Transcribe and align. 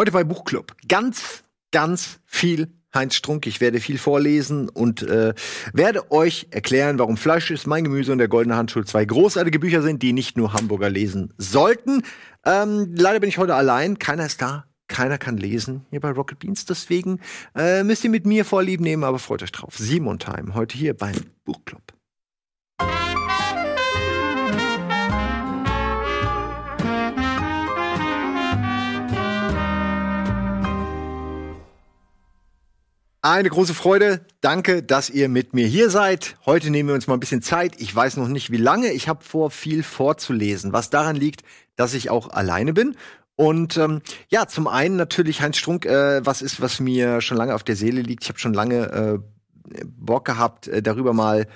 Heute 0.00 0.12
bei 0.12 0.24
Buchclub. 0.24 0.74
Ganz, 0.88 1.44
ganz 1.72 2.20
viel 2.24 2.72
Heinz 2.94 3.16
Strunk. 3.16 3.46
Ich 3.46 3.60
werde 3.60 3.80
viel 3.80 3.98
vorlesen 3.98 4.70
und 4.70 5.02
äh, 5.02 5.34
werde 5.74 6.10
euch 6.10 6.46
erklären, 6.52 6.98
warum 6.98 7.18
Fleisch 7.18 7.50
ist 7.50 7.66
mein 7.66 7.84
Gemüse 7.84 8.10
und 8.10 8.16
der 8.16 8.28
goldene 8.28 8.56
Handschuh 8.56 8.82
zwei 8.82 9.04
großartige 9.04 9.58
Bücher 9.58 9.82
sind, 9.82 10.02
die 10.02 10.14
nicht 10.14 10.38
nur 10.38 10.54
Hamburger 10.54 10.88
lesen 10.88 11.34
sollten. 11.36 12.00
Ähm, 12.46 12.94
leider 12.96 13.20
bin 13.20 13.28
ich 13.28 13.36
heute 13.36 13.54
allein. 13.54 13.98
Keiner 13.98 14.24
ist 14.24 14.40
da. 14.40 14.64
Keiner 14.88 15.18
kann 15.18 15.36
lesen 15.36 15.84
hier 15.90 16.00
bei 16.00 16.12
Rocket 16.12 16.38
Beans. 16.38 16.64
Deswegen 16.64 17.20
äh, 17.54 17.84
müsst 17.84 18.02
ihr 18.02 18.08
mit 18.08 18.24
mir 18.24 18.46
Vorlieb 18.46 18.80
nehmen, 18.80 19.04
aber 19.04 19.18
freut 19.18 19.42
euch 19.42 19.52
drauf. 19.52 19.76
Simon 19.76 20.18
Time 20.18 20.54
heute 20.54 20.78
hier 20.78 20.94
beim 20.96 21.16
Buchclub. 21.44 21.82
Eine 33.22 33.50
große 33.50 33.74
Freude. 33.74 34.24
Danke, 34.40 34.82
dass 34.82 35.10
ihr 35.10 35.28
mit 35.28 35.52
mir 35.52 35.66
hier 35.66 35.90
seid. 35.90 36.36
Heute 36.46 36.70
nehmen 36.70 36.88
wir 36.88 36.94
uns 36.94 37.06
mal 37.06 37.14
ein 37.14 37.20
bisschen 37.20 37.42
Zeit. 37.42 37.74
Ich 37.76 37.94
weiß 37.94 38.16
noch 38.16 38.28
nicht, 38.28 38.50
wie 38.50 38.56
lange. 38.56 38.92
Ich 38.92 39.08
habe 39.08 39.22
vor, 39.22 39.50
viel 39.50 39.82
vorzulesen, 39.82 40.72
was 40.72 40.88
daran 40.88 41.16
liegt, 41.16 41.42
dass 41.76 41.92
ich 41.92 42.08
auch 42.08 42.30
alleine 42.30 42.72
bin. 42.72 42.96
Und 43.36 43.76
ähm, 43.76 44.00
ja, 44.30 44.46
zum 44.46 44.66
einen 44.66 44.96
natürlich 44.96 45.42
Heinz 45.42 45.58
Strunk, 45.58 45.84
äh, 45.84 46.24
was 46.24 46.40
ist, 46.40 46.62
was 46.62 46.80
mir 46.80 47.20
schon 47.20 47.36
lange 47.36 47.54
auf 47.54 47.62
der 47.62 47.76
Seele 47.76 48.00
liegt. 48.00 48.22
Ich 48.22 48.30
habe 48.30 48.38
schon 48.38 48.54
lange 48.54 48.86
äh, 48.90 49.84
Bock 49.84 50.24
gehabt, 50.24 50.68
äh, 50.68 50.80
darüber 50.80 51.12
mal 51.12 51.46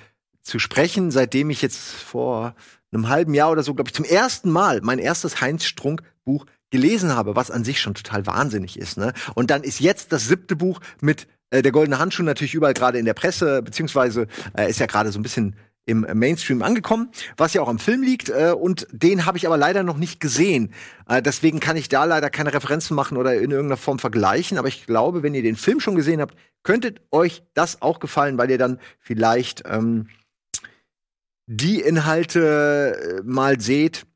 zu 0.43 0.59
sprechen, 0.59 1.09
seitdem 1.09 1.49
ich 1.49 1.63
jetzt 1.63 1.79
vor 1.79 2.53
einem 2.91 3.09
halben 3.09 3.33
Jahr 3.33 3.49
oder 3.49 3.63
so, 3.63 3.73
glaube 3.73 3.89
ich, 3.89 3.95
zum 3.95 4.05
ersten 4.05 4.51
Mal 4.51 4.81
mein 4.83 4.99
erstes 4.99 5.41
Heinz 5.41 5.63
Strunk 5.65 6.03
Buch 6.25 6.45
gelesen 6.69 7.15
habe, 7.15 7.35
was 7.35 7.49
an 7.49 7.63
sich 7.63 7.79
schon 7.81 7.95
total 7.95 8.27
wahnsinnig 8.27 8.77
ist. 8.77 8.97
Ne? 8.97 9.13
Und 9.33 9.49
dann 9.49 9.63
ist 9.63 9.79
jetzt 9.79 10.11
das 10.11 10.27
siebte 10.27 10.55
Buch 10.55 10.79
mit 11.01 11.27
äh, 11.55 11.61
der 11.61 11.71
goldene 11.71 11.99
Handschuh 11.99 12.23
natürlich 12.23 12.53
überall 12.53 12.73
gerade 12.73 12.99
in 12.99 13.05
der 13.05 13.13
Presse, 13.13 13.61
beziehungsweise 13.61 14.27
äh, 14.57 14.69
ist 14.69 14.79
ja 14.79 14.85
gerade 14.85 15.11
so 15.11 15.19
ein 15.19 15.23
bisschen 15.23 15.55
im 15.87 16.05
Mainstream 16.13 16.63
angekommen, 16.63 17.09
was 17.37 17.53
ja 17.53 17.61
auch 17.61 17.67
am 17.67 17.79
Film 17.79 18.01
liegt. 18.01 18.29
Äh, 18.29 18.53
und 18.57 18.87
den 18.91 19.25
habe 19.25 19.37
ich 19.37 19.45
aber 19.45 19.57
leider 19.57 19.83
noch 19.83 19.97
nicht 19.97 20.19
gesehen. 20.19 20.73
Äh, 21.07 21.21
deswegen 21.21 21.59
kann 21.59 21.77
ich 21.77 21.89
da 21.89 22.05
leider 22.05 22.29
keine 22.29 22.53
Referenzen 22.53 22.95
machen 22.95 23.17
oder 23.17 23.35
in 23.35 23.51
irgendeiner 23.51 23.77
Form 23.77 23.99
vergleichen. 23.99 24.57
Aber 24.57 24.67
ich 24.67 24.85
glaube, 24.85 25.23
wenn 25.23 25.35
ihr 25.35 25.43
den 25.43 25.55
Film 25.55 25.79
schon 25.79 25.95
gesehen 25.95 26.21
habt, 26.21 26.35
könntet 26.63 27.01
euch 27.11 27.43
das 27.53 27.81
auch 27.81 27.99
gefallen, 27.99 28.37
weil 28.37 28.49
ihr 28.49 28.57
dann 28.57 28.79
vielleicht 28.99 29.63
ähm, 29.67 30.07
die 31.45 31.81
Inhalte 31.81 33.19
äh, 33.19 33.21
mal 33.23 33.61
seht, 33.61 34.07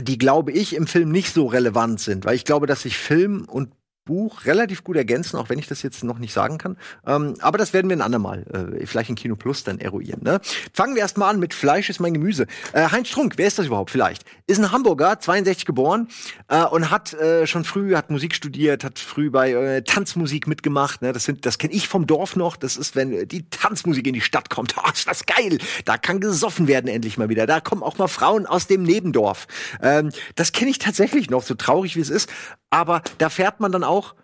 die, 0.00 0.18
glaube 0.18 0.52
ich, 0.52 0.74
im 0.74 0.86
Film 0.86 1.10
nicht 1.10 1.32
so 1.32 1.46
relevant 1.46 2.00
sind. 2.00 2.24
Weil 2.24 2.36
ich 2.36 2.44
glaube, 2.44 2.66
dass 2.66 2.82
sich 2.82 2.96
Film 2.96 3.44
und 3.46 3.70
Buch 4.06 4.46
relativ 4.46 4.84
gut 4.84 4.96
ergänzen, 4.96 5.36
auch 5.36 5.50
wenn 5.50 5.58
ich 5.58 5.66
das 5.66 5.82
jetzt 5.82 6.02
noch 6.02 6.18
nicht 6.18 6.32
sagen 6.32 6.56
kann. 6.56 6.78
Ähm, 7.06 7.34
aber 7.40 7.58
das 7.58 7.74
werden 7.74 7.90
wir 7.90 7.96
ein 7.96 8.00
andermal, 8.00 8.78
äh, 8.80 8.86
vielleicht 8.86 9.10
in 9.10 9.16
Kino 9.16 9.36
Plus 9.36 9.64
dann 9.64 9.78
eruieren. 9.78 10.22
Ne? 10.22 10.40
Fangen 10.72 10.94
wir 10.94 11.02
erstmal 11.02 11.28
an 11.28 11.38
mit 11.38 11.52
Fleisch 11.52 11.90
ist 11.90 12.00
mein 12.00 12.14
Gemüse. 12.14 12.46
Äh, 12.72 12.88
Heinz 12.90 13.08
Strunk, 13.08 13.34
wer 13.36 13.46
ist 13.46 13.58
das 13.58 13.66
überhaupt 13.66 13.90
vielleicht? 13.90 14.24
Ist 14.46 14.58
ein 14.58 14.72
Hamburger, 14.72 15.20
62 15.20 15.66
geboren 15.66 16.08
äh, 16.48 16.64
und 16.64 16.90
hat 16.90 17.12
äh, 17.14 17.46
schon 17.46 17.64
früh, 17.64 17.94
hat 17.94 18.10
Musik 18.10 18.34
studiert, 18.34 18.84
hat 18.84 18.98
früh 18.98 19.28
bei 19.30 19.52
äh, 19.52 19.82
Tanzmusik 19.82 20.46
mitgemacht. 20.46 21.02
Ne? 21.02 21.12
Das, 21.12 21.24
sind, 21.24 21.44
das 21.44 21.58
kenne 21.58 21.74
ich 21.74 21.88
vom 21.88 22.06
Dorf 22.06 22.36
noch. 22.36 22.56
Das 22.56 22.76
ist, 22.76 22.96
wenn 22.96 23.28
die 23.28 23.50
Tanzmusik 23.50 24.06
in 24.06 24.14
die 24.14 24.20
Stadt 24.20 24.48
kommt. 24.48 24.76
Oh, 24.78 24.88
ist 24.94 25.08
das 25.08 25.26
geil. 25.26 25.58
Da 25.84 25.98
kann 25.98 26.20
gesoffen 26.20 26.68
werden 26.68 26.88
endlich 26.88 27.18
mal 27.18 27.28
wieder. 27.28 27.46
Da 27.46 27.60
kommen 27.60 27.82
auch 27.82 27.98
mal 27.98 28.08
Frauen 28.08 28.46
aus 28.46 28.68
dem 28.68 28.84
Nebendorf. 28.84 29.48
Ähm, 29.82 30.10
das 30.36 30.52
kenne 30.52 30.70
ich 30.70 30.78
tatsächlich 30.78 31.28
noch, 31.28 31.42
so 31.42 31.54
traurig 31.54 31.96
wie 31.96 32.00
es 32.00 32.10
ist. 32.10 32.30
Aber 32.76 33.00
da 33.16 33.30
fährt 33.30 33.58
man 33.58 33.72
dann 33.72 33.84
auch, 33.84 34.14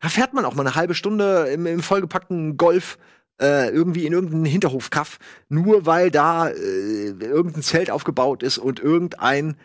da 0.00 0.08
fährt 0.08 0.34
man 0.34 0.44
auch 0.44 0.56
mal 0.56 0.66
eine 0.66 0.74
halbe 0.74 0.96
Stunde 0.96 1.46
im, 1.46 1.64
im 1.64 1.80
vollgepackten 1.80 2.56
Golf 2.56 2.98
äh, 3.40 3.70
irgendwie 3.70 4.04
in 4.04 4.12
irgendeinen 4.12 4.46
Hinterhofkaff, 4.46 5.20
nur 5.48 5.86
weil 5.86 6.10
da 6.10 6.48
äh, 6.48 7.10
irgendein 7.10 7.62
Zelt 7.62 7.88
aufgebaut 7.88 8.42
ist 8.42 8.58
und 8.58 8.80
irgendein 8.80 9.56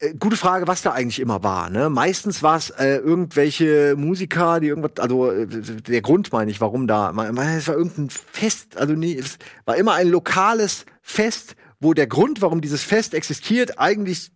äh, 0.00 0.14
Gute 0.14 0.36
Frage, 0.36 0.66
was 0.66 0.82
da 0.82 0.90
eigentlich 0.90 1.20
immer 1.20 1.44
war. 1.44 1.70
Ne? 1.70 1.90
Meistens 1.90 2.42
war 2.42 2.56
es 2.56 2.70
äh, 2.70 2.96
irgendwelche 2.96 3.94
Musiker, 3.96 4.58
die 4.58 4.66
irgendwas, 4.66 4.98
also 4.98 5.30
äh, 5.30 5.46
der 5.46 6.02
Grund 6.02 6.32
meine 6.32 6.50
ich, 6.50 6.60
warum 6.60 6.88
da, 6.88 7.10
es 7.10 7.68
war 7.68 7.76
irgendein 7.76 8.10
Fest, 8.10 8.76
also 8.78 8.94
nie, 8.94 9.16
es 9.16 9.38
war 9.64 9.76
immer 9.76 9.92
ein 9.94 10.08
lokales 10.08 10.86
Fest, 11.02 11.54
wo 11.78 11.94
der 11.94 12.08
Grund, 12.08 12.42
warum 12.42 12.60
dieses 12.60 12.82
Fest 12.82 13.14
existiert, 13.14 13.78
eigentlich 13.78 14.32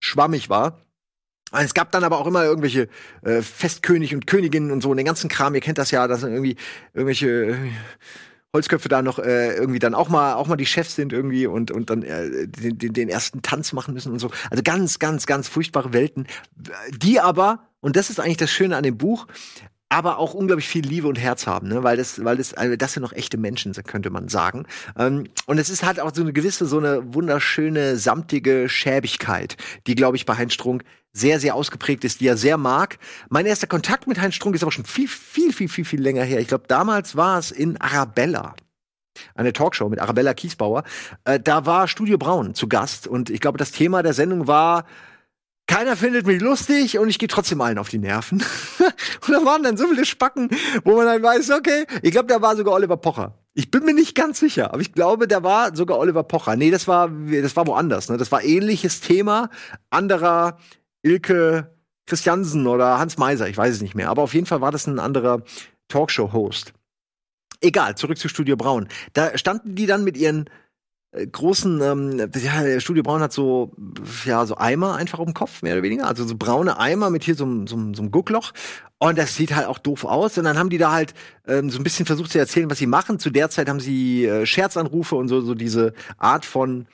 schwammig 0.00 0.50
war. 0.50 0.85
Es 1.64 1.74
gab 1.74 1.90
dann 1.92 2.04
aber 2.04 2.18
auch 2.18 2.26
immer 2.26 2.44
irgendwelche 2.44 2.88
äh, 3.22 3.42
Festkönig 3.42 4.14
und 4.14 4.26
Königinnen 4.26 4.70
und 4.70 4.82
so 4.82 4.90
und 4.90 4.96
den 4.96 5.06
ganzen 5.06 5.28
Kram. 5.28 5.54
Ihr 5.54 5.60
kennt 5.60 5.78
das 5.78 5.90
ja, 5.90 6.06
dass 6.08 6.22
irgendwie 6.22 6.56
irgendwelche 6.94 7.28
äh, 7.28 7.56
Holzköpfe 8.52 8.88
da 8.88 9.02
noch 9.02 9.18
äh, 9.18 9.54
irgendwie 9.54 9.78
dann 9.78 9.94
auch 9.94 10.08
mal 10.08 10.34
auch 10.34 10.46
mal 10.46 10.56
die 10.56 10.66
Chefs 10.66 10.94
sind 10.94 11.12
irgendwie 11.12 11.46
und 11.46 11.70
und 11.70 11.90
dann 11.90 12.02
äh, 12.02 12.46
den, 12.46 12.78
den, 12.78 12.92
den 12.92 13.08
ersten 13.08 13.42
Tanz 13.42 13.72
machen 13.72 13.94
müssen 13.94 14.12
und 14.12 14.18
so. 14.18 14.30
Also 14.50 14.62
ganz 14.62 14.98
ganz 14.98 15.26
ganz 15.26 15.48
furchtbare 15.48 15.92
Welten, 15.92 16.26
die 16.90 17.20
aber 17.20 17.68
und 17.80 17.96
das 17.96 18.10
ist 18.10 18.18
eigentlich 18.18 18.38
das 18.38 18.50
Schöne 18.50 18.76
an 18.76 18.82
dem 18.82 18.96
Buch, 18.96 19.26
aber 19.88 20.18
auch 20.18 20.34
unglaublich 20.34 20.68
viel 20.68 20.84
Liebe 20.84 21.06
und 21.06 21.16
Herz 21.16 21.46
haben, 21.46 21.68
ne? 21.68 21.82
weil 21.84 21.96
das, 21.96 22.24
weil 22.24 22.36
das, 22.36 22.54
also 22.54 22.74
das 22.76 22.92
sind 22.92 23.02
noch 23.02 23.12
echte 23.12 23.38
Menschen, 23.38 23.72
könnte 23.72 24.10
man 24.10 24.28
sagen. 24.28 24.66
Ähm, 24.98 25.28
und 25.46 25.58
es 25.58 25.70
ist 25.70 25.84
halt 25.84 26.00
auch 26.00 26.12
so 26.12 26.22
eine 26.22 26.32
gewisse, 26.32 26.66
so 26.66 26.78
eine 26.78 27.14
wunderschöne, 27.14 27.96
samtige 27.96 28.68
Schäbigkeit, 28.68 29.56
die, 29.86 29.94
glaube 29.94 30.16
ich, 30.16 30.26
bei 30.26 30.36
Heinz 30.36 30.54
Strunk 30.54 30.82
sehr, 31.12 31.40
sehr 31.40 31.54
ausgeprägt 31.54 32.04
ist, 32.04 32.20
die 32.20 32.26
er 32.26 32.36
sehr 32.36 32.58
mag. 32.58 32.98
Mein 33.28 33.46
erster 33.46 33.66
Kontakt 33.66 34.06
mit 34.06 34.20
Heinz 34.20 34.34
Strunk 34.34 34.56
ist 34.56 34.62
aber 34.62 34.72
schon 34.72 34.84
viel, 34.84 35.08
viel, 35.08 35.52
viel, 35.52 35.68
viel, 35.68 35.84
viel 35.84 36.02
länger 36.02 36.24
her. 36.24 36.40
Ich 36.40 36.48
glaube, 36.48 36.64
damals 36.66 37.16
war 37.16 37.38
es 37.38 37.50
in 37.50 37.80
Arabella 37.80 38.54
eine 39.34 39.52
Talkshow 39.52 39.88
mit 39.88 39.98
Arabella 39.98 40.34
Kiesbauer. 40.34 40.84
Äh, 41.24 41.40
da 41.40 41.64
war 41.64 41.88
Studio 41.88 42.18
Braun 42.18 42.54
zu 42.54 42.68
Gast 42.68 43.06
und 43.06 43.30
ich 43.30 43.40
glaube, 43.40 43.56
das 43.56 43.72
Thema 43.72 44.02
der 44.02 44.12
Sendung 44.12 44.46
war 44.46 44.84
keiner 45.66 45.96
findet 45.96 46.26
mich 46.26 46.40
lustig 46.40 46.98
und 46.98 47.08
ich 47.08 47.18
gehe 47.18 47.28
trotzdem 47.28 47.60
allen 47.60 47.78
auf 47.78 47.88
die 47.88 47.98
Nerven. 47.98 48.42
und 49.26 49.32
da 49.32 49.44
waren 49.44 49.62
dann 49.62 49.76
so 49.76 49.88
viele 49.88 50.04
Spacken, 50.04 50.48
wo 50.84 50.96
man 50.96 51.06
dann 51.06 51.22
weiß, 51.22 51.50
okay, 51.50 51.86
ich 52.02 52.12
glaube, 52.12 52.28
da 52.28 52.40
war 52.40 52.56
sogar 52.56 52.74
Oliver 52.74 52.96
Pocher. 52.96 53.38
Ich 53.54 53.70
bin 53.70 53.84
mir 53.84 53.94
nicht 53.94 54.14
ganz 54.14 54.38
sicher, 54.38 54.72
aber 54.72 54.80
ich 54.80 54.92
glaube, 54.92 55.26
da 55.26 55.42
war 55.42 55.74
sogar 55.74 55.98
Oliver 55.98 56.22
Pocher. 56.22 56.56
Nee, 56.56 56.70
das 56.70 56.86
war, 56.86 57.08
das 57.08 57.56
war 57.56 57.66
woanders. 57.66 58.08
Ne? 58.08 58.16
Das 58.16 58.30
war 58.30 58.44
ähnliches 58.44 59.00
Thema, 59.00 59.50
anderer 59.90 60.58
Ilke 61.02 61.76
Christiansen 62.06 62.66
oder 62.66 62.98
Hans 62.98 63.18
Meiser, 63.18 63.48
ich 63.48 63.56
weiß 63.56 63.74
es 63.74 63.82
nicht 63.82 63.94
mehr. 63.94 64.10
Aber 64.10 64.22
auf 64.22 64.34
jeden 64.34 64.46
Fall 64.46 64.60
war 64.60 64.70
das 64.70 64.86
ein 64.86 65.00
anderer 65.00 65.42
Talkshow-Host. 65.88 66.72
Egal, 67.60 67.96
zurück 67.96 68.18
zu 68.18 68.28
Studio 68.28 68.56
Braun. 68.56 68.88
Da 69.12 69.36
standen 69.36 69.74
die 69.74 69.86
dann 69.86 70.04
mit 70.04 70.16
ihren 70.16 70.48
großen, 71.30 71.80
ähm, 71.80 72.30
ja, 72.34 72.80
Studio 72.80 73.02
Braun 73.02 73.20
hat 73.20 73.32
so, 73.32 73.72
ja, 74.24 74.44
so 74.44 74.56
Eimer 74.56 74.96
einfach 74.96 75.18
auf 75.18 75.24
dem 75.24 75.34
Kopf, 75.34 75.62
mehr 75.62 75.74
oder 75.74 75.82
weniger. 75.82 76.06
Also 76.06 76.24
so 76.24 76.36
braune 76.36 76.78
Eimer 76.78 77.10
mit 77.10 77.24
hier 77.24 77.34
so, 77.34 77.46
so, 77.66 77.76
so 77.94 78.02
einem 78.02 78.10
Guckloch. 78.10 78.52
Und 78.98 79.18
das 79.18 79.34
sieht 79.34 79.54
halt 79.54 79.66
auch 79.66 79.78
doof 79.78 80.04
aus. 80.04 80.36
Und 80.38 80.44
dann 80.44 80.58
haben 80.58 80.70
die 80.70 80.78
da 80.78 80.92
halt 80.92 81.14
ähm, 81.46 81.70
so 81.70 81.78
ein 81.78 81.84
bisschen 81.84 82.06
versucht 82.06 82.32
zu 82.32 82.38
erzählen, 82.38 82.70
was 82.70 82.78
sie 82.78 82.86
machen. 82.86 83.18
Zu 83.18 83.30
der 83.30 83.50
Zeit 83.50 83.68
haben 83.68 83.80
sie 83.80 84.26
äh, 84.26 84.46
Scherzanrufe 84.46 85.16
und 85.16 85.28
so, 85.28 85.40
so 85.40 85.54
diese 85.54 85.92
Art 86.18 86.44
von 86.44 86.86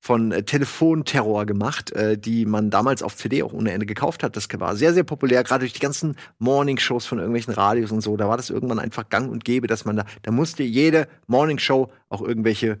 von 0.00 0.32
äh, 0.32 0.42
Telefonterror 0.42 1.44
gemacht, 1.44 1.92
äh, 1.92 2.16
die 2.16 2.46
man 2.46 2.70
damals 2.70 3.02
auf 3.02 3.16
CD 3.16 3.42
auch 3.42 3.52
ohne 3.52 3.72
Ende 3.72 3.86
gekauft 3.86 4.22
hat. 4.22 4.34
Das 4.34 4.48
war 4.58 4.74
sehr, 4.74 4.94
sehr 4.94 5.04
populär, 5.04 5.44
gerade 5.44 5.60
durch 5.60 5.74
die 5.74 5.80
ganzen 5.80 6.16
Morningshows 6.38 7.04
von 7.04 7.18
irgendwelchen 7.18 7.52
Radios 7.52 7.92
und 7.92 8.00
so. 8.00 8.16
Da 8.16 8.26
war 8.26 8.38
das 8.38 8.48
irgendwann 8.48 8.78
einfach 8.78 9.10
gang 9.10 9.30
und 9.30 9.44
gäbe, 9.44 9.66
dass 9.66 9.84
man 9.84 9.96
da, 9.96 10.04
da 10.22 10.32
musste 10.32 10.62
jede 10.62 11.06
Morningshow 11.26 11.92
auch 12.08 12.22
irgendwelche 12.22 12.78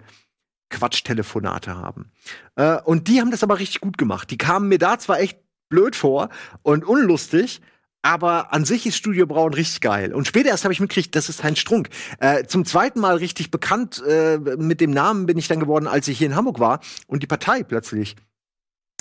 Quatschtelefonate 0.70 1.76
haben. 1.76 2.10
Äh, 2.56 2.78
und 2.82 3.08
die 3.08 3.20
haben 3.20 3.30
das 3.30 3.42
aber 3.42 3.58
richtig 3.58 3.80
gut 3.80 3.98
gemacht. 3.98 4.30
Die 4.30 4.38
kamen 4.38 4.68
mir 4.68 4.78
da 4.78 4.98
zwar 4.98 5.20
echt 5.20 5.38
blöd 5.68 5.94
vor 5.94 6.30
und 6.62 6.84
unlustig, 6.84 7.60
aber 8.02 8.52
an 8.52 8.64
sich 8.64 8.86
ist 8.86 8.96
Studio 8.96 9.26
Braun 9.26 9.52
richtig 9.52 9.82
geil. 9.82 10.14
Und 10.14 10.26
später 10.26 10.48
erst 10.48 10.64
habe 10.64 10.72
ich 10.72 10.80
mitgekriegt, 10.80 11.14
das 11.14 11.28
ist 11.28 11.44
Heinz 11.44 11.58
Strunk. 11.58 11.90
Äh, 12.18 12.44
zum 12.44 12.64
zweiten 12.64 13.00
Mal 13.00 13.16
richtig 13.16 13.50
bekannt 13.50 14.02
äh, 14.06 14.38
mit 14.38 14.80
dem 14.80 14.90
Namen 14.90 15.26
bin 15.26 15.36
ich 15.36 15.48
dann 15.48 15.60
geworden, 15.60 15.86
als 15.86 16.08
ich 16.08 16.18
hier 16.18 16.28
in 16.28 16.36
Hamburg 16.36 16.60
war 16.60 16.80
und 17.06 17.22
die 17.22 17.26
Partei 17.26 17.62
plötzlich 17.62 18.16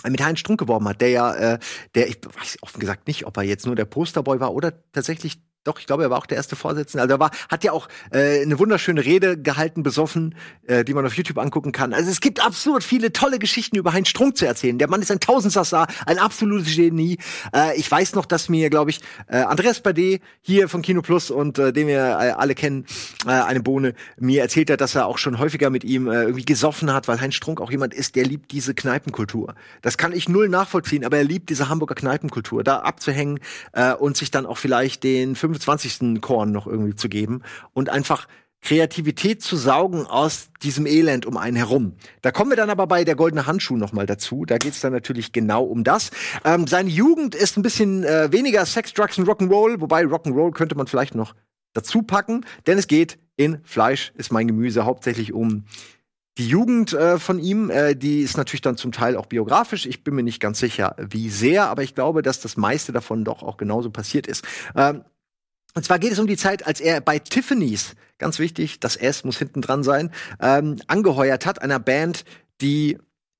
mit 0.08 0.22
Heinz 0.24 0.40
Strunk 0.40 0.60
geworben 0.60 0.88
hat, 0.88 1.02
der 1.02 1.10
ja, 1.10 1.34
äh, 1.36 1.60
der, 1.96 2.08
ich 2.08 2.20
weiß 2.24 2.58
offen 2.62 2.80
gesagt 2.80 3.08
nicht, 3.08 3.26
ob 3.26 3.38
er 3.38 3.44
jetzt 3.44 3.66
nur 3.66 3.76
der 3.76 3.86
Posterboy 3.86 4.40
war 4.40 4.54
oder 4.54 4.74
tatsächlich 4.92 5.42
doch, 5.66 5.80
ich 5.80 5.88
glaube, 5.88 6.04
er 6.04 6.10
war 6.10 6.18
auch 6.18 6.26
der 6.26 6.38
erste 6.38 6.56
Vorsitzende. 6.56 7.02
Also 7.02 7.16
er 7.16 7.20
war, 7.20 7.32
hat 7.50 7.66
ja 7.66 7.74
auch 7.74 7.90
äh, 8.12 8.42
eine 8.42 8.58
wunderschöne 8.60 9.04
Rede 9.04 9.38
gehalten, 9.38 9.84
besoffen, 9.84 10.36
äh, 10.68 10.86
die 10.86 10.94
man 10.94 11.06
auf 11.06 11.14
YouTube 11.16 11.38
angucken 11.38 11.74
kann. 11.74 11.94
Also 11.94 12.10
es 12.10 12.22
gibt 12.22 12.44
absurd 12.44 12.84
viele 12.84 13.12
tolle 13.12 13.40
Geschichten 13.40 13.76
über 13.76 13.92
Heinz 13.92 14.08
Strunk 14.08 14.38
zu 14.38 14.46
erzählen. 14.46 14.78
Der 14.78 14.90
Mann 14.90 15.02
ist 15.02 15.12
ein 15.12 15.20
Tausendsasser, 15.20 15.88
ein 16.06 16.18
absolutes 16.18 16.74
Genie. 16.74 17.18
Äh, 17.54 17.78
ich 17.78 17.92
weiß 17.92 18.16
noch, 18.16 18.26
dass 18.26 18.48
mir, 18.48 18.70
glaube 18.70 18.92
ich, 18.92 19.02
äh, 19.28 19.38
Andreas 19.38 19.82
Bade 19.82 20.20
hier 20.42 20.70
von 20.70 20.82
Kino 20.82 21.02
Plus 21.02 21.30
und 21.30 21.60
äh, 21.60 21.74
den 21.74 21.88
wir 21.88 22.00
äh, 22.00 22.32
alle 22.32 22.56
kennen, 22.56 22.86
äh, 23.26 23.32
eine 23.32 23.62
Bohne, 23.62 23.96
mir 24.18 24.42
erzählt 24.42 24.72
hat, 24.72 24.80
dass 24.80 24.96
er 24.96 25.08
auch 25.08 25.18
schon 25.18 25.40
häufiger 25.40 25.70
mit 25.70 25.84
ihm 25.84 26.08
äh, 26.08 26.22
irgendwie 26.22 26.46
gesoffen 26.46 26.94
hat, 26.94 27.10
weil 27.10 27.20
Heinz 27.20 27.36
Strunk 27.36 27.60
auch 27.60 27.70
jemand 27.70 27.94
ist, 27.94 28.16
der 28.16 28.26
liebt 28.26 28.52
diese 28.52 28.74
Kneipenkultur. 28.74 29.56
Das 29.82 29.98
kann 29.98 30.14
ich 30.14 30.30
null 30.30 30.48
nachvollziehen, 30.48 31.04
aber 31.04 31.18
er 31.18 31.26
liebt 31.26 31.50
diese 31.50 31.68
Hamburger 31.68 31.96
Kneipenkultur, 31.96 32.64
da 32.64 32.78
abzuhängen 32.80 33.40
äh, 33.74 33.94
und 33.94 34.16
sich 34.16 34.32
dann 34.32 34.46
auch 34.46 34.58
vielleicht 34.58 35.04
den 35.04 35.36
25. 35.56 36.22
Korn 36.22 36.52
noch 36.52 36.68
irgendwie 36.68 36.96
zu 36.96 37.10
geben 37.10 37.42
und 37.74 37.90
einfach 37.90 38.28
Kreativität 38.62 39.42
zu 39.42 39.56
saugen 39.56 40.06
aus 40.06 40.50
diesem 40.62 40.86
Elend 40.86 41.26
um 41.26 41.38
einen 41.38 41.56
herum. 41.56 41.94
Da 42.22 42.32
kommen 42.32 42.52
wir 42.52 42.58
dann 42.58 42.70
aber 42.70 42.88
bei 42.88 43.06
der 43.06 43.16
goldene 43.16 43.46
Handschuh 43.46 43.78
noch 43.78 43.94
mal 43.94 44.06
dazu. 44.06 44.46
Da 44.46 44.58
geht's 44.58 44.82
dann 44.82 44.92
natürlich 44.92 45.32
genau 45.32 45.64
um 45.64 45.84
das. 45.84 46.12
Ähm, 46.44 46.68
seine 46.68 46.90
Jugend 46.90 47.36
ist 47.36 47.58
ein 47.58 47.62
bisschen 47.62 48.04
äh, 48.04 48.32
weniger 48.32 48.66
Sex, 48.66 48.94
Drugs 48.94 49.18
und 49.18 49.28
Rock'n'Roll, 49.30 49.80
wobei 49.80 50.04
Rock'n'Roll 50.04 50.52
könnte 50.52 50.76
man 50.76 50.88
vielleicht 50.88 51.16
noch 51.16 51.36
dazu 51.74 52.02
packen, 52.02 52.46
denn 52.68 52.78
es 52.78 52.88
geht 52.88 53.20
in 53.38 53.60
Fleisch 53.64 54.12
ist 54.16 54.34
mein 54.34 54.48
Gemüse 54.48 54.84
hauptsächlich 54.84 55.32
um 55.32 55.64
die 56.38 56.48
Jugend 56.48 56.94
äh, 56.94 57.20
von 57.20 57.40
ihm, 57.40 57.70
äh, 57.70 57.96
die 57.96 58.22
ist 58.22 58.38
natürlich 58.38 58.62
dann 58.62 58.78
zum 58.78 58.92
Teil 58.92 59.18
auch 59.18 59.26
biografisch. 59.26 59.86
Ich 59.86 60.04
bin 60.04 60.16
mir 60.16 60.24
nicht 60.24 60.40
ganz 60.40 60.60
sicher, 60.60 60.96
wie 60.98 61.30
sehr, 61.30 61.70
aber 61.70 61.84
ich 61.84 61.96
glaube, 61.96 62.22
dass 62.22 62.40
das 62.40 62.56
meiste 62.58 62.92
davon 62.92 63.26
doch 63.26 63.44
auch 63.44 63.58
genauso 63.58 63.92
passiert 63.92 64.26
ist. 64.26 64.46
Ähm, 64.76 65.04
und 65.76 65.86
zwar 65.86 66.00
geht 66.00 66.12
es 66.12 66.20
um 66.20 66.28
die 66.28 66.38
Zeit, 66.38 66.66
als 66.66 66.80
er 66.80 67.02
bei 67.02 67.20
Tiffany's, 67.20 67.96
ganz 68.18 68.40
wichtig, 68.40 68.80
das 68.80 68.96
S 68.96 69.24
muss 69.24 69.38
hinten 69.38 69.62
dran 69.62 69.84
sein, 69.84 70.12
ähm, 70.42 70.78
angeheuert 70.88 71.46
hat, 71.46 71.62
einer 71.62 71.80
Band, 71.80 72.26
die 72.62 72.98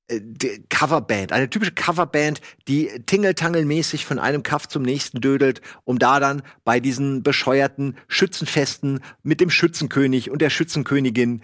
äh, 0.08 0.22
die 0.22 0.64
Coverband, 0.70 1.32
eine 1.32 1.50
typische 1.50 1.74
Coverband, 1.74 2.42
die 2.68 2.90
tingeltangelmäßig 3.06 4.06
von 4.06 4.20
einem 4.20 4.44
Kaff 4.44 4.68
zum 4.68 4.84
nächsten 4.84 5.22
dödelt, 5.22 5.62
um 5.86 6.00
da 6.00 6.20
dann 6.20 6.42
bei 6.64 6.80
diesen 6.80 7.24
bescheuerten 7.24 7.96
Schützenfesten 8.08 9.02
mit 9.24 9.42
dem 9.42 9.50
Schützenkönig 9.50 10.30
und 10.30 10.42
der 10.42 10.50
Schützenkönigin 10.50 11.42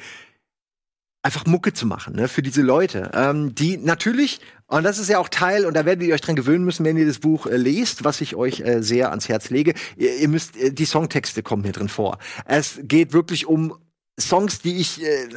einfach 1.25 1.47
Mucke 1.47 1.73
zu 1.73 1.87
machen, 1.87 2.15
ne, 2.15 2.27
für 2.27 2.43
diese 2.43 2.61
Leute, 2.61 3.09
ähm, 3.15 3.55
die 3.55 3.77
natürlich, 3.77 4.39
und 4.67 4.83
das 4.83 4.97
ist 4.97 5.09
ja 5.09 5.19
auch 5.19 5.29
Teil, 5.29 5.65
und 5.65 5.75
da 5.75 5.85
werdet 5.85 6.07
ihr 6.07 6.13
euch 6.13 6.21
dran 6.21 6.35
gewöhnen 6.35 6.65
müssen, 6.65 6.85
wenn 6.85 6.97
ihr 6.97 7.05
das 7.05 7.19
Buch 7.19 7.45
äh, 7.45 7.57
lest, 7.57 8.03
was 8.03 8.21
ich 8.21 8.35
euch 8.35 8.61
äh, 8.61 8.81
sehr 8.81 9.09
ans 9.09 9.29
Herz 9.29 9.49
lege. 9.49 9.73
Ihr, 9.95 10.15
ihr 10.17 10.27
müsst, 10.27 10.57
äh, 10.57 10.71
die 10.71 10.85
Songtexte 10.85 11.43
kommen 11.43 11.63
hier 11.63 11.73
drin 11.73 11.89
vor. 11.89 12.17
Es 12.45 12.79
geht 12.83 13.13
wirklich 13.13 13.45
um 13.45 13.77
Songs, 14.19 14.59
die 14.59 14.77
ich 14.77 15.03
äh, 15.03 15.27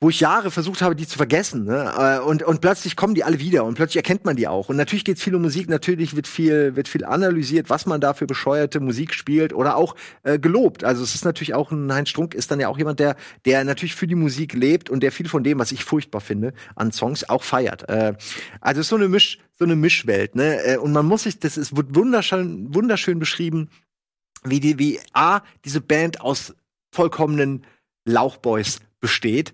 wo 0.00 0.10
ich 0.10 0.20
Jahre 0.20 0.52
versucht 0.52 0.80
habe, 0.80 0.94
die 0.94 1.08
zu 1.08 1.16
vergessen. 1.16 1.64
Ne? 1.64 1.92
Äh, 1.98 2.20
und, 2.20 2.44
und 2.44 2.60
plötzlich 2.60 2.94
kommen 2.94 3.14
die 3.14 3.24
alle 3.24 3.40
wieder 3.40 3.64
und 3.64 3.74
plötzlich 3.74 3.96
erkennt 3.96 4.24
man 4.24 4.36
die 4.36 4.46
auch. 4.46 4.68
Und 4.68 4.76
natürlich 4.76 5.04
geht 5.04 5.16
es 5.16 5.22
viel 5.22 5.34
um 5.34 5.42
Musik, 5.42 5.68
natürlich 5.68 6.14
wird 6.14 6.28
viel, 6.28 6.76
wird 6.76 6.86
viel 6.86 7.04
analysiert, 7.04 7.68
was 7.68 7.84
man 7.84 8.00
da 8.00 8.14
für 8.14 8.26
bescheuerte 8.26 8.78
Musik 8.78 9.12
spielt 9.12 9.52
oder 9.52 9.76
auch 9.76 9.96
äh, 10.22 10.38
gelobt. 10.38 10.84
Also 10.84 11.02
es 11.02 11.16
ist 11.16 11.24
natürlich 11.24 11.54
auch 11.54 11.72
ein 11.72 11.92
Heinz 11.92 12.10
Strunk 12.10 12.34
ist 12.34 12.50
dann 12.50 12.60
ja 12.60 12.68
auch 12.68 12.78
jemand, 12.78 13.00
der, 13.00 13.16
der 13.44 13.64
natürlich 13.64 13.96
für 13.96 14.06
die 14.06 14.14
Musik 14.14 14.54
lebt 14.54 14.88
und 14.88 15.02
der 15.02 15.10
viel 15.10 15.28
von 15.28 15.42
dem, 15.42 15.58
was 15.58 15.72
ich 15.72 15.84
furchtbar 15.84 16.20
finde, 16.20 16.52
an 16.76 16.92
Songs 16.92 17.28
auch 17.28 17.42
feiert. 17.42 17.88
Äh, 17.88 18.14
also 18.60 18.80
es 18.80 18.86
ist 18.86 18.90
so 18.90 18.96
eine 18.96 19.08
Misch, 19.08 19.38
so 19.58 19.64
eine 19.64 19.74
Mischwelt, 19.74 20.36
ne? 20.36 20.62
Äh, 20.62 20.76
und 20.76 20.92
man 20.92 21.06
muss 21.06 21.24
sich, 21.24 21.40
das 21.40 21.56
ist 21.56 21.76
wird 21.76 21.96
wunderschön, 21.96 22.72
wunderschön 22.72 23.18
beschrieben, 23.18 23.68
wie 24.44 24.60
die, 24.60 24.78
wie 24.78 25.00
A, 25.12 25.40
diese 25.64 25.80
Band 25.80 26.20
aus 26.20 26.54
vollkommenen 26.92 27.64
Lauchboys 28.04 28.78
besteht 29.00 29.52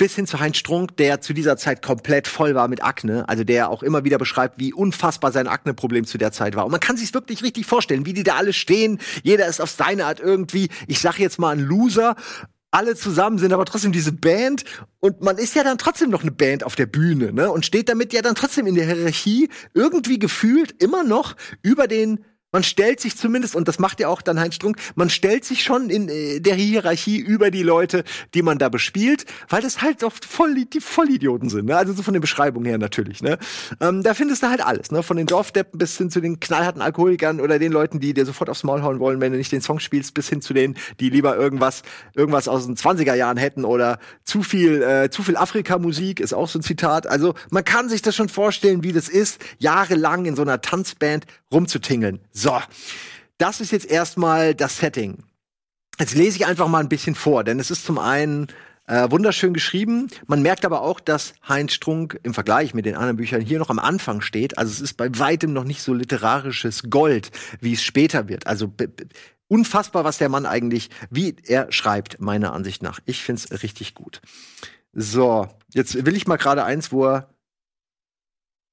bis 0.00 0.14
hin 0.14 0.26
zu 0.26 0.40
Heinz 0.40 0.56
Strunk, 0.56 0.96
der 0.96 1.20
zu 1.20 1.34
dieser 1.34 1.58
Zeit 1.58 1.82
komplett 1.82 2.26
voll 2.26 2.54
war 2.54 2.68
mit 2.68 2.82
Akne, 2.82 3.28
also 3.28 3.44
der 3.44 3.68
auch 3.68 3.82
immer 3.82 4.02
wieder 4.02 4.16
beschreibt, 4.16 4.58
wie 4.58 4.72
unfassbar 4.72 5.30
sein 5.30 5.46
Akne-Problem 5.46 6.06
zu 6.06 6.16
der 6.16 6.32
Zeit 6.32 6.56
war. 6.56 6.64
Und 6.64 6.70
man 6.70 6.80
kann 6.80 6.96
sich 6.96 7.12
wirklich 7.12 7.42
richtig 7.42 7.66
vorstellen, 7.66 8.06
wie 8.06 8.14
die 8.14 8.22
da 8.22 8.36
alle 8.36 8.54
stehen. 8.54 8.98
Jeder 9.22 9.46
ist 9.46 9.60
auf 9.60 9.68
seine 9.68 10.06
Art 10.06 10.18
irgendwie, 10.18 10.70
ich 10.86 11.00
sag 11.00 11.18
jetzt 11.18 11.38
mal 11.38 11.50
ein 11.50 11.60
Loser, 11.60 12.16
alle 12.70 12.96
zusammen 12.96 13.36
sind 13.36 13.52
aber 13.52 13.66
trotzdem 13.66 13.92
diese 13.92 14.12
Band 14.12 14.64
und 15.00 15.20
man 15.20 15.36
ist 15.36 15.54
ja 15.54 15.64
dann 15.64 15.76
trotzdem 15.76 16.08
noch 16.08 16.22
eine 16.22 16.30
Band 16.30 16.64
auf 16.64 16.76
der 16.76 16.86
Bühne, 16.86 17.34
ne? 17.34 17.50
Und 17.50 17.66
steht 17.66 17.90
damit 17.90 18.14
ja 18.14 18.22
dann 18.22 18.34
trotzdem 18.34 18.66
in 18.66 18.76
der 18.76 18.86
Hierarchie 18.86 19.50
irgendwie 19.74 20.18
gefühlt 20.18 20.82
immer 20.82 21.04
noch 21.04 21.36
über 21.62 21.88
den 21.88 22.24
man 22.52 22.62
stellt 22.62 23.00
sich 23.00 23.16
zumindest, 23.16 23.54
und 23.54 23.68
das 23.68 23.78
macht 23.78 24.00
ja 24.00 24.08
auch 24.08 24.22
dann 24.22 24.40
Heinz 24.40 24.56
Strunk, 24.56 24.78
man 24.94 25.10
stellt 25.10 25.44
sich 25.44 25.62
schon 25.62 25.90
in 25.90 26.08
äh, 26.08 26.40
der 26.40 26.54
Hierarchie 26.54 27.18
über 27.18 27.50
die 27.50 27.62
Leute, 27.62 28.04
die 28.34 28.42
man 28.42 28.58
da 28.58 28.68
bespielt, 28.68 29.24
weil 29.48 29.62
das 29.62 29.82
halt 29.82 30.04
oft 30.04 30.24
voll 30.24 30.54
die 30.54 30.80
Vollidioten 30.80 31.48
sind. 31.48 31.66
Ne? 31.66 31.76
Also 31.76 31.92
so 31.92 32.02
von 32.02 32.14
der 32.14 32.20
Beschreibung 32.20 32.64
her 32.64 32.78
natürlich. 32.78 33.22
Ne? 33.22 33.38
Ähm, 33.80 34.02
da 34.02 34.14
findest 34.14 34.42
du 34.42 34.48
halt 34.48 34.64
alles, 34.64 34.90
ne? 34.90 35.02
Von 35.02 35.16
den 35.16 35.26
Dorfdeppen 35.26 35.78
bis 35.78 35.96
hin 35.96 36.10
zu 36.10 36.20
den 36.20 36.40
knallharten 36.40 36.82
Alkoholikern 36.82 37.40
oder 37.40 37.58
den 37.58 37.72
Leuten, 37.72 38.00
die 38.00 38.14
dir 38.14 38.26
sofort 38.26 38.50
aufs 38.50 38.64
Maul 38.64 38.82
hauen 38.82 38.98
wollen, 38.98 39.20
wenn 39.20 39.32
du 39.32 39.38
nicht 39.38 39.52
den 39.52 39.60
Song 39.60 39.80
spielst, 39.80 40.14
bis 40.14 40.28
hin 40.28 40.42
zu 40.42 40.54
denen, 40.54 40.76
die 40.98 41.10
lieber 41.10 41.36
irgendwas, 41.36 41.82
irgendwas 42.14 42.48
aus 42.48 42.66
den 42.66 42.76
20er 42.76 43.14
Jahren 43.14 43.36
hätten 43.36 43.64
oder 43.64 43.98
zu 44.24 44.42
viel, 44.42 44.82
äh, 44.82 45.10
zu 45.10 45.22
viel 45.22 45.36
Afrika-Musik 45.36 46.20
ist 46.20 46.32
auch 46.32 46.48
so 46.48 46.58
ein 46.58 46.62
Zitat. 46.62 47.06
Also 47.06 47.34
man 47.50 47.64
kann 47.64 47.88
sich 47.88 48.02
das 48.02 48.16
schon 48.16 48.28
vorstellen, 48.28 48.82
wie 48.82 48.92
das 48.92 49.08
ist, 49.08 49.40
jahrelang 49.58 50.26
in 50.26 50.36
so 50.36 50.42
einer 50.42 50.60
Tanzband 50.60 51.26
rumzutingeln. 51.52 52.20
So, 52.40 52.58
das 53.36 53.60
ist 53.60 53.70
jetzt 53.70 53.90
erstmal 53.90 54.54
das 54.54 54.78
Setting. 54.78 55.24
Jetzt 55.98 56.14
lese 56.14 56.38
ich 56.38 56.46
einfach 56.46 56.68
mal 56.68 56.78
ein 56.78 56.88
bisschen 56.88 57.14
vor, 57.14 57.44
denn 57.44 57.60
es 57.60 57.70
ist 57.70 57.84
zum 57.84 57.98
einen 57.98 58.46
äh, 58.86 59.10
wunderschön 59.10 59.52
geschrieben. 59.52 60.08
Man 60.26 60.40
merkt 60.40 60.64
aber 60.64 60.80
auch, 60.80 61.00
dass 61.00 61.34
Heinz 61.46 61.74
Strunk 61.74 62.18
im 62.22 62.32
Vergleich 62.32 62.72
mit 62.72 62.86
den 62.86 62.94
anderen 62.94 63.18
Büchern 63.18 63.42
hier 63.42 63.58
noch 63.58 63.68
am 63.68 63.78
Anfang 63.78 64.22
steht. 64.22 64.56
Also 64.56 64.72
es 64.72 64.80
ist 64.80 64.94
bei 64.94 65.10
weitem 65.18 65.52
noch 65.52 65.64
nicht 65.64 65.82
so 65.82 65.92
literarisches 65.92 66.84
Gold, 66.88 67.30
wie 67.60 67.74
es 67.74 67.82
später 67.82 68.26
wird. 68.26 68.46
Also 68.46 68.72
unfassbar, 69.48 70.04
was 70.04 70.16
der 70.16 70.30
Mann 70.30 70.46
eigentlich, 70.46 70.88
wie 71.10 71.36
er 71.44 71.70
schreibt, 71.70 72.22
meiner 72.22 72.54
Ansicht 72.54 72.82
nach. 72.82 73.00
Ich 73.04 73.22
find's 73.22 73.50
richtig 73.62 73.94
gut. 73.94 74.22
So, 74.94 75.46
jetzt 75.74 76.06
will 76.06 76.16
ich 76.16 76.26
mal 76.26 76.38
gerade 76.38 76.64
eins, 76.64 76.90
wo 76.90 77.04
er 77.06 77.34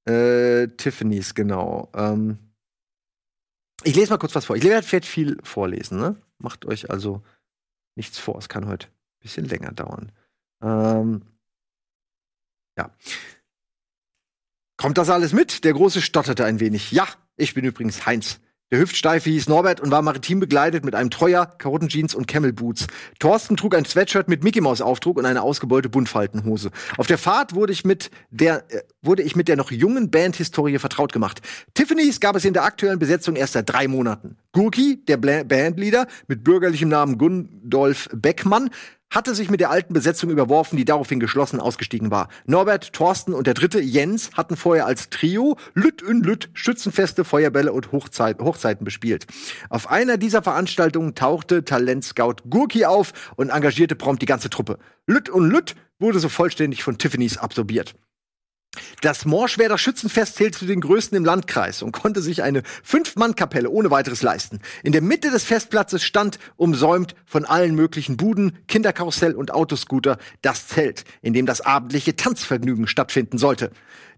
äh, 0.06 0.70
Tiffany's, 0.70 1.36
genau. 1.36 1.92
Ähm, 1.94 2.47
ich 3.88 3.96
lese 3.96 4.12
mal 4.12 4.18
kurz 4.18 4.36
was 4.36 4.46
vor. 4.46 4.58
Ich 4.58 4.64
werde 4.64 4.86
viel 4.86 5.38
vorlesen, 5.44 6.00
ne? 6.00 6.22
Macht 6.40 6.66
euch 6.66 6.90
also 6.90 7.24
nichts 7.96 8.20
vor. 8.20 8.38
Es 8.38 8.50
kann 8.50 8.68
heute 8.68 8.88
ein 8.88 9.22
bisschen 9.22 9.46
länger 9.46 9.72
dauern. 9.72 10.12
Ähm, 10.62 11.22
ja. 12.78 12.94
Kommt 14.76 14.98
das 14.98 15.10
alles 15.10 15.32
mit? 15.32 15.64
Der 15.64 15.74
Große 15.74 16.02
stotterte 16.02 16.44
ein 16.44 16.60
wenig. 16.60 16.92
Ja, 16.92 17.08
ich 17.38 17.54
bin 17.54 17.64
übrigens 17.64 18.06
Heinz. 18.06 18.42
Der 18.70 18.80
Hüftsteife 18.80 19.30
hieß 19.30 19.48
Norbert 19.48 19.80
und 19.80 19.92
war 19.92 20.02
maritim 20.02 20.42
begleitet 20.42 20.84
mit 20.84 20.94
einem 20.94 21.10
Treuer, 21.10 21.46
Karottenjeans 21.46 22.14
und 22.14 22.28
Camel 22.28 22.52
Boots. 22.52 22.88
Thorsten 23.18 23.56
trug 23.56 23.74
ein 23.74 23.86
Sweatshirt 23.86 24.28
mit 24.28 24.44
Mickey 24.44 24.60
Maus 24.60 24.82
Aufdruck 24.82 25.18
und 25.18 25.26
eine 25.26 25.42
ausgebeulte 25.42 25.88
Buntfaltenhose. 25.88 26.72
Auf 26.98 27.08
der 27.08 27.18
Fahrt 27.18 27.56
wurde 27.56 27.72
ich 27.72 27.86
mit 27.86 28.12
der 28.30 28.70
äh, 28.70 28.82
wurde 29.02 29.24
ich 29.24 29.38
mit 29.38 29.48
der 29.48 29.56
noch 29.56 29.72
jungen 29.72 30.12
Bandhistorie 30.12 30.80
vertraut 30.80 31.14
gemacht. 31.14 31.40
Tiffany's 31.76 32.20
gab 32.20 32.36
es 32.36 32.44
in 32.44 32.54
der 32.54 32.66
aktuellen 32.66 33.00
Besetzung 33.00 33.38
erst 33.38 33.54
seit 33.54 33.70
drei 33.70 33.88
Monaten. 33.88 34.36
Gurki, 34.52 35.02
der 35.06 35.16
Bandleader 35.16 36.08
mit 36.28 36.44
bürgerlichem 36.44 36.90
Namen 36.90 37.18
Gundolf 37.18 38.10
Beckmann, 38.12 38.70
hatte 39.10 39.34
sich 39.36 39.50
mit 39.50 39.60
der 39.60 39.70
alten 39.70 39.94
Besetzung 39.94 40.30
überworfen, 40.30 40.78
die 40.78 40.86
daraufhin 40.86 41.20
geschlossen 41.20 41.60
ausgestiegen 41.60 42.12
war. 42.12 42.28
Norbert, 42.46 42.94
Thorsten 42.94 43.34
und 43.34 43.48
der 43.48 43.54
dritte 43.54 43.80
Jens 43.80 44.32
hatten 44.34 44.58
vorher 44.58 44.86
als 44.86 45.10
Trio 45.10 45.58
Lütt 45.74 46.04
und 46.04 46.26
Lütt 46.26 46.50
Schützenfeste, 46.54 47.24
Feuerbälle 47.24 47.74
und 47.74 47.92
Hochzeit, 47.92 48.40
Hochzeiten 48.40 48.84
bespielt. 48.84 49.26
Auf 49.70 49.90
einer 49.90 50.18
dieser 50.18 50.44
Veranstaltungen 50.44 51.16
tauchte 51.16 51.64
Talentscout 51.64 52.36
Gurki 52.50 52.86
auf 52.86 53.14
und 53.36 53.50
engagierte 53.50 53.96
prompt 53.96 54.22
die 54.22 54.28
ganze 54.28 54.50
Truppe. 54.50 54.78
Lütt 55.06 55.30
und 55.30 55.50
Lütt 55.50 55.76
wurde 56.00 56.20
so 56.20 56.30
vollständig 56.30 56.84
von 56.84 56.98
Tiffany's 56.98 57.38
absorbiert. 57.38 57.96
Das 59.02 59.26
Morschwerder 59.26 59.78
Schützenfest 59.78 60.36
zählt 60.36 60.56
zu 60.56 60.66
den 60.66 60.82
größten 60.82 61.18
im 61.18 61.26
Landkreis 61.26 61.82
und 61.82 61.92
konnte 61.92 62.22
sich 62.22 62.44
eine 62.44 62.64
Fünf-Mann-Kapelle 62.84 63.70
ohne 63.70 63.92
weiteres 63.92 64.22
leisten. 64.22 64.60
In 64.84 64.92
der 64.92 65.02
Mitte 65.02 65.32
des 65.32 65.44
Festplatzes 65.44 66.04
stand, 66.04 66.40
umsäumt 66.56 67.16
von 67.26 67.46
allen 67.46 67.76
möglichen 67.76 68.18
Buden, 68.18 68.58
Kinderkarussell 68.68 69.34
und 69.34 69.52
Autoscooter, 69.52 70.18
das 70.42 70.68
Zelt, 70.68 71.04
in 71.22 71.34
dem 71.34 71.46
das 71.46 71.62
abendliche 71.62 72.16
Tanzvergnügen 72.16 72.88
stattfinden 72.88 73.38
sollte. 73.38 73.72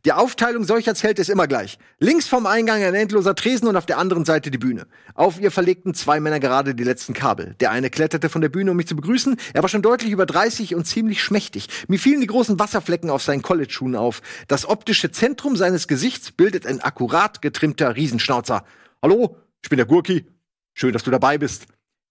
Die 0.05 0.13
Aufteilung 0.13 0.63
solcher 0.63 0.95
Zelte 0.95 1.21
ist 1.21 1.29
immer 1.29 1.47
gleich. 1.47 1.77
Links 1.99 2.27
vom 2.27 2.45
Eingang 2.45 2.81
ein 2.83 2.95
endloser 2.95 3.35
Tresen 3.35 3.67
und 3.67 3.75
auf 3.75 3.85
der 3.85 3.97
anderen 3.97 4.23
Seite 4.23 4.49
die 4.49 4.57
Bühne. 4.57 4.87
Auf 5.13 5.41
ihr 5.41 5.51
verlegten 5.51 5.93
zwei 5.93 6.21
Männer 6.21 6.39
gerade 6.39 6.73
die 6.73 6.85
letzten 6.85 7.13
Kabel. 7.13 7.55
Der 7.59 7.71
eine 7.71 7.89
kletterte 7.89 8.29
von 8.29 8.41
der 8.41 8.47
Bühne, 8.47 8.71
um 8.71 8.77
mich 8.77 8.87
zu 8.87 8.95
begrüßen. 8.95 9.35
Er 9.53 9.61
war 9.61 9.67
schon 9.67 9.81
deutlich 9.81 10.11
über 10.11 10.25
30 10.25 10.75
und 10.75 10.85
ziemlich 10.85 11.21
schmächtig. 11.21 11.67
Mir 11.89 11.99
fielen 11.99 12.21
die 12.21 12.27
großen 12.27 12.57
Wasserflecken 12.59 13.09
auf 13.09 13.23
seinen 13.23 13.41
College-Schuhen 13.41 13.97
auf. 13.97 14.21
Das 14.47 14.67
optische 14.67 15.11
Zentrum 15.11 15.57
seines 15.57 15.87
Gesichts 15.89 16.31
bildet 16.31 16.65
ein 16.65 16.79
akkurat 16.79 17.41
getrimmter 17.41 17.97
Riesenschnauzer. 17.97 18.63
Hallo, 19.01 19.35
ich 19.61 19.69
bin 19.69 19.77
der 19.77 19.85
Gurki. 19.85 20.25
Schön, 20.73 20.93
dass 20.93 21.03
du 21.03 21.11
dabei 21.11 21.37
bist. 21.37 21.65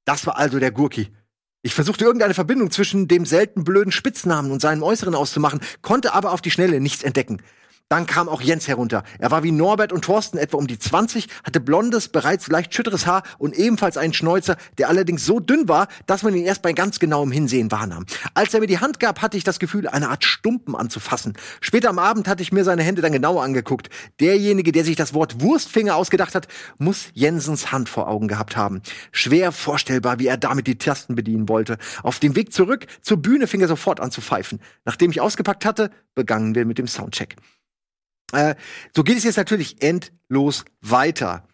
Das 0.05 0.27
war 0.27 0.37
also 0.37 0.59
der 0.59 0.73
Gurki. 0.73 1.11
Ich 1.63 1.75
versuchte 1.75 2.05
irgendeine 2.05 2.35
Verbindung 2.35 2.71
zwischen 2.71 3.09
dem 3.09 3.27
selten 3.27 3.65
blöden 3.65 3.93
Spitznamen 3.93 4.53
und 4.53 4.61
seinem 4.61 4.83
Äußeren 4.83 5.15
auszumachen, 5.15 5.61
konnte 5.83 6.15
aber 6.15 6.33
auf 6.33 6.41
die 6.41 6.51
Schnelle 6.51 6.81
nichts 6.81 7.03
entdecken. 7.03 7.43
Dann 7.91 8.05
kam 8.05 8.29
auch 8.29 8.43
Jens 8.43 8.69
herunter. 8.69 9.03
Er 9.19 9.31
war 9.31 9.43
wie 9.43 9.51
Norbert 9.51 9.95
und 9.95 10.05
Thorsten 10.05 10.37
etwa 10.37 10.59
um 10.59 10.67
die 10.67 10.79
20, 10.79 11.27
hatte 11.43 11.59
blondes, 11.59 12.09
bereits 12.09 12.49
leicht 12.49 12.75
schütteres 12.75 13.07
Haar 13.07 13.23
und 13.39 13.57
ebenfalls 13.57 13.97
einen 13.97 14.13
Schnäuzer, 14.13 14.59
der 14.77 14.91
allerdings 14.91 15.25
so 15.25 15.41
dünn 15.41 15.69
war, 15.69 15.89
dass 16.07 16.23
man 16.23 16.35
ihn 16.35 16.45
erst 16.45 16.61
bei 16.61 16.75
ganz 16.75 16.99
genauem 16.99 17.33
Hinsehen 17.33 17.71
wahrnahm. 17.71 18.05
Als 18.35 18.53
er 18.53 18.61
mir 18.61 18.67
die 18.67 18.79
Hand 18.79 19.01
gab, 19.01 19.23
hatte 19.23 19.39
ich 19.39 19.45
das 19.45 19.59
Gefühl, 19.59 19.89
eine 19.89 20.11
Art 20.11 20.23
Stumpen 20.23 20.77
anzufassen. 20.77 21.33
Später 21.63 21.89
am 21.89 21.99
Abend 21.99 22.29
hatte 22.29 22.43
ich 22.43 22.53
mir 22.53 22.63
seine 22.63 22.83
Hände 22.83 23.01
dann 23.01 23.13
genauer 23.13 23.43
angeguckt. 23.43 23.89
Derjenige, 24.21 24.73
der 24.73 24.85
sich 24.85 24.97
das 24.97 25.15
Wort 25.15 25.41
Wurstfinger 25.41 25.97
ausgedacht 25.97 26.35
hat, 26.35 26.47
muss 26.77 27.07
Jensens 27.15 27.73
Hand 27.73 27.89
vor 27.89 28.07
Augen 28.09 28.29
gehabt 28.29 28.55
haben. 28.55 28.83
Schwer 29.13 29.51
vorstellbar, 29.51 30.19
wie 30.19 30.27
er 30.27 30.37
damit 30.37 30.67
die 30.67 30.77
Tasten 30.77 31.15
bedienen 31.15 31.49
wollte. 31.49 31.79
Auf 32.03 32.19
dem 32.19 32.37
Weg 32.37 32.53
zurück 32.53 32.87
zur 33.01 33.17
Bühne 33.17 33.47
fing 33.47 33.63
er 33.63 33.69
sofort 33.69 33.99
an 34.01 34.11
zu 34.11 34.21
pfeifen. 34.21 34.61
Nachdem 34.85 35.11
ich 35.11 35.23
ausgepackt 35.23 35.65
hatte, 35.65 35.91
begannen 36.15 36.55
wir 36.55 36.67
mit 36.67 36.77
dem 36.77 36.87
Soundcheck. 36.87 37.37
Äh, 38.33 38.55
so 38.95 39.03
geht 39.03 39.17
es 39.17 39.25
jetzt 39.25 39.37
natürlich 39.37 39.83
endlos 39.83 40.65
weiter. 40.81 41.47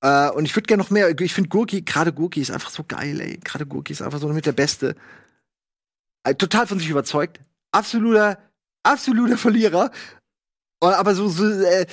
Äh, 0.00 0.30
und 0.30 0.44
ich 0.44 0.54
würde 0.54 0.66
gerne 0.66 0.82
noch 0.82 0.90
mehr. 0.90 1.18
Ich 1.20 1.34
finde 1.34 1.48
Gurki, 1.48 1.82
gerade 1.82 2.12
Gurki 2.12 2.40
ist 2.40 2.50
einfach 2.50 2.70
so 2.70 2.84
geil, 2.84 3.20
ey. 3.20 3.38
Gerade 3.42 3.66
Gurki 3.66 3.92
ist 3.92 4.02
einfach 4.02 4.20
so 4.20 4.28
mit 4.28 4.46
der 4.46 4.52
Beste. 4.52 4.94
Äh, 6.24 6.34
total 6.34 6.66
von 6.66 6.78
sich 6.78 6.88
überzeugt. 6.88 7.40
Absoluter, 7.72 8.38
absoluter 8.82 9.38
Verlierer. 9.38 9.90
Aber 10.80 11.14
so, 11.14 11.28
so 11.28 11.44
äh, 11.48 11.86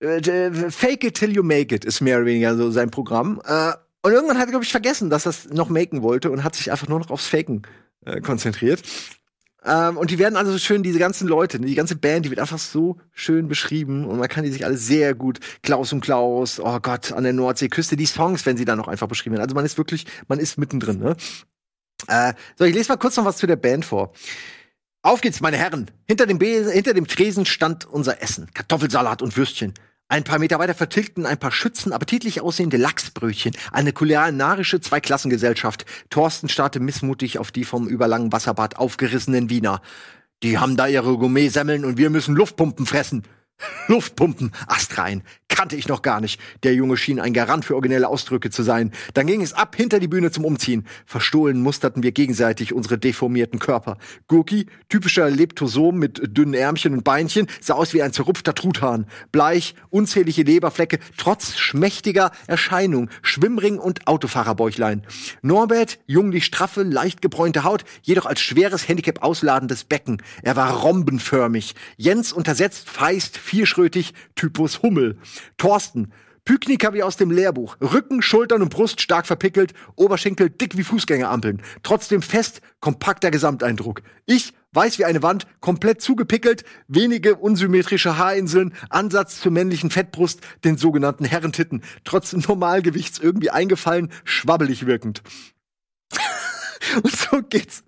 äh, 0.00 0.70
Fake 0.70 1.04
it 1.04 1.14
till 1.14 1.34
you 1.34 1.42
make 1.42 1.74
it 1.74 1.84
ist 1.84 2.00
mehr 2.00 2.18
oder 2.18 2.26
weniger 2.26 2.56
so 2.56 2.70
sein 2.70 2.90
Programm. 2.90 3.40
Äh, 3.44 3.72
und 4.04 4.12
irgendwann 4.12 4.38
hat 4.38 4.46
er, 4.46 4.50
glaube 4.50 4.64
ich, 4.64 4.72
vergessen, 4.72 5.10
dass 5.10 5.26
er 5.26 5.30
es 5.30 5.48
noch 5.50 5.68
maken 5.68 6.02
wollte 6.02 6.30
und 6.30 6.42
hat 6.42 6.56
sich 6.56 6.72
einfach 6.72 6.88
nur 6.88 6.98
noch 6.98 7.10
aufs 7.10 7.28
Faken 7.28 7.62
äh, 8.04 8.20
konzentriert. 8.20 8.82
Ähm, 9.64 9.96
und 9.96 10.10
die 10.10 10.18
werden 10.18 10.36
also 10.36 10.52
so 10.52 10.58
schön, 10.58 10.82
diese 10.82 10.98
ganzen 10.98 11.28
Leute, 11.28 11.60
die 11.60 11.74
ganze 11.74 11.94
Band, 11.94 12.24
die 12.24 12.30
wird 12.30 12.40
einfach 12.40 12.58
so 12.58 12.98
schön 13.12 13.46
beschrieben 13.46 14.04
und 14.06 14.18
man 14.18 14.28
kann 14.28 14.44
die 14.44 14.50
sich 14.50 14.64
alle 14.64 14.76
sehr 14.76 15.14
gut, 15.14 15.38
Klaus 15.62 15.92
und 15.92 16.00
Klaus, 16.00 16.58
oh 16.58 16.80
Gott, 16.80 17.12
an 17.12 17.22
der 17.22 17.32
Nordseeküste, 17.32 17.96
die 17.96 18.06
Songs, 18.06 18.44
wenn 18.44 18.56
sie 18.56 18.64
dann 18.64 18.78
noch 18.78 18.88
einfach 18.88 19.06
beschrieben 19.06 19.34
werden. 19.34 19.44
Also 19.44 19.54
man 19.54 19.64
ist 19.64 19.78
wirklich, 19.78 20.06
man 20.26 20.40
ist 20.40 20.58
mittendrin, 20.58 20.98
ne? 20.98 21.16
Äh, 22.08 22.34
so, 22.58 22.64
ich 22.64 22.74
lese 22.74 22.88
mal 22.88 22.96
kurz 22.96 23.16
noch 23.16 23.24
was 23.24 23.36
zu 23.36 23.46
der 23.46 23.56
Band 23.56 23.84
vor. 23.84 24.12
Auf 25.02 25.20
geht's, 25.20 25.40
meine 25.40 25.56
Herren. 25.56 25.90
Hinter 26.06 26.26
dem, 26.26 26.38
Be 26.38 26.70
hinter 26.72 26.94
dem 26.94 27.06
Tresen 27.06 27.44
stand 27.44 27.84
unser 27.84 28.22
Essen. 28.22 28.48
Kartoffelsalat 28.54 29.22
und 29.22 29.36
Würstchen. 29.36 29.74
Ein 30.12 30.24
paar 30.24 30.38
Meter 30.38 30.58
weiter 30.58 30.74
vertilgten 30.74 31.24
ein 31.24 31.38
paar 31.38 31.52
Schützen 31.52 31.94
appetitlich 31.94 32.42
aussehende 32.42 32.76
Lachsbrötchen. 32.76 33.56
Eine 33.72 33.94
kulinarische 33.94 34.78
Zweiklassengesellschaft. 34.78 35.86
Thorsten 36.10 36.50
starrte 36.50 36.80
missmutig 36.80 37.38
auf 37.38 37.50
die 37.50 37.64
vom 37.64 37.88
überlangen 37.88 38.30
Wasserbad 38.30 38.76
aufgerissenen 38.76 39.48
Wiener. 39.48 39.80
Die 40.42 40.58
haben 40.58 40.76
da 40.76 40.86
ihre 40.86 41.16
Gourmet-Semmeln 41.16 41.86
und 41.86 41.96
wir 41.96 42.10
müssen 42.10 42.36
Luftpumpen 42.36 42.84
fressen. 42.84 43.22
Luftpumpen, 43.88 44.52
astrein, 44.66 45.22
kannte 45.52 45.76
ich 45.76 45.86
noch 45.86 46.02
gar 46.02 46.20
nicht. 46.20 46.40
Der 46.62 46.74
Junge 46.74 46.96
schien 46.96 47.20
ein 47.20 47.34
Garant 47.34 47.64
für 47.64 47.74
originelle 47.74 48.08
Ausdrücke 48.08 48.50
zu 48.50 48.62
sein. 48.62 48.90
Dann 49.14 49.26
ging 49.26 49.42
es 49.42 49.52
ab 49.52 49.76
hinter 49.76 50.00
die 50.00 50.08
Bühne 50.08 50.30
zum 50.30 50.44
Umziehen. 50.44 50.86
Verstohlen 51.06 51.62
musterten 51.62 52.02
wir 52.02 52.12
gegenseitig 52.12 52.72
unsere 52.72 52.98
deformierten 52.98 53.58
Körper. 53.58 53.98
Gurki, 54.28 54.66
typischer 54.88 55.30
Leptosom 55.30 55.98
mit 55.98 56.36
dünnen 56.36 56.54
Ärmchen 56.54 56.94
und 56.94 57.04
Beinchen, 57.04 57.46
sah 57.60 57.74
aus 57.74 57.92
wie 57.92 58.02
ein 58.02 58.12
zerrupfter 58.12 58.54
Truthahn. 58.54 59.06
Bleich, 59.30 59.74
unzählige 59.90 60.42
Leberflecke, 60.42 60.98
trotz 61.16 61.56
schmächtiger 61.56 62.32
Erscheinung, 62.46 63.10
Schwimmring 63.20 63.78
und 63.78 64.06
Autofahrerbäuchlein. 64.06 65.02
Norbert, 65.42 65.98
junglich 66.06 66.46
straffe, 66.46 66.82
leicht 66.82 67.20
gebräunte 67.20 67.64
Haut, 67.64 67.84
jedoch 68.02 68.26
als 68.26 68.40
schweres 68.40 68.88
Handicap 68.88 69.22
ausladendes 69.22 69.84
Becken. 69.84 70.22
Er 70.42 70.56
war 70.56 70.70
rombenförmig. 70.78 71.74
Jens 71.96 72.32
untersetzt, 72.32 72.88
feist, 72.88 73.36
vierschrötig, 73.36 74.14
Typus 74.34 74.82
Hummel. 74.82 75.18
Thorsten, 75.56 76.12
Pykniker 76.44 76.92
wie 76.92 77.02
aus 77.02 77.16
dem 77.16 77.30
Lehrbuch. 77.30 77.76
Rücken, 77.80 78.20
Schultern 78.20 78.62
und 78.62 78.70
Brust 78.70 79.00
stark 79.00 79.26
verpickelt, 79.26 79.74
Oberschenkel 79.94 80.50
dick 80.50 80.76
wie 80.76 80.82
Fußgängerampeln. 80.82 81.62
Trotzdem 81.82 82.20
fest, 82.20 82.60
kompakter 82.80 83.30
Gesamteindruck. 83.30 84.02
Ich, 84.26 84.52
weiß 84.72 84.98
wie 84.98 85.04
eine 85.04 85.22
Wand, 85.22 85.46
komplett 85.60 86.00
zugepickelt, 86.00 86.64
wenige 86.88 87.36
unsymmetrische 87.36 88.18
Haarinseln, 88.18 88.74
Ansatz 88.90 89.40
zur 89.40 89.52
männlichen 89.52 89.90
Fettbrust, 89.90 90.40
den 90.64 90.76
sogenannten 90.76 91.24
Herrentitten. 91.24 91.82
Trotz 92.04 92.32
Normalgewichts 92.32 93.18
irgendwie 93.18 93.50
eingefallen, 93.50 94.10
schwabbelig 94.24 94.86
wirkend. 94.86 95.22
und 97.02 97.14
so 97.14 97.40
geht's 97.42 97.84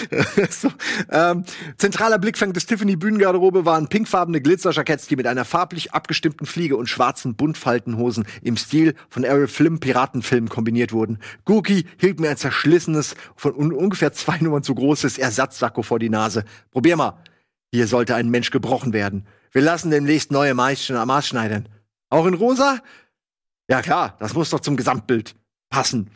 so, 0.50 0.70
ähm, 1.10 1.44
zentraler 1.76 2.18
Blickfang 2.18 2.52
des 2.52 2.66
Tiffany 2.66 2.96
Bühnengarderobe 2.96 3.64
waren 3.64 3.88
pinkfarbene 3.88 4.40
Glitzerjacketts, 4.40 5.06
die 5.06 5.16
mit 5.16 5.26
einer 5.26 5.44
farblich 5.44 5.92
abgestimmten 5.92 6.46
Fliege 6.46 6.76
und 6.76 6.88
schwarzen 6.88 7.36
Buntfaltenhosen 7.36 8.26
im 8.42 8.56
Stil 8.56 8.94
von 9.08 9.24
Errol 9.24 9.48
Flynn 9.48 9.80
Piratenfilmen 9.80 10.48
kombiniert 10.48 10.92
wurden. 10.92 11.18
Gookie 11.44 11.86
hielt 11.98 12.20
mir 12.20 12.30
ein 12.30 12.36
zerschlissenes, 12.36 13.14
von 13.34 13.54
un 13.54 13.72
ungefähr 13.72 14.12
zwei 14.12 14.38
Nummern 14.38 14.62
zu 14.62 14.74
großes 14.74 15.18
Ersatzsacko 15.18 15.82
vor 15.82 15.98
die 15.98 16.10
Nase. 16.10 16.44
Probier 16.70 16.96
mal. 16.96 17.22
Hier 17.72 17.86
sollte 17.86 18.14
ein 18.14 18.30
Mensch 18.30 18.50
gebrochen 18.50 18.92
werden. 18.92 19.26
Wir 19.52 19.62
lassen 19.62 19.90
demnächst 19.90 20.30
neue 20.30 20.54
Maß 20.54 21.26
schneiden. 21.26 21.68
Auch 22.08 22.26
in 22.26 22.34
rosa? 22.34 22.80
Ja 23.68 23.82
klar, 23.82 24.16
das 24.20 24.34
muss 24.34 24.50
doch 24.50 24.60
zum 24.60 24.76
Gesamtbild 24.76 25.34
passen. 25.68 26.10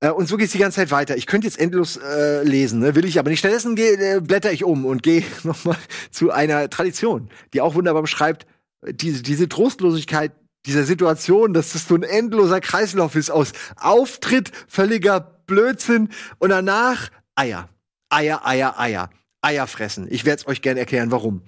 Äh, 0.00 0.10
und 0.10 0.28
so 0.28 0.36
geht's 0.36 0.52
die 0.52 0.58
ganze 0.58 0.76
Zeit 0.76 0.90
weiter. 0.90 1.16
Ich 1.16 1.26
könnte 1.26 1.46
jetzt 1.46 1.58
endlos 1.58 1.96
äh, 1.96 2.42
lesen, 2.42 2.80
ne? 2.80 2.94
will 2.94 3.04
ich 3.04 3.18
aber 3.18 3.30
nicht. 3.30 3.38
Stattdessen 3.38 3.76
geh, 3.76 3.94
äh, 3.94 4.20
blätter 4.20 4.52
ich 4.52 4.64
um 4.64 4.84
und 4.84 5.02
gehe 5.02 5.24
nochmal 5.42 5.78
zu 6.10 6.30
einer 6.30 6.68
Tradition, 6.70 7.30
die 7.52 7.60
auch 7.60 7.74
wunderbar 7.74 8.02
beschreibt, 8.02 8.46
äh, 8.82 8.92
diese, 8.92 9.22
diese 9.22 9.48
Trostlosigkeit 9.48 10.32
dieser 10.66 10.84
Situation, 10.84 11.54
dass 11.54 11.72
das 11.72 11.86
so 11.86 11.94
ein 11.94 12.02
endloser 12.02 12.60
Kreislauf 12.60 13.14
ist 13.14 13.30
aus 13.30 13.52
Auftritt, 13.76 14.50
völliger 14.66 15.20
Blödsinn 15.46 16.08
und 16.38 16.50
danach 16.50 17.10
Eier. 17.36 17.68
Eier, 18.08 18.44
Eier, 18.44 18.78
Eier. 18.78 19.10
Eier 19.42 19.66
fressen. 19.68 20.08
Ich 20.10 20.24
werde 20.24 20.40
es 20.40 20.48
euch 20.48 20.62
gerne 20.62 20.80
erklären, 20.80 21.12
warum. 21.12 21.42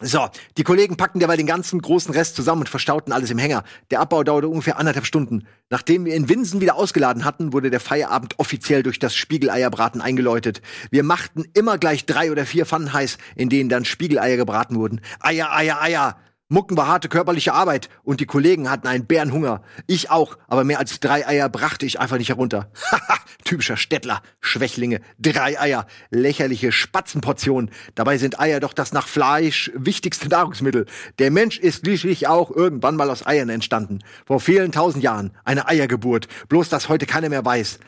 So, 0.00 0.28
die 0.58 0.64
Kollegen 0.64 0.96
packten 0.96 1.20
derweil 1.20 1.36
den 1.36 1.46
ganzen 1.46 1.80
großen 1.80 2.12
Rest 2.12 2.36
zusammen 2.36 2.62
und 2.62 2.68
verstauten 2.68 3.12
alles 3.12 3.30
im 3.30 3.38
Hänger. 3.38 3.64
Der 3.90 4.00
Abbau 4.00 4.24
dauerte 4.24 4.48
ungefähr 4.48 4.78
anderthalb 4.78 5.06
Stunden. 5.06 5.46
Nachdem 5.70 6.04
wir 6.04 6.14
in 6.14 6.28
Winsen 6.28 6.60
wieder 6.60 6.76
ausgeladen 6.76 7.24
hatten, 7.24 7.52
wurde 7.52 7.70
der 7.70 7.80
Feierabend 7.80 8.38
offiziell 8.38 8.82
durch 8.82 8.98
das 8.98 9.14
Spiegeleierbraten 9.14 10.00
eingeläutet. 10.00 10.62
Wir 10.90 11.04
machten 11.04 11.44
immer 11.54 11.78
gleich 11.78 12.06
drei 12.06 12.30
oder 12.32 12.44
vier 12.44 12.66
Pfannen 12.66 12.92
heiß, 12.92 13.18
in 13.36 13.48
denen 13.48 13.68
dann 13.68 13.84
Spiegeleier 13.84 14.36
gebraten 14.36 14.76
wurden. 14.76 15.00
Eier, 15.20 15.54
Eier, 15.54 15.80
Eier! 15.80 16.16
Mucken 16.54 16.76
war 16.76 16.86
harte 16.86 17.08
körperliche 17.08 17.52
Arbeit 17.52 17.88
und 18.04 18.20
die 18.20 18.26
Kollegen 18.26 18.70
hatten 18.70 18.86
einen 18.86 19.06
Bärenhunger. 19.06 19.60
Ich 19.88 20.10
auch, 20.10 20.38
aber 20.46 20.62
mehr 20.62 20.78
als 20.78 21.00
drei 21.00 21.26
Eier 21.26 21.48
brachte 21.48 21.84
ich 21.84 21.98
einfach 21.98 22.16
nicht 22.16 22.28
herunter. 22.28 22.70
Haha, 22.92 23.18
typischer 23.44 23.76
Städtler, 23.76 24.22
Schwächlinge, 24.40 25.00
drei 25.18 25.60
Eier, 25.60 25.86
lächerliche 26.10 26.70
Spatzenportionen. 26.70 27.72
Dabei 27.96 28.18
sind 28.18 28.38
Eier 28.38 28.60
doch 28.60 28.72
das 28.72 28.92
nach 28.92 29.08
Fleisch 29.08 29.72
wichtigste 29.74 30.28
Nahrungsmittel. 30.28 30.86
Der 31.18 31.32
Mensch 31.32 31.58
ist 31.58 31.80
schließlich 31.80 32.28
auch 32.28 32.52
irgendwann 32.52 32.94
mal 32.94 33.10
aus 33.10 33.26
Eiern 33.26 33.48
entstanden. 33.48 33.98
Vor 34.24 34.38
vielen 34.38 34.70
tausend 34.70 35.02
Jahren. 35.02 35.32
Eine 35.44 35.66
Eiergeburt. 35.66 36.28
Bloß, 36.48 36.68
dass 36.68 36.88
heute 36.88 37.06
keiner 37.06 37.30
mehr 37.30 37.44
weiß. 37.44 37.80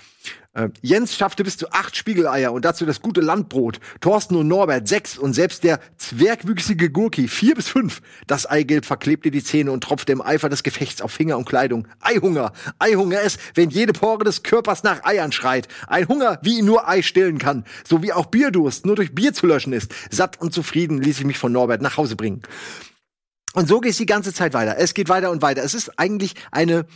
Äh, 0.57 0.71
Jens 0.81 1.15
schaffte 1.15 1.45
bis 1.45 1.59
zu 1.59 1.71
acht 1.71 1.97
Spiegeleier 1.97 2.53
und 2.53 2.65
dazu 2.65 2.87
das 2.87 3.03
gute 3.03 3.21
Landbrot. 3.21 3.79
Thorsten 4.01 4.37
und 4.37 4.49
Norbert 4.49 4.89
sechs 4.89 5.19
und 5.19 5.35
selbst 5.35 5.65
der 5.65 5.81
zwergwüchsige 5.99 6.91
Gurki 6.91 7.29
vier 7.29 7.55
bis 7.55 7.69
fünf. 7.69 8.01
Das 8.27 8.47
Eigelb 8.47 8.87
verklebte 8.87 9.31
die 9.31 9.45
Zähne 9.45 9.71
und 9.71 9.85
tropfte 9.85 10.13
im 10.13 10.23
Eifer 10.23 10.49
des 10.49 10.63
Gefechts 10.63 11.03
auf 11.03 11.13
Finger 11.13 11.37
und 11.37 11.45
Kleidung. 11.45 11.87
Eihunger. 12.01 12.53
Eihunger 12.79 13.21
ist, 13.21 13.39
wenn 13.55 13.69
jede 13.69 13.93
Pore 13.93 14.25
des 14.25 14.43
Körpers 14.43 14.83
nach 14.83 15.05
Eiern 15.05 15.31
schreit. 15.31 15.69
Ein 15.89 16.09
Hunger, 16.09 16.39
wie 16.43 16.59
ihn 16.59 16.65
nur 16.65 16.89
Ei 16.89 17.03
stillen 17.03 17.37
kann. 17.37 17.65
So 17.87 18.03
wie 18.03 18.15
auch 18.15 18.27
Bierdurst 18.27 18.87
nur 18.87 18.97
durch 18.97 19.15
Bier 19.15 19.35
zu 19.35 19.47
löschen 19.47 19.75
ist. 19.75 19.93
Satt 20.11 20.41
und 20.41 20.55
zufrieden 20.55 21.03
ließ 21.03 21.19
ich 21.19 21.27
mich 21.27 21.39
von 21.39 21.53
Norbert 21.53 21.83
nach 21.83 21.99
Hause 21.99 22.17
bringen. 22.17 22.41
Und 23.53 23.69
so 23.69 23.81
geht 23.81 23.93
es 23.93 23.99
die 23.99 24.07
ganze 24.07 24.33
Zeit 24.33 24.55
weiter. 24.55 24.77
Es 24.79 24.95
geht 24.95 25.11
weiter 25.11 25.31
und 25.31 25.43
weiter. 25.43 25.63
Es 25.63 25.75
ist 25.75 25.99
eigentlich 25.99 26.35
eine, 26.51 26.87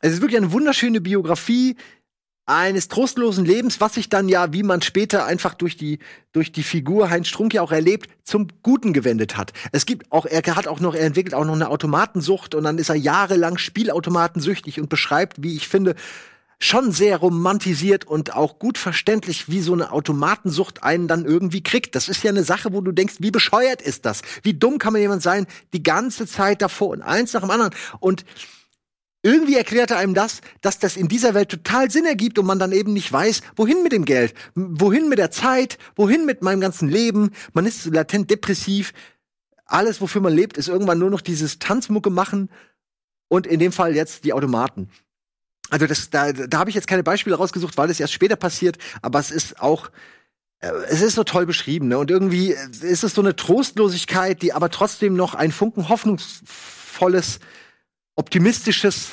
es 0.00 0.14
ist 0.14 0.20
wirklich 0.20 0.38
eine 0.38 0.52
wunderschöne 0.52 1.00
Biografie, 1.00 1.76
eines 2.48 2.88
trostlosen 2.88 3.44
Lebens, 3.44 3.80
was 3.80 3.94
sich 3.94 4.08
dann 4.08 4.28
ja, 4.28 4.52
wie 4.52 4.62
man 4.62 4.80
später 4.80 5.26
einfach 5.26 5.54
durch 5.54 5.76
die, 5.76 5.98
durch 6.32 6.50
die 6.50 6.62
Figur 6.62 7.10
Heinz 7.10 7.28
Strunk 7.28 7.52
ja 7.54 7.62
auch 7.62 7.72
erlebt, 7.72 8.08
zum 8.24 8.48
Guten 8.62 8.92
gewendet 8.92 9.36
hat. 9.36 9.52
Es 9.72 9.84
gibt 9.84 10.10
auch, 10.10 10.24
er 10.24 10.42
hat 10.56 10.66
auch 10.66 10.80
noch, 10.80 10.94
er 10.94 11.06
entwickelt 11.06 11.34
auch 11.34 11.44
noch 11.44 11.54
eine 11.54 11.68
Automatensucht 11.68 12.54
und 12.54 12.64
dann 12.64 12.78
ist 12.78 12.88
er 12.88 12.94
jahrelang 12.94 13.58
Spielautomatensüchtig 13.58 14.80
und 14.80 14.88
beschreibt, 14.88 15.42
wie 15.42 15.56
ich 15.56 15.68
finde, 15.68 15.94
schon 16.58 16.90
sehr 16.90 17.18
romantisiert 17.18 18.04
und 18.04 18.34
auch 18.34 18.58
gut 18.58 18.78
verständlich, 18.78 19.48
wie 19.48 19.60
so 19.60 19.74
eine 19.74 19.92
Automatensucht 19.92 20.82
einen 20.82 21.06
dann 21.06 21.24
irgendwie 21.24 21.62
kriegt. 21.62 21.94
Das 21.94 22.08
ist 22.08 22.24
ja 22.24 22.30
eine 22.30 22.42
Sache, 22.42 22.72
wo 22.72 22.80
du 22.80 22.92
denkst, 22.92 23.16
wie 23.20 23.30
bescheuert 23.30 23.80
ist 23.80 24.06
das? 24.06 24.22
Wie 24.42 24.54
dumm 24.54 24.78
kann 24.78 24.92
man 24.92 25.02
jemand 25.02 25.22
sein, 25.22 25.46
die 25.72 25.82
ganze 25.82 26.26
Zeit 26.26 26.62
davor 26.62 26.88
und 26.88 27.02
eins 27.02 27.32
nach 27.32 27.42
dem 27.42 27.50
anderen. 27.50 27.74
Und 28.00 28.24
irgendwie 29.22 29.56
erklärt 29.56 29.90
er 29.90 29.98
einem 29.98 30.14
das, 30.14 30.40
dass 30.60 30.78
das 30.78 30.96
in 30.96 31.08
dieser 31.08 31.34
Welt 31.34 31.48
total 31.48 31.90
Sinn 31.90 32.06
ergibt 32.06 32.38
und 32.38 32.46
man 32.46 32.58
dann 32.58 32.72
eben 32.72 32.92
nicht 32.92 33.12
weiß, 33.12 33.42
wohin 33.56 33.82
mit 33.82 33.92
dem 33.92 34.04
Geld, 34.04 34.34
wohin 34.54 35.08
mit 35.08 35.18
der 35.18 35.30
Zeit, 35.30 35.78
wohin 35.96 36.24
mit 36.24 36.42
meinem 36.42 36.60
ganzen 36.60 36.88
Leben. 36.88 37.30
Man 37.52 37.66
ist 37.66 37.86
latent 37.86 38.30
depressiv. 38.30 38.92
Alles, 39.66 40.00
wofür 40.00 40.20
man 40.20 40.32
lebt, 40.32 40.56
ist 40.56 40.68
irgendwann 40.68 40.98
nur 40.98 41.10
noch 41.10 41.20
dieses 41.20 41.58
Tanzmucke 41.58 42.10
machen 42.10 42.48
und 43.28 43.46
in 43.46 43.58
dem 43.58 43.72
Fall 43.72 43.94
jetzt 43.94 44.24
die 44.24 44.32
Automaten. 44.32 44.88
Also 45.70 45.86
das, 45.86 46.10
da, 46.10 46.32
da 46.32 46.58
habe 46.58 46.70
ich 46.70 46.76
jetzt 46.76 46.86
keine 46.86 47.02
Beispiele 47.02 47.36
rausgesucht, 47.36 47.76
weil 47.76 47.90
es 47.90 48.00
erst 48.00 48.14
später 48.14 48.36
passiert, 48.36 48.78
aber 49.02 49.18
es 49.18 49.30
ist 49.30 49.60
auch, 49.60 49.90
äh, 50.60 50.70
es 50.88 51.02
ist 51.02 51.14
so 51.14 51.24
toll 51.24 51.44
beschrieben, 51.44 51.88
ne? 51.88 51.98
Und 51.98 52.10
irgendwie 52.10 52.54
ist 52.80 53.04
es 53.04 53.14
so 53.14 53.20
eine 53.20 53.36
Trostlosigkeit, 53.36 54.40
die 54.40 54.54
aber 54.54 54.70
trotzdem 54.70 55.14
noch 55.14 55.34
ein 55.34 55.52
Funken 55.52 55.90
hoffnungsvolles 55.90 57.40
optimistisches 58.18 59.10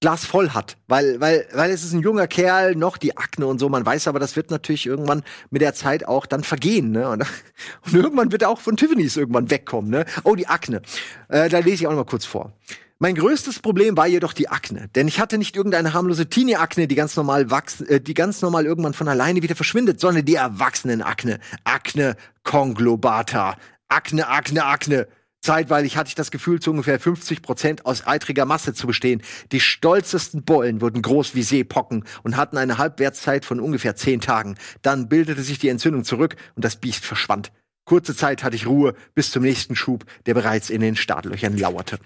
Glas 0.00 0.24
voll 0.24 0.50
hat, 0.50 0.76
weil, 0.88 1.20
weil, 1.20 1.46
weil 1.52 1.70
es 1.70 1.84
ist 1.84 1.92
ein 1.92 2.02
junger 2.02 2.26
Kerl, 2.26 2.74
noch 2.74 2.96
die 2.96 3.16
Akne 3.16 3.46
und 3.46 3.58
so, 3.58 3.68
man 3.68 3.86
weiß 3.86 4.08
aber, 4.08 4.18
das 4.18 4.34
wird 4.34 4.50
natürlich 4.50 4.86
irgendwann 4.86 5.22
mit 5.50 5.62
der 5.62 5.72
Zeit 5.74 6.06
auch 6.06 6.26
dann 6.26 6.42
vergehen, 6.42 6.90
ne? 6.90 7.08
Und, 7.08 7.24
und 7.86 7.94
irgendwann 7.94 8.32
wird 8.32 8.42
er 8.42 8.50
auch 8.50 8.60
von 8.60 8.76
Tiffany's 8.76 9.16
irgendwann 9.16 9.50
wegkommen, 9.50 9.90
ne? 9.90 10.04
Oh, 10.24 10.34
die 10.34 10.46
Akne. 10.46 10.82
Äh, 11.28 11.48
da 11.48 11.58
lese 11.58 11.74
ich 11.76 11.86
auch 11.86 11.92
noch 11.92 11.98
mal 11.98 12.04
kurz 12.04 12.24
vor. 12.24 12.52
Mein 12.98 13.14
größtes 13.14 13.60
Problem 13.60 13.96
war 13.96 14.06
jedoch 14.06 14.32
die 14.32 14.48
Akne, 14.48 14.88
denn 14.94 15.08
ich 15.08 15.20
hatte 15.20 15.38
nicht 15.38 15.56
irgendeine 15.56 15.94
harmlose 15.94 16.28
Teenie-Akne, 16.28 16.86
die 16.86 16.94
ganz 16.94 17.16
normal 17.16 17.50
wachsen, 17.50 17.86
äh, 17.88 18.00
die 18.00 18.14
ganz 18.14 18.42
normal 18.42 18.66
irgendwann 18.66 18.94
von 18.94 19.08
alleine 19.08 19.42
wieder 19.42 19.56
verschwindet, 19.56 20.00
sondern 20.00 20.24
die 20.24 20.34
Erwachsenen-Akne. 20.34 21.40
Akne 21.64 22.16
conglobata. 22.42 23.56
Akne, 23.88 24.28
Akne, 24.28 24.64
Akne. 24.64 25.08
Zeitweilig 25.44 25.98
hatte 25.98 26.08
ich 26.08 26.14
das 26.14 26.30
Gefühl, 26.30 26.58
zu 26.58 26.70
ungefähr 26.70 26.98
50 26.98 27.42
Prozent 27.42 27.84
aus 27.84 28.06
eitriger 28.06 28.46
Masse 28.46 28.72
zu 28.72 28.86
bestehen. 28.86 29.20
Die 29.52 29.60
stolzesten 29.60 30.42
Bollen 30.42 30.80
wurden 30.80 31.02
groß 31.02 31.34
wie 31.34 31.42
Seepocken 31.42 32.04
und 32.22 32.38
hatten 32.38 32.56
eine 32.56 32.78
Halbwertszeit 32.78 33.44
von 33.44 33.60
ungefähr 33.60 33.94
zehn 33.94 34.22
Tagen. 34.22 34.56
Dann 34.80 35.10
bildete 35.10 35.42
sich 35.42 35.58
die 35.58 35.68
Entzündung 35.68 36.02
zurück 36.04 36.36
und 36.56 36.64
das 36.64 36.76
Biest 36.76 37.04
verschwand. 37.04 37.52
Kurze 37.84 38.16
Zeit 38.16 38.42
hatte 38.42 38.56
ich 38.56 38.66
Ruhe 38.66 38.94
bis 39.14 39.32
zum 39.32 39.42
nächsten 39.42 39.76
Schub, 39.76 40.06
der 40.24 40.32
bereits 40.32 40.70
in 40.70 40.80
den 40.80 40.96
Startlöchern 40.96 41.58
lauerte. 41.58 41.98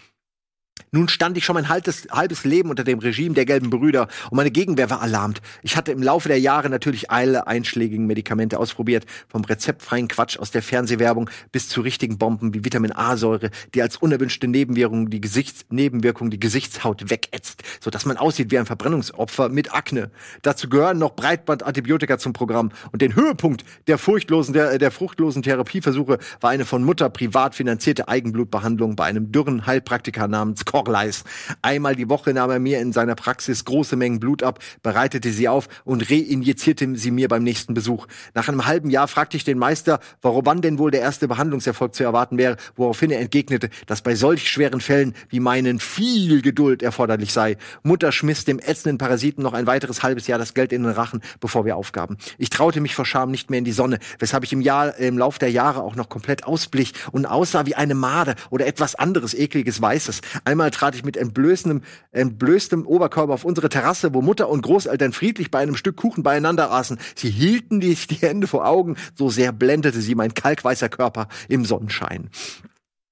Nun 0.91 1.09
stand 1.09 1.37
ich 1.37 1.45
schon 1.45 1.55
mein 1.55 1.69
halbes, 1.69 2.09
halbes 2.11 2.45
Leben 2.45 2.71
unter 2.71 2.85
dem 2.85 2.99
Regime 2.99 3.35
der 3.35 3.45
gelben 3.45 3.69
Brüder 3.69 4.09
und 4.31 4.37
meine 4.37 4.51
Gegenwehr 4.51 4.89
war 4.89 5.03
alarmt. 5.03 5.43
Ich 5.63 5.77
hatte 5.77 5.93
im 5.93 6.03
Laufe 6.03 6.29
der 6.29 6.41
Jahre 6.41 6.71
natürlich 6.71 7.11
alle 7.11 7.47
einschlägigen 7.47 8.07
Medikamente 8.07 8.59
ausprobiert, 8.59 9.05
vom 9.29 9.45
rezeptfreien 9.45 10.09
Quatsch 10.09 10.39
aus 10.39 10.51
der 10.51 10.63
Fernsehwerbung 10.63 11.29
bis 11.53 11.69
zu 11.69 11.83
richtigen 11.83 12.17
Bomben 12.17 12.55
wie 12.55 12.65
Vitamin 12.65 12.93
A-Säure, 12.93 13.51
die 13.75 13.83
als 13.83 13.99
unerwünschte 13.99 14.49
Nebenwirkung 14.49 15.11
die 15.11 15.21
Gesichtsnebenwirkung 15.21 16.31
die 16.31 16.41
Gesichtshaut 16.41 17.11
wegätzt, 17.11 17.63
so 17.81 17.91
dass 17.91 18.07
man 18.07 18.17
aussieht 18.17 18.51
wie 18.51 18.59
ein 18.59 18.67
Verbrennungsopfer 18.67 19.51
mit 19.51 19.75
Akne. 19.75 20.11
Dazu 20.43 20.71
gehören 20.71 20.99
noch 20.99 21.15
Breitbandantibiotika 21.15 22.19
zum 22.19 22.33
Programm 22.33 22.71
und 22.93 23.03
den 23.03 23.15
Höhepunkt 23.15 23.65
der 23.89 23.99
furchtlosen 23.99 24.55
der, 24.55 24.79
der 24.79 24.91
fruchtlosen 24.91 25.43
Therapieversuche 25.43 26.19
war 26.41 26.51
eine 26.51 26.65
von 26.65 26.83
Mutter 26.83 27.11
privat 27.11 27.55
finanzierte 27.55 28.09
Eigenblutbehandlung 28.09 28.97
bei 28.97 29.05
einem 29.05 29.33
dürren 29.33 29.67
Heilpraktiker 29.67 30.29
namens 30.29 30.65
Korleis. 30.85 31.25
Einmal 31.63 31.97
die 31.97 32.09
Woche 32.09 32.33
nahm 32.33 32.51
er 32.51 32.59
mir 32.59 32.81
in 32.81 32.93
seiner 32.93 33.15
Praxis 33.15 33.65
große 33.65 33.97
Mengen 33.97 34.21
Blut 34.21 34.43
ab, 34.43 34.59
bereitete 34.83 35.31
sie 35.31 35.49
auf 35.49 35.69
und 35.85 36.11
reinjizierte 36.11 36.97
sie 36.97 37.11
mir 37.11 37.29
beim 37.29 37.43
nächsten 37.43 37.75
Besuch. 37.75 38.07
Nach 38.35 38.49
einem 38.49 38.67
halben 38.67 38.91
Jahr 38.91 39.07
fragte 39.07 39.37
ich 39.37 39.45
den 39.45 39.59
Meister, 39.59 40.01
warum 40.23 40.47
wann 40.47 40.63
denn 40.63 40.79
wohl 40.79 40.91
der 40.91 41.01
erste 41.01 41.29
Behandlungserfolg 41.29 41.95
zu 41.95 42.05
erwarten 42.05 42.39
wäre, 42.39 42.57
woraufhin 42.77 43.11
er 43.11 43.21
entgegnete, 43.21 43.69
dass 43.87 44.03
bei 44.03 44.15
solch 44.15 44.49
schweren 44.51 44.81
Fällen 44.81 45.15
wie 45.29 45.41
meinen 45.41 45.79
viel 45.79 46.41
Geduld 46.41 46.83
erforderlich 46.83 47.33
sei. 47.33 47.57
Mutter 47.83 48.13
schmiss 48.13 48.45
dem 48.45 48.59
ätzenden 48.59 48.97
Parasiten 48.99 49.43
noch 49.43 49.53
ein 49.53 49.67
weiteres 49.67 50.03
halbes 50.03 50.27
Jahr 50.27 50.39
das 50.39 50.55
Geld 50.55 50.73
in 50.73 50.85
den 50.85 50.93
Rachen, 50.93 51.21
bevor 51.41 51.65
wir 51.65 51.77
aufgaben. 51.77 52.17
Ich 52.39 52.51
traute 52.51 52.81
mich 52.81 52.95
vor 52.95 53.05
Scham 53.05 53.31
nicht 53.31 53.51
mehr 53.51 53.59
in 53.59 53.65
die 53.65 53.73
Sonne, 53.73 53.99
weshalb 54.19 54.45
ich 54.45 54.53
im 54.53 54.61
Jahr, 54.61 54.97
im 54.97 55.19
Lauf 55.19 55.39
der 55.39 55.51
Jahre 55.51 55.83
auch 55.83 55.97
noch 55.97 56.09
komplett 56.09 56.45
ausblich 56.45 56.95
und 57.13 57.27
aussah 57.27 57.67
wie 57.67 57.75
eine 57.75 57.95
Made 57.95 58.35
oder 58.51 58.67
etwas 58.67 58.95
anderes 58.95 59.35
ekliges 59.35 59.83
Weißes. 59.83 60.21
Einmal 60.45 60.68
Einmal 60.69 60.79
trat 60.79 60.95
ich 60.95 61.05
mit 61.05 61.17
entblößtem, 61.17 61.81
entblößtem 62.13 62.87
Oberkörper 62.87 63.33
auf 63.33 63.45
unsere 63.45 63.71
Terrasse, 63.71 64.13
wo 64.13 64.21
Mutter 64.21 64.51
und 64.51 64.61
Großeltern 64.61 65.15
friedlich 65.15 65.51
bei 65.51 65.61
einem 65.61 65.77
Stück 65.77 65.97
Kuchen 65.97 66.23
beieinander 66.23 66.71
aßen. 66.71 66.99
Sie 67.15 67.31
hielten 67.31 67.81
die, 67.81 67.95
die 67.95 68.17
Hände 68.17 68.47
vor 68.47 68.67
Augen, 68.67 68.97
so 69.15 69.31
sehr 69.31 69.53
blendete 69.53 70.03
sie 70.03 70.15
mein 70.15 70.35
kalkweißer 70.35 70.91
Körper 70.91 71.29
im 71.49 71.65
Sonnenschein. 71.65 72.29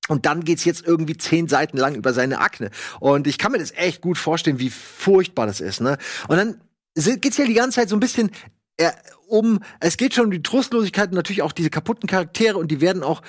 Und 0.09 0.27
dann 0.27 0.45
geht's 0.45 0.67
jetzt 0.67 0.87
irgendwie 0.87 1.17
zehn 1.17 1.49
Seiten 1.49 1.79
lang 1.79 1.95
über 1.95 2.13
seine 2.13 2.41
Akne. 2.41 2.71
Und 3.01 3.27
ich 3.27 3.39
kann 3.39 3.53
mir 3.53 3.59
das 3.59 3.73
echt 3.73 4.03
gut 4.03 4.19
vorstellen, 4.19 4.59
wie 4.59 4.71
furchtbar 4.71 5.47
das 5.47 5.61
ist. 5.61 5.81
Ne? 5.81 5.97
Und 6.29 6.37
dann 6.37 6.61
geht's 6.95 7.39
ja 7.39 7.47
die 7.47 7.55
ganze 7.55 7.77
Zeit 7.77 7.89
so 7.89 7.97
ein 7.97 8.01
bisschen 8.01 8.31
äh, 8.77 8.91
um, 9.29 9.61
es 9.81 9.97
geht 9.97 10.13
schon 10.13 10.27
um 10.27 10.31
die 10.31 10.43
Trostlosigkeit 10.43 11.09
und 11.09 11.15
natürlich 11.15 11.43
auch 11.43 11.53
diese 11.53 11.71
kaputten 11.71 12.07
Charaktere 12.07 12.59
und 12.59 12.71
die 12.71 12.83
werden 12.83 13.03
auch 13.03 13.23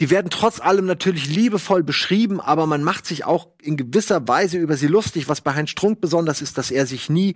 die 0.00 0.10
werden 0.10 0.30
trotz 0.30 0.60
allem 0.60 0.86
natürlich 0.86 1.28
liebevoll 1.28 1.82
beschrieben, 1.82 2.40
aber 2.40 2.66
man 2.66 2.84
macht 2.84 3.04
sich 3.04 3.24
auch 3.24 3.48
in 3.60 3.76
gewisser 3.76 4.28
Weise 4.28 4.56
über 4.56 4.76
sie 4.76 4.86
lustig. 4.86 5.28
Was 5.28 5.40
bei 5.40 5.54
Heinz 5.54 5.70
Strunk 5.70 6.00
besonders 6.00 6.40
ist, 6.40 6.56
dass 6.56 6.70
er 6.70 6.86
sich 6.86 7.10
nie 7.10 7.34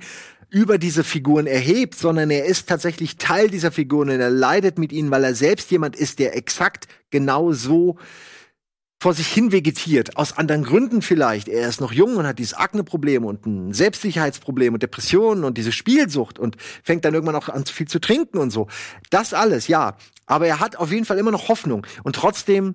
über 0.49 0.79
diese 0.79 1.03
Figuren 1.03 1.47
erhebt, 1.47 1.97
sondern 1.97 2.31
er 2.31 2.45
ist 2.45 2.69
tatsächlich 2.69 3.17
Teil 3.17 3.51
dieser 3.51 3.73
Figuren 3.73 4.11
und 4.11 4.21
er 4.21 4.31
leidet 4.31 4.79
mit 4.79 4.93
ihnen, 4.93 5.11
weil 5.11 5.25
er 5.25 5.35
selbst 5.35 5.71
jemand 5.71 5.97
ist, 5.97 6.21
der 6.21 6.37
exakt 6.37 6.87
genau 7.11 7.53
so 7.53 7.99
vor 9.03 9.15
sich 9.15 9.27
hin 9.27 9.51
vegetiert, 9.51 10.17
aus 10.17 10.39
anderen 10.39 10.63
Gründen 10.63 11.03
vielleicht. 11.03 11.49
Er 11.49 11.69
ist 11.69 11.81
noch 11.81 11.91
jung 11.91 12.15
und 12.15 12.25
hat 12.25 12.39
dieses 12.39 12.55
Akne-Problem 12.55 13.25
und 13.25 13.45
ein 13.47 13.73
Selbstsicherheitsproblem 13.73 14.75
und 14.75 14.83
Depressionen 14.85 15.43
und 15.43 15.59
diese 15.59 15.73
Spielsucht 15.73 16.39
und 16.39 16.57
fängt 16.85 17.05
dann 17.05 17.13
irgendwann 17.13 17.35
auch 17.35 17.49
an, 17.49 17.67
zu 17.67 17.75
viel 17.75 17.89
zu 17.89 17.99
trinken 17.99 18.39
und 18.39 18.53
so. 18.53 18.69
Das 19.11 19.35
alles, 19.35 19.67
ja. 19.67 19.97
Aber 20.27 20.47
er 20.47 20.61
hat 20.61 20.77
auf 20.77 20.91
jeden 20.91 21.05
Fall 21.05 21.19
immer 21.19 21.31
noch 21.31 21.49
Hoffnung. 21.49 21.87
Und 22.03 22.17
trotzdem 22.17 22.75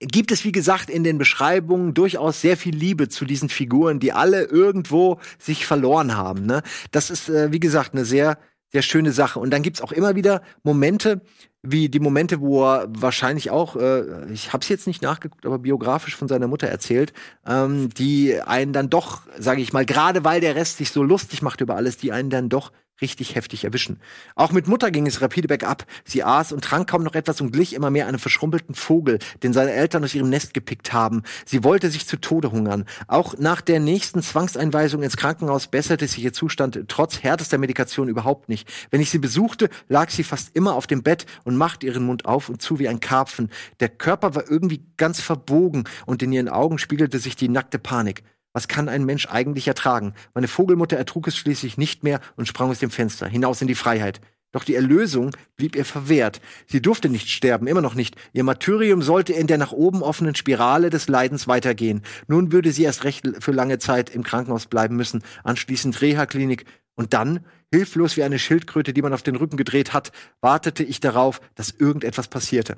gibt 0.00 0.30
es, 0.30 0.44
wie 0.44 0.52
gesagt, 0.52 0.90
in 0.90 1.02
den 1.04 1.18
Beschreibungen 1.18 1.94
durchaus 1.94 2.40
sehr 2.40 2.56
viel 2.56 2.74
Liebe 2.74 3.08
zu 3.08 3.24
diesen 3.24 3.48
Figuren, 3.48 3.98
die 3.98 4.12
alle 4.12 4.44
irgendwo 4.44 5.18
sich 5.38 5.66
verloren 5.66 6.16
haben. 6.16 6.46
Ne? 6.46 6.62
Das 6.92 7.10
ist, 7.10 7.28
äh, 7.28 7.50
wie 7.52 7.60
gesagt, 7.60 7.94
eine 7.94 8.04
sehr 8.04 8.38
sehr 8.70 8.82
schöne 8.82 9.12
Sache. 9.12 9.40
Und 9.40 9.50
dann 9.50 9.62
gibt's 9.62 9.80
auch 9.80 9.92
immer 9.92 10.14
wieder 10.14 10.42
Momente, 10.62 11.22
wie 11.62 11.88
die 11.88 12.00
Momente, 12.00 12.40
wo 12.40 12.64
er 12.64 12.86
wahrscheinlich 12.88 13.50
auch, 13.50 13.76
äh, 13.76 14.30
ich 14.32 14.52
habe 14.52 14.62
es 14.62 14.68
jetzt 14.68 14.86
nicht 14.86 15.02
nachgeguckt, 15.02 15.46
aber 15.46 15.58
biografisch 15.58 16.16
von 16.16 16.28
seiner 16.28 16.48
Mutter 16.48 16.68
erzählt, 16.68 17.12
ähm, 17.46 17.88
die 17.90 18.40
einen 18.40 18.72
dann 18.72 18.90
doch, 18.90 19.22
sage 19.38 19.62
ich 19.62 19.72
mal, 19.72 19.86
gerade 19.86 20.24
weil 20.24 20.40
der 20.40 20.54
Rest 20.54 20.78
sich 20.78 20.90
so 20.90 21.02
lustig 21.02 21.42
macht 21.42 21.60
über 21.60 21.76
alles, 21.76 21.96
die 21.96 22.12
einen 22.12 22.30
dann 22.30 22.48
doch 22.48 22.72
richtig 23.00 23.34
heftig 23.34 23.64
erwischen. 23.64 24.00
Auch 24.34 24.52
mit 24.52 24.66
Mutter 24.66 24.90
ging 24.90 25.06
es 25.06 25.20
rapide 25.20 25.48
bergab. 25.48 25.86
Sie 26.04 26.24
aß 26.24 26.52
und 26.52 26.64
trank 26.64 26.88
kaum 26.90 27.02
noch 27.02 27.14
etwas 27.14 27.40
und 27.40 27.52
glich 27.52 27.74
immer 27.74 27.90
mehr 27.90 28.06
einem 28.06 28.18
verschrumpelten 28.18 28.74
Vogel, 28.74 29.18
den 29.42 29.52
seine 29.52 29.72
Eltern 29.72 30.04
aus 30.04 30.14
ihrem 30.14 30.28
Nest 30.28 30.54
gepickt 30.54 30.92
haben. 30.92 31.22
Sie 31.44 31.64
wollte 31.64 31.90
sich 31.90 32.06
zu 32.06 32.16
Tode 32.16 32.50
hungern. 32.50 32.84
Auch 33.06 33.36
nach 33.38 33.60
der 33.60 33.80
nächsten 33.80 34.22
Zwangseinweisung 34.22 35.02
ins 35.02 35.16
Krankenhaus 35.16 35.68
besserte 35.68 36.06
sich 36.06 36.24
ihr 36.24 36.32
Zustand 36.32 36.84
trotz 36.88 37.22
härtester 37.22 37.58
Medikation 37.58 38.08
überhaupt 38.08 38.48
nicht. 38.48 38.68
Wenn 38.90 39.00
ich 39.00 39.10
sie 39.10 39.18
besuchte, 39.18 39.68
lag 39.88 40.10
sie 40.10 40.24
fast 40.24 40.54
immer 40.54 40.74
auf 40.74 40.86
dem 40.86 41.02
Bett 41.02 41.26
und 41.44 41.56
machte 41.56 41.86
ihren 41.86 42.04
Mund 42.04 42.26
auf 42.26 42.48
und 42.48 42.62
zu 42.62 42.78
wie 42.78 42.88
ein 42.88 43.00
Karpfen. 43.00 43.50
Der 43.80 43.88
Körper 43.88 44.34
war 44.34 44.50
irgendwie 44.50 44.84
ganz 44.96 45.20
verbogen 45.20 45.84
und 46.06 46.22
in 46.22 46.32
ihren 46.32 46.48
Augen 46.48 46.78
spiegelte 46.78 47.18
sich 47.18 47.36
die 47.36 47.48
nackte 47.48 47.78
Panik. 47.78 48.22
Was 48.58 48.66
kann 48.66 48.88
ein 48.88 49.04
Mensch 49.04 49.28
eigentlich 49.28 49.68
ertragen? 49.68 50.14
Meine 50.34 50.48
Vogelmutter 50.48 50.96
ertrug 50.96 51.28
es 51.28 51.36
schließlich 51.36 51.78
nicht 51.78 52.02
mehr 52.02 52.18
und 52.34 52.48
sprang 52.48 52.70
aus 52.70 52.80
dem 52.80 52.90
Fenster, 52.90 53.28
hinaus 53.28 53.62
in 53.62 53.68
die 53.68 53.76
Freiheit. 53.76 54.20
Doch 54.50 54.64
die 54.64 54.74
Erlösung 54.74 55.30
blieb 55.54 55.76
ihr 55.76 55.84
verwehrt. 55.84 56.40
Sie 56.66 56.82
durfte 56.82 57.08
nicht 57.08 57.28
sterben, 57.28 57.68
immer 57.68 57.82
noch 57.82 57.94
nicht. 57.94 58.16
Ihr 58.32 58.42
Martyrium 58.42 59.00
sollte 59.00 59.32
in 59.32 59.46
der 59.46 59.58
nach 59.58 59.70
oben 59.70 60.02
offenen 60.02 60.34
Spirale 60.34 60.90
des 60.90 61.06
Leidens 61.06 61.46
weitergehen. 61.46 62.02
Nun 62.26 62.50
würde 62.50 62.72
sie 62.72 62.82
erst 62.82 63.04
recht 63.04 63.28
für 63.38 63.52
lange 63.52 63.78
Zeit 63.78 64.10
im 64.10 64.24
Krankenhaus 64.24 64.66
bleiben 64.66 64.96
müssen, 64.96 65.22
anschließend 65.44 66.00
Reha-Klinik. 66.02 66.64
Und 66.96 67.14
dann, 67.14 67.46
hilflos 67.72 68.16
wie 68.16 68.24
eine 68.24 68.40
Schildkröte, 68.40 68.92
die 68.92 69.02
man 69.02 69.12
auf 69.12 69.22
den 69.22 69.36
Rücken 69.36 69.56
gedreht 69.56 69.92
hat, 69.92 70.10
wartete 70.40 70.82
ich 70.82 70.98
darauf, 70.98 71.40
dass 71.54 71.70
irgendetwas 71.70 72.26
passierte. 72.26 72.76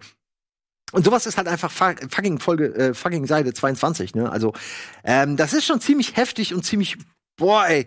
Und 0.92 1.05
sowas 1.05 1.26
ist 1.26 1.37
halt 1.37 1.48
einfach 1.48 1.70
fucking 1.70 2.38
Folge, 2.38 2.74
äh, 2.74 2.94
fucking 2.94 3.26
Seite 3.26 3.53
22, 3.53 4.14
ne? 4.14 4.31
Also, 4.31 4.53
ähm, 5.05 5.37
das 5.37 5.53
ist 5.53 5.64
schon 5.64 5.81
ziemlich 5.81 6.16
heftig 6.16 6.55
und 6.55 6.64
ziemlich, 6.64 6.98
boah, 7.37 7.66
ey. 7.66 7.87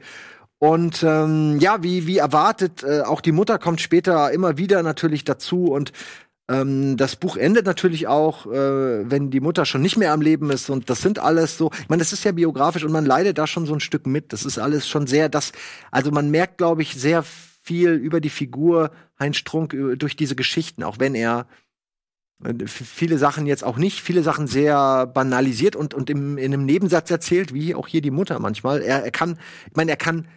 Und 0.59 1.03
ähm, 1.03 1.59
ja, 1.59 1.83
wie, 1.83 2.07
wie 2.07 2.17
erwartet, 2.19 2.83
äh, 2.83 3.01
auch 3.01 3.19
die 3.19 3.33
Mutter 3.33 3.59
kommt 3.59 3.81
später 3.81 4.31
immer 4.31 4.57
wieder 4.57 4.81
natürlich 4.81 5.25
dazu 5.25 5.65
und 5.65 5.91
ähm, 6.49 6.95
das 6.95 7.17
Buch 7.17 7.35
endet 7.35 7.65
natürlich 7.65 8.07
auch, 8.07 8.45
äh, 8.45 9.09
wenn 9.09 9.29
die 9.29 9.41
Mutter 9.41 9.65
schon 9.65 9.81
nicht 9.81 9.97
mehr 9.97 10.13
am 10.13 10.21
Leben 10.21 10.49
ist 10.51 10.69
und 10.69 10.89
das 10.89 11.01
sind 11.01 11.19
alles 11.19 11.57
so, 11.57 11.69
ich 11.81 11.89
meine, 11.89 11.99
das 12.01 12.13
ist 12.13 12.23
ja 12.23 12.31
biografisch 12.31 12.85
und 12.85 12.93
man 12.93 13.05
leidet 13.05 13.37
da 13.37 13.47
schon 13.47 13.65
so 13.65 13.73
ein 13.73 13.81
Stück 13.81 14.07
mit. 14.07 14.31
Das 14.31 14.45
ist 14.45 14.57
alles 14.57 14.87
schon 14.87 15.05
sehr, 15.05 15.27
das, 15.27 15.51
also 15.91 16.11
man 16.11 16.31
merkt, 16.31 16.59
glaube 16.59 16.81
ich, 16.81 16.95
sehr 16.95 17.23
viel 17.23 17.91
über 17.91 18.21
die 18.21 18.29
Figur 18.29 18.91
Heinz 19.19 19.37
Strunk 19.37 19.75
durch 19.97 20.15
diese 20.15 20.35
Geschichten, 20.35 20.83
auch 20.83 20.99
wenn 20.99 21.15
er 21.15 21.41
Äh, 21.41 21.62
viele 22.65 23.17
Sachen 23.17 23.45
jetzt 23.45 23.63
auch 23.63 23.77
nicht, 23.77 24.01
viele 24.01 24.23
Sachen 24.23 24.47
sehr 24.47 25.07
banalisiert 25.07 25.75
und, 25.75 25.93
und 25.93 26.09
im, 26.09 26.37
in 26.37 26.53
einem 26.53 26.65
Nebensatz 26.65 27.09
erzählt, 27.09 27.53
wie 27.53 27.75
auch 27.75 27.87
hier 27.87 28.01
die 28.01 28.11
Mutter 28.11 28.39
manchmal. 28.39 28.81
Er, 28.81 29.03
er 29.03 29.11
kann, 29.11 29.37
ich 29.69 29.75
meine, 29.75 29.91
er 29.91 29.97
kann 29.97 30.27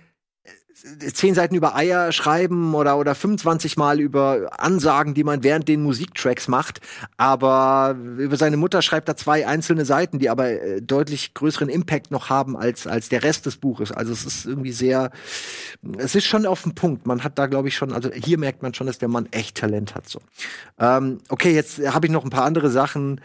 zehn 1.14 1.34
Seiten 1.34 1.54
über 1.54 1.74
Eier 1.74 2.12
schreiben 2.12 2.74
oder, 2.74 2.98
oder 2.98 3.14
25 3.14 3.76
Mal 3.76 3.98
über 3.98 4.50
Ansagen, 4.58 5.14
die 5.14 5.24
man 5.24 5.42
während 5.42 5.68
den 5.68 5.82
Musiktracks 5.82 6.48
macht. 6.48 6.80
Aber 7.16 7.96
über 8.18 8.36
seine 8.36 8.58
Mutter 8.58 8.82
schreibt 8.82 9.08
er 9.08 9.16
zwei 9.16 9.46
einzelne 9.46 9.86
Seiten, 9.86 10.18
die 10.18 10.28
aber 10.28 10.50
äh, 10.50 10.82
deutlich 10.82 11.32
größeren 11.32 11.70
Impact 11.70 12.10
noch 12.10 12.28
haben 12.28 12.56
als, 12.56 12.86
als 12.86 13.08
der 13.08 13.22
Rest 13.22 13.46
des 13.46 13.56
Buches. 13.56 13.90
Also 13.90 14.12
es 14.12 14.26
ist 14.26 14.44
irgendwie 14.44 14.72
sehr, 14.72 15.10
es 15.96 16.14
ist 16.14 16.26
schon 16.26 16.44
auf 16.44 16.62
den 16.62 16.74
Punkt. 16.74 17.06
Man 17.06 17.24
hat 17.24 17.38
da, 17.38 17.46
glaube 17.46 17.68
ich, 17.68 17.76
schon, 17.76 17.92
also 17.92 18.10
hier 18.12 18.38
merkt 18.38 18.62
man 18.62 18.74
schon, 18.74 18.86
dass 18.86 18.98
der 18.98 19.08
Mann 19.08 19.28
echt 19.30 19.56
Talent 19.56 19.94
hat. 19.94 20.08
So. 20.08 20.20
Ähm, 20.78 21.18
okay, 21.30 21.54
jetzt 21.54 21.78
habe 21.86 22.06
ich 22.06 22.12
noch 22.12 22.24
ein 22.24 22.30
paar 22.30 22.44
andere 22.44 22.70
Sachen. 22.70 23.20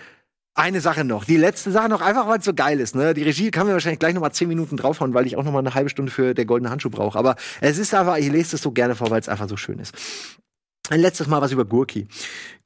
Eine 0.53 0.81
Sache 0.81 1.05
noch, 1.05 1.23
die 1.23 1.37
letzte 1.37 1.71
Sache 1.71 1.87
noch, 1.87 2.01
einfach 2.01 2.27
weil 2.27 2.39
es 2.39 2.45
so 2.45 2.53
geil 2.53 2.81
ist. 2.81 2.93
Ne? 2.93 3.13
Die 3.13 3.23
Regie 3.23 3.51
kann 3.51 3.67
mir 3.67 3.73
wahrscheinlich 3.73 3.99
gleich 3.99 4.13
noch 4.13 4.21
mal 4.21 4.33
zehn 4.33 4.49
Minuten 4.49 4.75
draufhauen, 4.75 5.13
weil 5.13 5.25
ich 5.25 5.37
auch 5.37 5.43
noch 5.43 5.53
mal 5.53 5.59
eine 5.59 5.73
halbe 5.73 5.89
Stunde 5.89 6.11
für 6.11 6.33
der 6.33 6.45
goldene 6.45 6.69
Handschuh 6.69 6.89
brauche. 6.89 7.17
Aber 7.17 7.37
es 7.61 7.77
ist 7.77 7.93
einfach, 7.93 8.17
ich 8.17 8.29
lese 8.29 8.57
es 8.57 8.61
so 8.61 8.71
gerne 8.71 8.95
vor, 8.95 9.09
weil 9.09 9.21
es 9.21 9.29
einfach 9.29 9.47
so 9.47 9.55
schön 9.55 9.79
ist. 9.79 9.95
Ein 10.89 10.99
letztes 10.99 11.27
Mal 11.27 11.41
was 11.41 11.53
über 11.53 11.63
Gurki. 11.63 12.07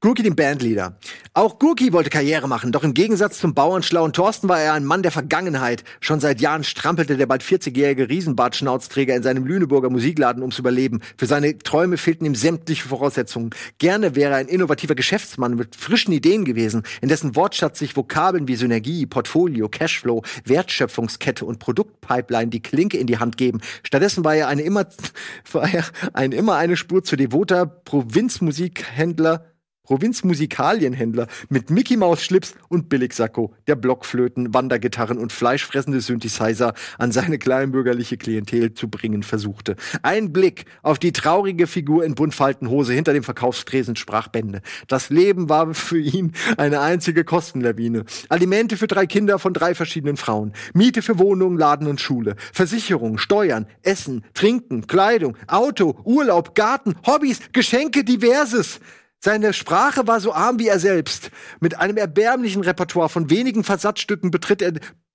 Gurki, 0.02 0.24
den 0.24 0.36
Bandleader. 0.36 0.98
Auch 1.34 1.58
Gurki 1.58 1.94
wollte 1.94 2.10
Karriere 2.10 2.48
machen, 2.48 2.72
doch 2.72 2.84
im 2.84 2.94
Gegensatz 2.94 3.40
zum 3.40 3.54
bauernschlauen 3.54 4.14
Thorsten 4.14 4.48
war 4.50 4.60
er 4.60 4.74
ein 4.74 4.86
Mann 4.86 5.04
der 5.04 5.12
Vergangenheit. 5.12 5.84
Schon 6.00 6.20
seit 6.20 6.42
Jahren 6.42 6.64
strampelte 6.64 7.18
der 7.18 7.26
bald 7.26 7.44
40-jährige 7.44 8.10
Riesenbartschnauzträger 8.10 9.16
in 9.16 9.24
seinem 9.24 9.46
Lüneburger 9.46 9.90
Musikladen 9.90 10.44
ums 10.44 10.60
Überleben. 10.60 11.02
Für 11.18 11.26
seine 11.26 11.58
Träume 11.58 11.98
fehlten 11.98 12.26
ihm 12.26 12.36
sämtliche 12.36 12.88
Voraussetzungen. 12.88 13.52
Gerne 13.78 14.16
wäre 14.16 14.32
er 14.32 14.38
ein 14.38 14.48
innovativer 14.48 14.96
Geschäftsmann 14.96 15.56
mit 15.56 15.76
frischen 15.76 16.14
Ideen 16.14 16.46
gewesen, 16.46 16.84
in 17.02 17.10
dessen 17.10 17.36
Wortschatz 17.36 17.80
sich 17.80 17.96
Vokabeln 17.96 18.48
wie 18.48 18.56
Synergie, 18.56 19.06
Portfolio, 19.06 19.70
Cashflow, 19.70 20.24
Wertschöpfungskette 20.44 21.46
und 21.46 21.60
Produktpipeline 21.60 22.50
die 22.50 22.62
Klinke 22.62 22.98
in 22.98 23.08
die 23.08 23.18
Hand 23.18 23.38
geben. 23.38 23.62
Stattdessen 23.84 24.24
war 24.24 24.36
er 24.36 24.48
eine 24.50 24.62
immer, 24.62 24.86
war 25.52 25.74
er 25.74 25.86
ein 26.14 26.32
immer 26.32 26.56
eine 26.56 26.78
Spur 26.78 27.04
zu 27.04 27.16
devoter 27.16 27.66
Provinzmusikhändler 27.66 29.55
Provinzmusikalienhändler 29.86 31.28
mit 31.50 31.70
Mickey 31.70 31.98
Maus 31.98 32.24
Schlips 32.24 32.56
und 32.70 32.90
Billigsacko, 32.90 33.54
der 33.68 33.76
Blockflöten, 33.76 34.54
Wandergitarren 34.54 35.18
und 35.18 35.32
fleischfressende 35.32 36.02
Synthesizer 36.02 36.74
an 36.98 37.12
seine 37.12 37.38
kleinbürgerliche 37.38 38.18
Klientel 38.18 38.74
zu 38.74 38.90
bringen 38.90 39.24
versuchte. 39.24 39.76
Ein 40.02 40.34
Blick 40.34 40.66
auf 40.82 41.00
die 41.00 41.12
traurige 41.12 41.68
Figur 41.68 42.04
in 42.04 42.16
Buntfaltenhose 42.16 42.94
hinter 42.94 43.14
dem 43.14 43.24
Verkaufstresen 43.24 43.96
sprach 43.96 44.28
Bände. 44.28 44.62
Das 44.88 45.10
Leben 45.10 45.50
war 45.50 45.74
für 45.74 46.00
ihn 46.00 46.34
eine 46.58 46.82
einzige 46.82 47.24
Kostenlawine. 47.24 48.06
Alimente 48.30 48.78
für 48.78 48.88
drei 48.88 49.06
Kinder 49.06 49.40
von 49.40 49.54
drei 49.54 49.76
verschiedenen 49.76 50.18
Frauen, 50.18 50.54
Miete 50.74 51.02
für 51.02 51.20
Wohnung, 51.20 51.58
Laden 51.58 51.88
und 51.88 52.02
Schule, 52.02 52.36
Versicherung, 52.54 53.18
Steuern, 53.18 53.68
Essen, 53.84 54.24
Trinken, 54.34 54.88
Kleidung, 54.88 55.38
Auto, 55.48 55.96
Urlaub, 56.04 56.56
Garten, 56.56 56.96
Hobbys, 57.06 57.40
Geschenke, 57.54 58.04
diverses. 58.04 58.80
Seine 59.24 59.54
Sprache 59.54 60.08
war 60.08 60.20
so 60.20 60.34
arm 60.34 60.60
wie 60.60 60.68
er 60.68 60.80
selbst. 60.80 61.32
Mit 61.60 61.80
einem 61.80 61.98
erbärmlichen 61.98 62.62
Repertoire 62.62 63.10
von 63.10 63.30
wenigen 63.30 63.64
Versatzstücken 63.64 64.30
betritt 64.30 64.62
er, 64.62 64.74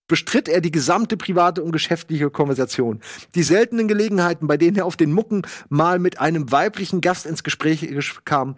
bestritt 0.09 0.49
er 0.49 0.61
die 0.61 0.73
gesamte 0.73 1.17
private 1.17 1.63
und 1.63 1.71
geschäftliche 1.71 2.31
Konversation. 2.31 3.01
Die 3.35 3.45
seltenen 3.45 3.87
Gelegenheiten, 3.87 4.49
bei 4.49 4.57
denen 4.57 4.77
er 4.77 4.87
auf 4.87 4.97
den 4.97 5.13
Mucken 5.13 5.43
mal 5.69 5.99
mit 5.99 6.21
einem 6.21 6.51
weiblichen 6.51 7.01
Gast 7.01 7.27
ins 7.27 7.45
Gespräch 7.45 7.89
kam, 8.25 8.57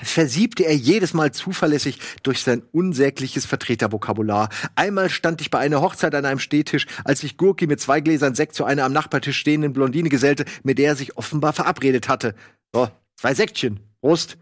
versiebte 0.00 0.64
er 0.64 0.74
jedes 0.74 1.14
Mal 1.14 1.32
zuverlässig 1.32 1.98
durch 2.22 2.42
sein 2.42 2.62
unsägliches 2.72 3.46
Vertretervokabular. 3.46 4.48
Einmal 4.74 5.10
stand 5.10 5.40
ich 5.40 5.50
bei 5.50 5.58
einer 5.58 5.80
Hochzeit 5.80 6.14
an 6.14 6.24
einem 6.24 6.40
Stehtisch, 6.40 6.86
als 7.04 7.20
sich 7.20 7.36
Gurki 7.36 7.66
mit 7.66 7.80
zwei 7.80 8.00
Gläsern 8.00 8.34
Sekt 8.34 8.54
zu 8.54 8.64
einer 8.64 8.84
am 8.84 8.92
Nachbartisch 8.92 9.38
stehenden 9.38 9.72
Blondine 9.72 10.08
gesellte, 10.08 10.44
mit 10.64 10.78
der 10.78 10.88
er 10.88 10.96
sich 10.96 11.16
offenbar 11.16 11.52
verabredet 11.52 12.08
hatte. 12.08 12.34
Oh, 12.72 12.88
zwei 13.16 13.34
Sektchen. 13.34 13.80
Prost. 14.00 14.38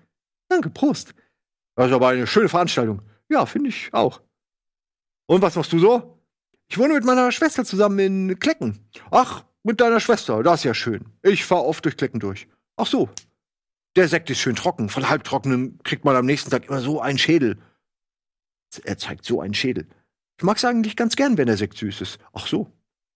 Danke, 0.50 0.68
Prost. 0.68 1.14
Das 1.76 1.86
ist 1.86 1.92
aber 1.94 2.08
eine 2.08 2.26
schöne 2.26 2.48
Veranstaltung. 2.48 3.02
Ja, 3.28 3.46
finde 3.46 3.68
ich 3.68 3.88
auch. 3.94 4.20
Und 5.26 5.40
was 5.42 5.54
machst 5.54 5.72
du 5.72 5.78
so? 5.78 6.18
Ich 6.68 6.76
wohne 6.76 6.94
mit 6.94 7.04
meiner 7.04 7.30
Schwester 7.30 7.64
zusammen 7.64 7.98
in 8.00 8.38
Klecken. 8.38 8.84
Ach, 9.10 9.44
mit 9.62 9.80
deiner 9.80 10.00
Schwester, 10.00 10.42
das 10.42 10.60
ist 10.60 10.64
ja 10.64 10.74
schön. 10.74 11.04
Ich 11.22 11.44
fahre 11.44 11.64
oft 11.64 11.84
durch 11.84 11.96
Klecken 11.96 12.18
durch. 12.18 12.48
Ach 12.76 12.86
so. 12.86 13.08
Der 13.96 14.08
Sekt 14.08 14.28
ist 14.30 14.40
schön 14.40 14.56
trocken. 14.56 14.88
Von 14.88 15.08
halbtrockenem 15.08 15.78
kriegt 15.84 16.04
man 16.04 16.16
am 16.16 16.26
nächsten 16.26 16.50
Tag 16.50 16.66
immer 16.66 16.80
so 16.80 17.00
einen 17.00 17.18
Schädel. 17.18 17.58
Er 18.84 18.98
zeigt 18.98 19.24
so 19.24 19.40
einen 19.40 19.54
Schädel. 19.54 19.88
Ich 20.38 20.44
mag 20.44 20.56
es 20.56 20.64
eigentlich 20.64 20.96
ganz 20.96 21.14
gern, 21.16 21.38
wenn 21.38 21.46
der 21.46 21.56
Sekt 21.56 21.78
süß 21.78 22.00
ist. 22.00 22.18
Ach 22.32 22.46
so. 22.46 22.72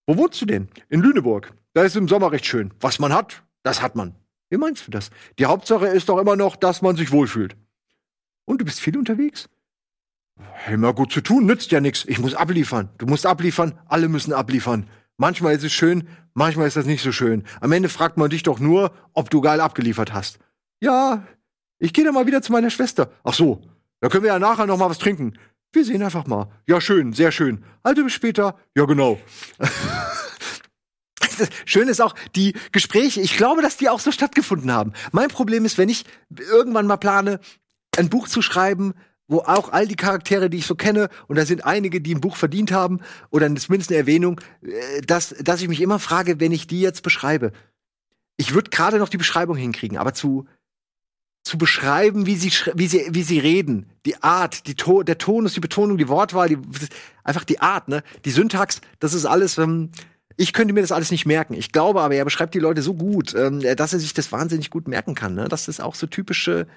Wo 0.07 0.15
wohnst 0.17 0.41
du 0.41 0.45
denn? 0.45 0.69
In 0.89 1.01
Lüneburg. 1.01 1.53
Da 1.73 1.83
ist 1.83 1.95
im 1.95 2.07
Sommer 2.07 2.31
recht 2.31 2.45
schön. 2.45 2.73
Was 2.79 2.99
man 2.99 3.13
hat, 3.13 3.43
das 3.63 3.81
hat 3.81 3.95
man. 3.95 4.15
Wie 4.49 4.57
meinst 4.57 4.87
du 4.87 4.91
das? 4.91 5.09
Die 5.39 5.45
Hauptsache 5.45 5.87
ist 5.87 6.09
doch 6.09 6.19
immer 6.19 6.35
noch, 6.35 6.55
dass 6.55 6.81
man 6.81 6.95
sich 6.95 7.11
wohlfühlt. 7.11 7.55
Und 8.45 8.61
du 8.61 8.65
bist 8.65 8.79
viel 8.79 8.97
unterwegs? 8.97 9.49
Immer 10.69 10.93
gut 10.93 11.11
zu 11.11 11.21
tun, 11.21 11.45
nützt 11.45 11.71
ja 11.71 11.79
nichts. 11.79 12.05
Ich 12.05 12.19
muss 12.19 12.35
abliefern. 12.35 12.89
Du 12.97 13.05
musst 13.05 13.25
abliefern, 13.25 13.79
alle 13.87 14.09
müssen 14.09 14.33
abliefern. 14.33 14.87
Manchmal 15.17 15.55
ist 15.55 15.63
es 15.63 15.71
schön, 15.71 16.07
manchmal 16.33 16.67
ist 16.67 16.75
das 16.75 16.85
nicht 16.85 17.01
so 17.01 17.11
schön. 17.11 17.43
Am 17.61 17.71
Ende 17.71 17.89
fragt 17.89 18.17
man 18.17 18.29
dich 18.29 18.43
doch 18.43 18.59
nur, 18.59 18.91
ob 19.13 19.29
du 19.29 19.41
geil 19.41 19.61
abgeliefert 19.61 20.13
hast. 20.13 20.39
Ja, 20.81 21.25
ich 21.79 21.93
gehe 21.93 22.03
dann 22.03 22.13
mal 22.13 22.27
wieder 22.27 22.41
zu 22.41 22.51
meiner 22.51 22.69
Schwester. 22.69 23.11
Ach 23.23 23.33
so, 23.33 23.61
da 24.01 24.09
können 24.09 24.23
wir 24.23 24.33
ja 24.33 24.39
nachher 24.39 24.65
noch 24.65 24.77
mal 24.77 24.89
was 24.89 24.97
trinken. 24.97 25.37
Wir 25.71 25.85
sehen 25.85 26.03
einfach 26.03 26.27
mal. 26.27 26.49
Ja, 26.67 26.81
schön, 26.81 27.13
sehr 27.13 27.31
schön. 27.31 27.63
Also 27.83 28.03
bis 28.03 28.13
später. 28.13 28.57
Ja, 28.75 28.85
genau. 28.85 29.19
schön 31.65 31.87
ist 31.87 32.01
auch 32.01 32.15
die 32.35 32.53
Gespräche. 32.71 33.21
Ich 33.21 33.37
glaube, 33.37 33.61
dass 33.61 33.77
die 33.77 33.89
auch 33.89 33.99
so 33.99 34.11
stattgefunden 34.11 34.71
haben. 34.71 34.93
Mein 35.11 35.29
Problem 35.29 35.65
ist, 35.65 35.77
wenn 35.77 35.89
ich 35.89 36.05
irgendwann 36.37 36.87
mal 36.87 36.97
plane, 36.97 37.39
ein 37.97 38.09
Buch 38.09 38.27
zu 38.27 38.41
schreiben, 38.41 38.93
wo 39.27 39.39
auch 39.39 39.71
all 39.71 39.87
die 39.87 39.95
Charaktere, 39.95 40.49
die 40.49 40.57
ich 40.57 40.65
so 40.65 40.75
kenne, 40.75 41.09
und 41.27 41.37
da 41.37 41.45
sind 41.45 41.65
einige, 41.65 42.01
die 42.01 42.13
ein 42.13 42.21
Buch 42.21 42.35
verdient 42.35 42.71
haben, 42.71 42.99
oder 43.31 43.53
zumindest 43.55 43.91
eine 43.91 43.99
Erwähnung, 43.99 44.39
äh, 44.61 45.01
dass, 45.01 45.29
dass 45.39 45.61
ich 45.61 45.67
mich 45.67 45.81
immer 45.81 45.99
frage, 45.99 46.39
wenn 46.39 46.51
ich 46.51 46.67
die 46.67 46.81
jetzt 46.81 47.01
beschreibe. 47.01 47.51
Ich 48.37 48.53
würde 48.53 48.69
gerade 48.69 48.99
noch 48.99 49.09
die 49.09 49.17
Beschreibung 49.17 49.55
hinkriegen, 49.55 49.97
aber 49.97 50.13
zu, 50.13 50.45
zu 51.43 51.57
beschreiben, 51.57 52.25
wie 52.25 52.35
sie, 52.35 52.51
wie 52.75 52.87
sie, 52.87 53.07
wie 53.11 53.23
sie 53.23 53.39
reden, 53.39 53.89
die 54.05 54.21
Art, 54.21 54.67
die 54.67 54.75
to 54.75 55.03
der 55.03 55.17
Tonus, 55.17 55.53
die 55.53 55.59
Betonung, 55.59 55.97
die 55.97 56.09
Wortwahl, 56.09 56.49
die, 56.49 56.57
einfach 57.23 57.45
die 57.45 57.61
Art, 57.61 57.87
ne, 57.87 58.03
die 58.25 58.31
Syntax, 58.31 58.81
das 58.99 59.13
ist 59.13 59.25
alles, 59.25 59.57
ähm, 59.57 59.91
ich 60.37 60.53
könnte 60.53 60.73
mir 60.73 60.81
das 60.81 60.91
alles 60.91 61.11
nicht 61.11 61.25
merken. 61.25 61.53
Ich 61.53 61.71
glaube 61.71 62.01
aber, 62.01 62.15
er 62.15 62.25
beschreibt 62.25 62.53
die 62.53 62.59
Leute 62.59 62.81
so 62.81 62.93
gut, 62.93 63.33
ähm, 63.35 63.61
dass 63.75 63.93
er 63.93 63.99
sich 63.99 64.13
das 64.13 64.31
wahnsinnig 64.31 64.69
gut 64.69 64.87
merken 64.87 65.15
kann. 65.15 65.33
Ne? 65.33 65.47
Dass 65.47 65.65
das 65.65 65.79
auch 65.79 65.95
so 65.95 66.07
typische, 66.07 66.67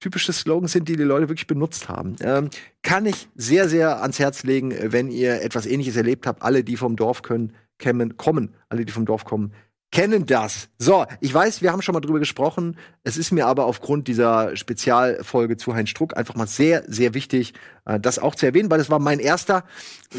typische 0.00 0.32
Slogans 0.32 0.72
sind, 0.72 0.88
die 0.88 0.96
die 0.96 1.02
Leute 1.02 1.28
wirklich 1.28 1.46
benutzt 1.46 1.88
haben. 1.88 2.16
Ähm, 2.20 2.50
kann 2.82 3.06
ich 3.06 3.28
sehr, 3.34 3.68
sehr 3.68 4.02
ans 4.02 4.18
Herz 4.18 4.44
legen, 4.44 4.74
wenn 4.92 5.10
ihr 5.10 5.42
etwas 5.42 5.66
Ähnliches 5.66 5.96
erlebt 5.96 6.26
habt. 6.26 6.42
Alle, 6.42 6.62
die 6.62 6.76
vom 6.76 6.96
Dorf 6.96 7.22
können, 7.22 7.54
kämen, 7.78 8.16
kommen, 8.16 8.54
alle, 8.68 8.84
die 8.84 8.92
vom 8.92 9.06
Dorf 9.06 9.24
kommen, 9.24 9.52
kennen 9.90 10.26
das. 10.26 10.68
So, 10.78 11.06
ich 11.20 11.32
weiß, 11.32 11.62
wir 11.62 11.72
haben 11.72 11.82
schon 11.82 11.94
mal 11.94 12.00
drüber 12.00 12.18
gesprochen. 12.18 12.76
Es 13.04 13.16
ist 13.16 13.32
mir 13.32 13.46
aber 13.46 13.64
aufgrund 13.64 14.06
dieser 14.08 14.54
Spezialfolge 14.56 15.56
zu 15.56 15.74
Heinz 15.74 15.90
Struck 15.90 16.16
einfach 16.16 16.34
mal 16.34 16.46
sehr, 16.46 16.84
sehr 16.86 17.14
wichtig, 17.14 17.54
äh, 17.86 17.98
das 17.98 18.18
auch 18.18 18.34
zu 18.34 18.46
erwähnen, 18.46 18.70
weil 18.70 18.78
das 18.78 18.90
war 18.90 18.98
mein 18.98 19.18
erster 19.18 19.64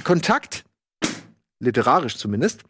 Kontakt, 0.03 0.65
literarisch 1.59 2.17
zumindest, 2.17 2.63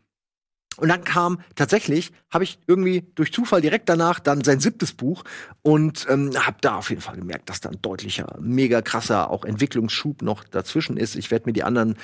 und 0.79 0.89
dann 0.89 1.03
kam 1.03 1.41
tatsächlich, 1.55 2.11
habe 2.31 2.43
ich 2.43 2.59
irgendwie 2.67 3.05
durch 3.15 3.33
Zufall 3.33 3.61
direkt 3.61 3.89
danach 3.89 4.19
dann 4.19 4.43
sein 4.43 4.59
siebtes 4.59 4.93
Buch 4.93 5.23
und 5.61 6.05
ähm, 6.09 6.31
habe 6.35 6.57
da 6.61 6.75
auf 6.75 6.89
jeden 6.89 7.01
Fall 7.01 7.17
gemerkt, 7.17 7.49
dass 7.49 7.61
da 7.61 7.69
ein 7.69 7.81
deutlicher, 7.81 8.37
mega 8.39 8.81
krasser 8.81 9.29
auch 9.29 9.45
Entwicklungsschub 9.45 10.21
noch 10.21 10.43
dazwischen 10.43 10.97
ist. 10.97 11.15
Ich 11.15 11.31
werde 11.31 11.47
mir 11.47 11.53
die 11.53 11.63
anderen, 11.63 11.95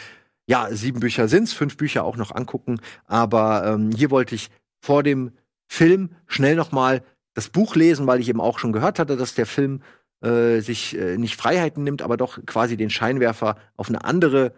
ja, 0.48 0.68
sieben 0.72 1.00
Bücher 1.00 1.28
sind's, 1.28 1.54
fünf 1.54 1.78
Bücher 1.78 2.04
auch 2.04 2.18
noch 2.18 2.34
angucken. 2.34 2.80
Aber 3.06 3.66
ähm, 3.66 3.92
hier 3.92 4.12
wollte 4.12 4.36
ich 4.36 4.50
vor 4.82 5.04
dem 5.04 5.32
Film 5.68 6.12
schnell 6.28 6.56
noch 6.56 6.72
mal 6.72 7.04
das 7.34 7.50
Buch 7.50 7.76
lesen, 7.76 8.08
weil 8.08 8.20
ich 8.20 8.30
eben 8.30 8.42
auch 8.42 8.60
schon 8.60 8.74
gehört 8.74 9.00
hatte, 9.00 9.18
dass 9.18 9.36
der 9.36 9.46
Film 9.46 9.82
äh, 10.22 10.60
sich 10.62 10.98
äh, 10.98 11.18
nicht 11.18 11.36
Freiheiten 11.36 11.84
nimmt, 11.84 12.02
aber 12.02 12.18
doch 12.18 12.44
quasi 12.46 12.78
den 12.78 12.90
Scheinwerfer 12.90 13.58
auf 13.76 13.90
eine 13.90 14.04
andere, 14.04 14.54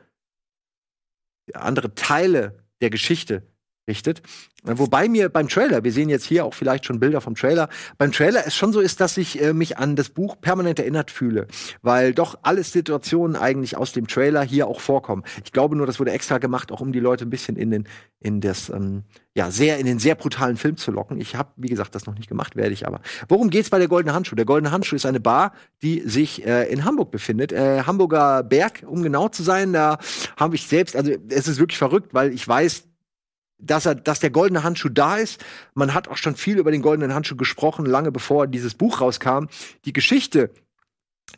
andere 1.54 1.96
Teile 1.96 2.60
der 2.82 2.90
Geschichte 2.90 3.44
richtet. 3.88 4.22
Wobei 4.64 5.08
mir 5.08 5.30
beim 5.30 5.48
Trailer, 5.48 5.84
wir 5.84 5.92
sehen 5.94 6.10
jetzt 6.10 6.26
hier 6.26 6.44
auch 6.44 6.54
vielleicht 6.54 6.86
schon 6.86 7.00
Bilder 7.00 7.22
vom 7.22 7.36
Trailer, 7.36 7.70
beim 7.98 8.12
Trailer 8.12 8.46
es 8.46 8.56
schon 8.56 8.74
so 8.74 8.82
ist, 8.82 9.00
dass 9.00 9.16
ich 9.18 9.42
äh, 9.42 9.54
mich 9.54 9.78
an 9.78 9.96
das 9.96 10.10
Buch 10.10 10.36
permanent 10.42 10.80
erinnert 10.80 11.10
fühle, 11.10 11.48
weil 11.82 12.14
doch 12.14 12.40
alle 12.42 12.64
Situationen 12.64 13.38
eigentlich 13.38 13.78
aus 13.78 13.94
dem 13.94 14.08
Trailer 14.08 14.44
hier 14.44 14.68
auch 14.68 14.82
vorkommen. 14.82 15.24
Ich 15.46 15.54
glaube 15.54 15.76
nur, 15.76 15.88
das 15.88 16.00
wurde 16.00 16.12
extra 16.12 16.38
gemacht, 16.38 16.72
auch 16.72 16.82
um 16.82 16.92
die 16.92 17.00
Leute 17.00 17.26
ein 17.26 17.30
bisschen 17.30 17.56
in 17.56 17.72
den 17.72 17.88
in 18.20 18.42
das 18.42 18.70
ähm, 18.70 19.04
ja 19.36 19.52
sehr 19.52 19.78
in 19.78 19.86
den 19.86 20.00
sehr 20.00 20.16
brutalen 20.16 20.58
Film 20.58 20.76
zu 20.76 20.92
locken. 20.92 21.22
Ich 21.22 21.36
habe 21.36 21.52
wie 21.56 21.70
gesagt 21.70 21.96
das 21.96 22.06
noch 22.06 22.16
nicht 22.16 22.28
gemacht, 22.28 22.56
werde 22.56 22.74
ich 22.74 22.88
aber. 22.88 23.00
Worum 23.30 23.50
geht's 23.50 23.70
bei 23.70 23.80
der 23.80 23.88
Goldene 23.88 24.14
Handschuh? 24.14 24.36
Der 24.36 24.46
Goldene 24.46 24.72
Handschuh 24.72 24.96
ist 24.96 25.06
eine 25.06 25.20
Bar, 25.20 25.54
die 25.82 26.02
sich 26.02 26.46
äh, 26.46 26.70
in 26.70 26.84
Hamburg 26.84 27.12
befindet, 27.12 27.54
äh, 27.54 27.84
Hamburger 27.84 28.44
Berg, 28.44 28.84
um 28.86 29.02
genau 29.02 29.30
zu 29.30 29.44
sein. 29.44 29.72
Da 29.72 30.00
habe 30.36 30.56
ich 30.56 30.68
selbst, 30.68 30.96
also 30.96 31.12
es 31.30 31.48
ist 31.48 31.60
wirklich 31.60 31.78
verrückt, 31.78 32.14
weil 32.14 32.34
ich 32.34 32.46
weiß, 32.46 32.87
dass 33.60 33.86
er, 33.86 33.96
dass 33.96 34.20
der 34.20 34.30
goldene 34.30 34.64
Handschuh 34.64 34.90
da 34.90 35.18
ist. 35.18 35.44
Man 35.74 35.94
hat 35.94 36.08
auch 36.08 36.18
schon 36.18 36.36
viel 36.36 36.58
über 36.58 36.72
den 36.72 36.82
goldenen 36.82 37.14
Handschuh 37.14 37.36
gesprochen, 37.36 37.86
lange 37.86 38.12
bevor 38.12 38.48
dieses 38.48 38.74
Buch 38.74 39.02
rauskam. 39.02 39.48
Die 39.86 39.94
Geschichte, 39.94 40.52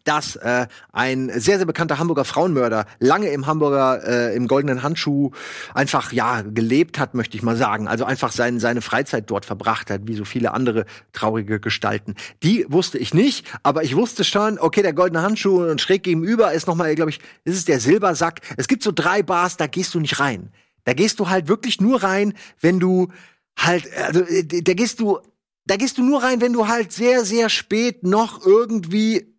dass 0.04 0.36
äh, 0.36 0.68
ein 0.92 1.30
sehr 1.30 1.58
sehr 1.58 1.66
bekannter 1.66 1.98
Hamburger 1.98 2.26
Frauenmörder 2.26 2.86
lange 3.00 3.30
im 3.30 3.48
Hamburger 3.48 4.04
äh, 4.08 4.36
im 4.36 4.48
goldenen 4.48 4.84
Handschuh 4.84 5.32
einfach 5.74 6.12
ja 6.12 6.42
gelebt 6.42 7.00
hat, 7.00 7.16
möchte 7.16 7.36
ich 7.38 7.44
mal 7.44 7.56
sagen. 7.56 7.88
Also 7.88 8.06
einfach 8.06 8.32
sein, 8.32 8.60
seine 8.60 8.82
Freizeit 8.82 9.30
dort 9.30 9.46
verbracht 9.46 9.90
hat, 9.90 10.02
wie 10.04 10.16
so 10.16 10.26
viele 10.26 10.54
andere 10.54 10.86
traurige 11.12 11.60
Gestalten. 11.60 12.16
Die 12.44 12.66
wusste 12.70 12.98
ich 12.98 13.14
nicht, 13.14 13.48
aber 13.64 13.84
ich 13.84 13.96
wusste 13.96 14.24
schon, 14.24 14.60
okay, 14.60 14.84
der 14.84 14.94
goldene 14.94 15.24
Handschuh 15.24 15.64
und 15.64 15.82
schräg 15.82 16.04
gegenüber 16.04 16.54
ist 16.54 16.68
noch 16.68 16.76
mal, 16.76 16.94
glaube 16.96 17.12
ich, 17.12 17.20
ist 17.44 17.68
der 17.68 17.80
Silbersack. 17.80 18.42
Es 18.58 18.68
gibt 18.68 18.84
so 18.84 18.92
drei 18.94 19.24
Bars, 19.24 19.58
da 19.58 19.68
gehst 19.68 19.94
du 19.96 20.00
nicht 20.00 20.20
rein. 20.20 20.52
Da 20.90 20.94
gehst 20.94 21.20
du 21.20 21.30
halt 21.30 21.48
wirklich 21.48 21.80
nur 21.80 22.02
rein, 22.02 22.34
wenn 22.62 22.80
du 22.80 23.10
halt, 23.56 23.96
also 23.96 24.22
äh, 24.22 24.44
da 24.44 24.74
gehst 24.74 25.00
du, 25.00 25.20
da 25.66 25.76
gehst 25.76 26.00
du 26.00 26.04
nur 26.04 26.24
rein, 26.24 26.42
wenn 26.42 26.52
du 26.52 26.68
halt 26.68 26.92
sehr, 26.92 27.24
sehr 27.26 27.50
spät 27.50 28.02
noch 28.02 28.44
irgendwie 28.44 29.38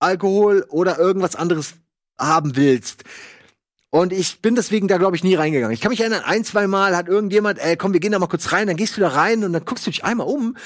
Alkohol 0.00 0.66
oder 0.68 0.98
irgendwas 0.98 1.34
anderes 1.34 1.76
haben 2.18 2.56
willst. 2.56 3.04
Und 3.88 4.12
ich 4.12 4.42
bin 4.42 4.54
deswegen 4.54 4.86
da, 4.86 4.98
glaube 4.98 5.16
ich, 5.16 5.24
nie 5.24 5.34
reingegangen. 5.34 5.72
Ich 5.72 5.80
kann 5.80 5.88
mich 5.88 6.00
erinnern, 6.00 6.24
ein, 6.26 6.44
zwei 6.44 6.66
Mal 6.66 6.94
hat 6.94 7.08
irgendjemand, 7.08 7.58
ey, 7.58 7.78
komm, 7.78 7.94
wir 7.94 8.00
gehen 8.00 8.12
da 8.12 8.18
mal 8.18 8.26
kurz 8.26 8.52
rein, 8.52 8.66
dann 8.66 8.76
gehst 8.76 8.98
du 8.98 9.00
da 9.00 9.08
rein 9.08 9.44
und 9.44 9.54
dann 9.54 9.64
guckst 9.64 9.86
du 9.86 9.90
dich 9.90 10.04
einmal 10.04 10.26
um 10.26 10.58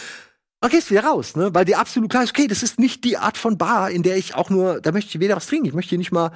und 0.60 0.70
gehst 0.72 0.90
wieder 0.90 1.04
raus, 1.04 1.36
ne? 1.36 1.54
Weil 1.54 1.66
dir 1.66 1.78
absolut 1.78 2.10
klar 2.10 2.24
ist, 2.24 2.30
okay, 2.30 2.48
das 2.48 2.64
ist 2.64 2.80
nicht 2.80 3.04
die 3.04 3.16
Art 3.16 3.38
von 3.38 3.58
Bar, 3.58 3.92
in 3.92 4.02
der 4.02 4.16
ich 4.16 4.34
auch 4.34 4.50
nur, 4.50 4.80
da 4.80 4.90
möchte 4.90 5.10
ich 5.10 5.20
weder 5.20 5.36
was 5.36 5.46
trinken, 5.46 5.66
ich 5.66 5.72
möchte 5.72 5.90
hier 5.90 5.98
nicht 5.98 6.10
mal 6.10 6.32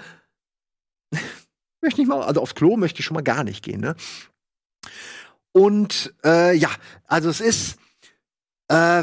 möchte 1.83 2.01
nicht 2.01 2.09
mal, 2.09 2.23
also 2.23 2.40
aufs 2.40 2.55
Klo 2.55 2.77
möchte 2.77 3.01
ich 3.01 3.07
schon 3.07 3.14
mal 3.14 3.23
gar 3.23 3.45
nicht 3.45 3.62
gehen, 3.62 3.81
ne? 3.81 3.97
Und 5.53 6.14
äh, 6.25 6.55
ja, 6.57 6.71
also 7.07 7.29
es 7.29 7.40
ist, 7.40 7.77
äh, 8.69 9.03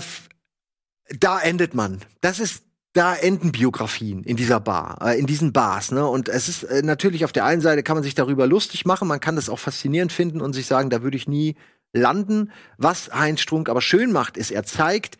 da 1.19 1.39
endet 1.41 1.73
man. 1.73 2.01
Das 2.21 2.39
ist, 2.39 2.63
da 2.93 3.15
enden 3.15 3.51
Biografien 3.51 4.23
in 4.23 4.37
dieser 4.37 4.59
Bar, 4.59 4.99
äh, 5.01 5.19
in 5.19 5.27
diesen 5.27 5.53
Bars, 5.53 5.91
ne? 5.91 6.07
Und 6.07 6.29
es 6.29 6.49
ist 6.49 6.63
äh, 6.63 6.81
natürlich 6.81 7.25
auf 7.25 7.33
der 7.33 7.45
einen 7.45 7.61
Seite 7.61 7.83
kann 7.83 7.95
man 7.95 8.03
sich 8.03 8.15
darüber 8.15 8.47
lustig 8.47 8.85
machen, 8.85 9.07
man 9.07 9.19
kann 9.19 9.35
das 9.35 9.49
auch 9.49 9.59
faszinierend 9.59 10.11
finden 10.11 10.41
und 10.41 10.53
sich 10.53 10.65
sagen, 10.65 10.89
da 10.89 11.03
würde 11.03 11.17
ich 11.17 11.27
nie 11.27 11.55
landen. 11.93 12.51
Was 12.77 13.11
Heinz 13.13 13.41
Strunk 13.41 13.69
aber 13.69 13.81
schön 13.81 14.11
macht, 14.11 14.37
ist, 14.37 14.51
er 14.51 14.63
zeigt, 14.63 15.17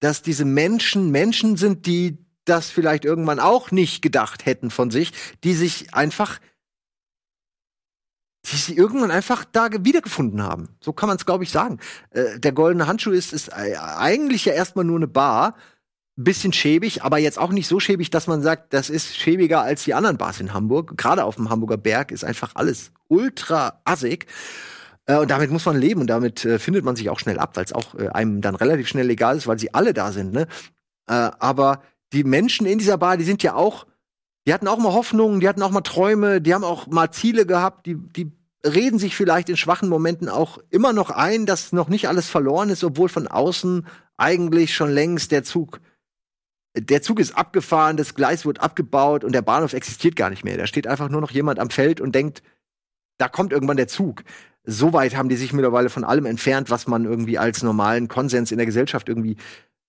dass 0.00 0.22
diese 0.22 0.44
Menschen 0.44 1.10
Menschen 1.10 1.56
sind, 1.56 1.86
die 1.86 2.18
das 2.44 2.70
vielleicht 2.70 3.04
irgendwann 3.04 3.40
auch 3.40 3.70
nicht 3.70 4.02
gedacht 4.02 4.46
hätten 4.46 4.70
von 4.70 4.90
sich, 4.90 5.12
die 5.44 5.54
sich 5.54 5.94
einfach 5.94 6.40
die 8.46 8.56
sie 8.56 8.76
irgendwann 8.76 9.10
einfach 9.10 9.44
da 9.50 9.68
wiedergefunden 9.70 10.42
haben. 10.42 10.68
So 10.80 10.92
kann 10.92 11.08
man 11.08 11.16
es, 11.16 11.26
glaube 11.26 11.44
ich, 11.44 11.50
sagen. 11.50 11.78
Äh, 12.10 12.38
der 12.38 12.52
goldene 12.52 12.86
Handschuh 12.86 13.12
ist, 13.12 13.32
ist 13.32 13.48
äh, 13.48 13.76
eigentlich 13.76 14.44
ja 14.44 14.52
erstmal 14.52 14.84
nur 14.84 14.96
eine 14.96 15.08
Bar. 15.08 15.54
Bisschen 16.16 16.52
schäbig, 16.52 17.02
aber 17.02 17.18
jetzt 17.18 17.40
auch 17.40 17.50
nicht 17.50 17.66
so 17.66 17.80
schäbig, 17.80 18.08
dass 18.10 18.28
man 18.28 18.40
sagt, 18.40 18.72
das 18.72 18.88
ist 18.88 19.16
schäbiger 19.16 19.62
als 19.62 19.82
die 19.82 19.94
anderen 19.94 20.16
Bars 20.16 20.38
in 20.38 20.54
Hamburg. 20.54 20.96
Gerade 20.96 21.24
auf 21.24 21.36
dem 21.36 21.50
Hamburger 21.50 21.76
Berg 21.76 22.12
ist 22.12 22.24
einfach 22.24 22.52
alles 22.54 22.92
ultra 23.08 23.80
assig. 23.84 24.26
Äh, 25.06 25.18
und 25.18 25.30
damit 25.30 25.50
muss 25.50 25.64
man 25.64 25.76
leben 25.76 26.00
und 26.00 26.06
damit 26.06 26.44
äh, 26.44 26.58
findet 26.58 26.84
man 26.84 26.96
sich 26.96 27.10
auch 27.10 27.18
schnell 27.18 27.38
ab, 27.38 27.56
weil 27.56 27.64
es 27.64 27.72
auch 27.72 27.94
äh, 27.94 28.08
einem 28.08 28.42
dann 28.42 28.54
relativ 28.54 28.88
schnell 28.88 29.10
egal 29.10 29.36
ist, 29.36 29.46
weil 29.46 29.58
sie 29.58 29.74
alle 29.74 29.94
da 29.94 30.12
sind. 30.12 30.32
Ne? 30.32 30.46
Äh, 31.08 31.30
aber 31.38 31.82
die 32.12 32.24
Menschen 32.24 32.66
in 32.66 32.78
dieser 32.78 32.98
Bar, 32.98 33.16
die 33.16 33.24
sind 33.24 33.42
ja 33.42 33.54
auch 33.54 33.86
die 34.46 34.52
hatten 34.52 34.68
auch 34.68 34.78
mal 34.78 34.92
Hoffnungen, 34.92 35.40
die 35.40 35.48
hatten 35.48 35.62
auch 35.62 35.70
mal 35.70 35.80
Träume, 35.80 36.40
die 36.40 36.54
haben 36.54 36.64
auch 36.64 36.86
mal 36.86 37.10
Ziele 37.10 37.46
gehabt, 37.46 37.86
die, 37.86 37.96
die 37.96 38.30
reden 38.64 38.98
sich 38.98 39.16
vielleicht 39.16 39.48
in 39.48 39.56
schwachen 39.56 39.88
Momenten 39.88 40.28
auch 40.28 40.58
immer 40.70 40.92
noch 40.92 41.10
ein, 41.10 41.46
dass 41.46 41.72
noch 41.72 41.88
nicht 41.88 42.08
alles 42.08 42.28
verloren 42.28 42.70
ist, 42.70 42.84
obwohl 42.84 43.08
von 43.08 43.26
außen 43.26 43.86
eigentlich 44.16 44.74
schon 44.74 44.90
längst 44.90 45.32
der 45.32 45.44
Zug, 45.44 45.80
der 46.76 47.02
Zug 47.02 47.20
ist 47.20 47.36
abgefahren, 47.36 47.96
das 47.96 48.14
Gleis 48.14 48.44
wird 48.44 48.60
abgebaut 48.60 49.24
und 49.24 49.32
der 49.32 49.42
Bahnhof 49.42 49.74
existiert 49.74 50.16
gar 50.16 50.30
nicht 50.30 50.44
mehr. 50.44 50.56
Da 50.56 50.66
steht 50.66 50.86
einfach 50.86 51.08
nur 51.08 51.20
noch 51.20 51.30
jemand 51.30 51.58
am 51.58 51.70
Feld 51.70 52.00
und 52.00 52.14
denkt, 52.14 52.42
da 53.18 53.28
kommt 53.28 53.52
irgendwann 53.52 53.76
der 53.76 53.88
Zug. 53.88 54.24
So 54.64 54.92
weit 54.92 55.14
haben 55.14 55.28
die 55.28 55.36
sich 55.36 55.52
mittlerweile 55.52 55.90
von 55.90 56.04
allem 56.04 56.26
entfernt, 56.26 56.70
was 56.70 56.86
man 56.86 57.04
irgendwie 57.04 57.38
als 57.38 57.62
normalen 57.62 58.08
Konsens 58.08 58.50
in 58.50 58.56
der 58.56 58.66
Gesellschaft 58.66 59.08
irgendwie 59.08 59.36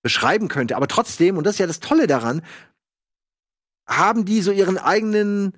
beschreiben 0.03 0.47
könnte. 0.47 0.75
Aber 0.75 0.87
trotzdem, 0.87 1.37
und 1.37 1.45
das 1.45 1.55
ist 1.55 1.59
ja 1.59 1.67
das 1.67 1.79
Tolle 1.79 2.05
daran, 2.05 2.43
haben 3.87 4.25
die 4.25 4.41
so 4.41 4.51
ihren 4.51 4.77
eigenen 4.77 5.53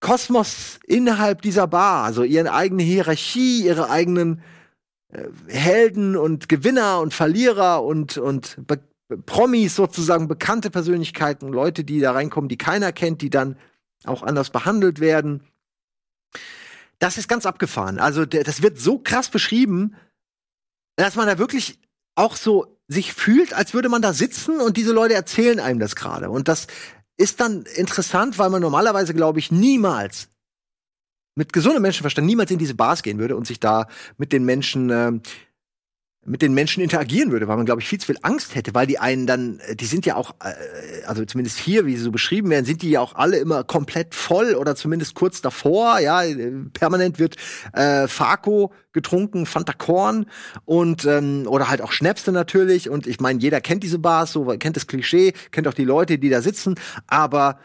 Kosmos 0.00 0.78
innerhalb 0.86 1.42
dieser 1.42 1.66
Bar, 1.66 2.04
also 2.04 2.22
ihre 2.22 2.52
eigene 2.52 2.82
Hierarchie, 2.82 3.64
ihre 3.64 3.90
eigenen 3.90 4.42
äh, 5.12 5.28
Helden 5.48 6.16
und 6.16 6.48
Gewinner 6.48 7.00
und 7.00 7.14
Verlierer 7.14 7.82
und, 7.82 8.18
und 8.18 8.56
Be 8.66 8.80
Promis 9.24 9.76
sozusagen, 9.76 10.26
bekannte 10.26 10.68
Persönlichkeiten, 10.68 11.48
Leute, 11.52 11.84
die 11.84 12.00
da 12.00 12.10
reinkommen, 12.10 12.48
die 12.48 12.58
keiner 12.58 12.90
kennt, 12.90 13.22
die 13.22 13.30
dann 13.30 13.56
auch 14.02 14.24
anders 14.24 14.50
behandelt 14.50 14.98
werden. 14.98 15.42
Das 16.98 17.16
ist 17.16 17.28
ganz 17.28 17.46
abgefahren. 17.46 18.00
Also 18.00 18.26
das 18.26 18.62
wird 18.62 18.80
so 18.80 18.98
krass 18.98 19.28
beschrieben, 19.28 19.94
dass 20.96 21.14
man 21.14 21.28
da 21.28 21.38
wirklich 21.38 21.78
auch 22.16 22.34
so 22.34 22.76
sich 22.88 23.12
fühlt, 23.12 23.52
als 23.52 23.74
würde 23.74 23.88
man 23.88 24.02
da 24.02 24.12
sitzen 24.12 24.60
und 24.60 24.76
diese 24.76 24.92
Leute 24.92 25.14
erzählen 25.14 25.60
einem 25.60 25.78
das 25.78 25.94
gerade. 25.94 26.30
Und 26.30 26.48
das 26.48 26.66
ist 27.16 27.40
dann 27.40 27.64
interessant, 27.74 28.38
weil 28.38 28.50
man 28.50 28.62
normalerweise, 28.62 29.14
glaube 29.14 29.38
ich, 29.38 29.50
niemals 29.50 30.28
mit 31.36 31.52
gesundem 31.52 31.82
Menschenverstand 31.82 32.26
niemals 32.26 32.50
in 32.50 32.58
diese 32.58 32.74
Bars 32.74 33.02
gehen 33.02 33.18
würde 33.18 33.36
und 33.36 33.46
sich 33.46 33.60
da 33.60 33.88
mit 34.16 34.32
den 34.32 34.44
Menschen 34.44 34.90
äh, 34.90 35.12
mit 36.26 36.42
den 36.42 36.54
Menschen 36.54 36.82
interagieren 36.82 37.30
würde, 37.30 37.48
weil 37.48 37.56
man, 37.56 37.66
glaube 37.66 37.80
ich, 37.80 37.88
viel 37.88 38.00
zu 38.00 38.06
viel 38.06 38.18
Angst 38.22 38.54
hätte, 38.54 38.74
weil 38.74 38.86
die 38.86 38.98
einen 38.98 39.26
dann, 39.26 39.60
äh, 39.60 39.76
die 39.76 39.86
sind 39.86 40.06
ja 40.06 40.16
auch, 40.16 40.34
äh, 40.42 41.04
also 41.06 41.24
zumindest 41.24 41.58
hier, 41.58 41.86
wie 41.86 41.96
sie 41.96 42.02
so 42.02 42.10
beschrieben 42.10 42.50
werden, 42.50 42.64
sind 42.64 42.82
die 42.82 42.90
ja 42.90 43.00
auch 43.00 43.14
alle 43.14 43.38
immer 43.38 43.64
komplett 43.64 44.14
voll 44.14 44.54
oder 44.54 44.76
zumindest 44.76 45.14
kurz 45.14 45.40
davor, 45.40 45.98
ja, 46.00 46.22
permanent 46.72 47.18
wird 47.18 47.36
äh, 47.72 48.08
Farco 48.08 48.72
getrunken, 48.92 49.46
Fanta 49.46 49.72
Korn 49.72 50.26
und 50.64 51.04
ähm, 51.04 51.44
oder 51.46 51.68
halt 51.68 51.82
auch 51.82 51.92
Schnäpste 51.92 52.32
natürlich 52.32 52.90
und 52.90 53.06
ich 53.06 53.20
meine, 53.20 53.40
jeder 53.40 53.60
kennt 53.60 53.82
diese 53.82 53.98
Bars, 53.98 54.32
so 54.32 54.44
kennt 54.58 54.76
das 54.76 54.86
Klischee, 54.86 55.32
kennt 55.50 55.68
auch 55.68 55.74
die 55.74 55.84
Leute, 55.84 56.18
die 56.18 56.30
da 56.30 56.42
sitzen, 56.42 56.74
aber 57.06 57.58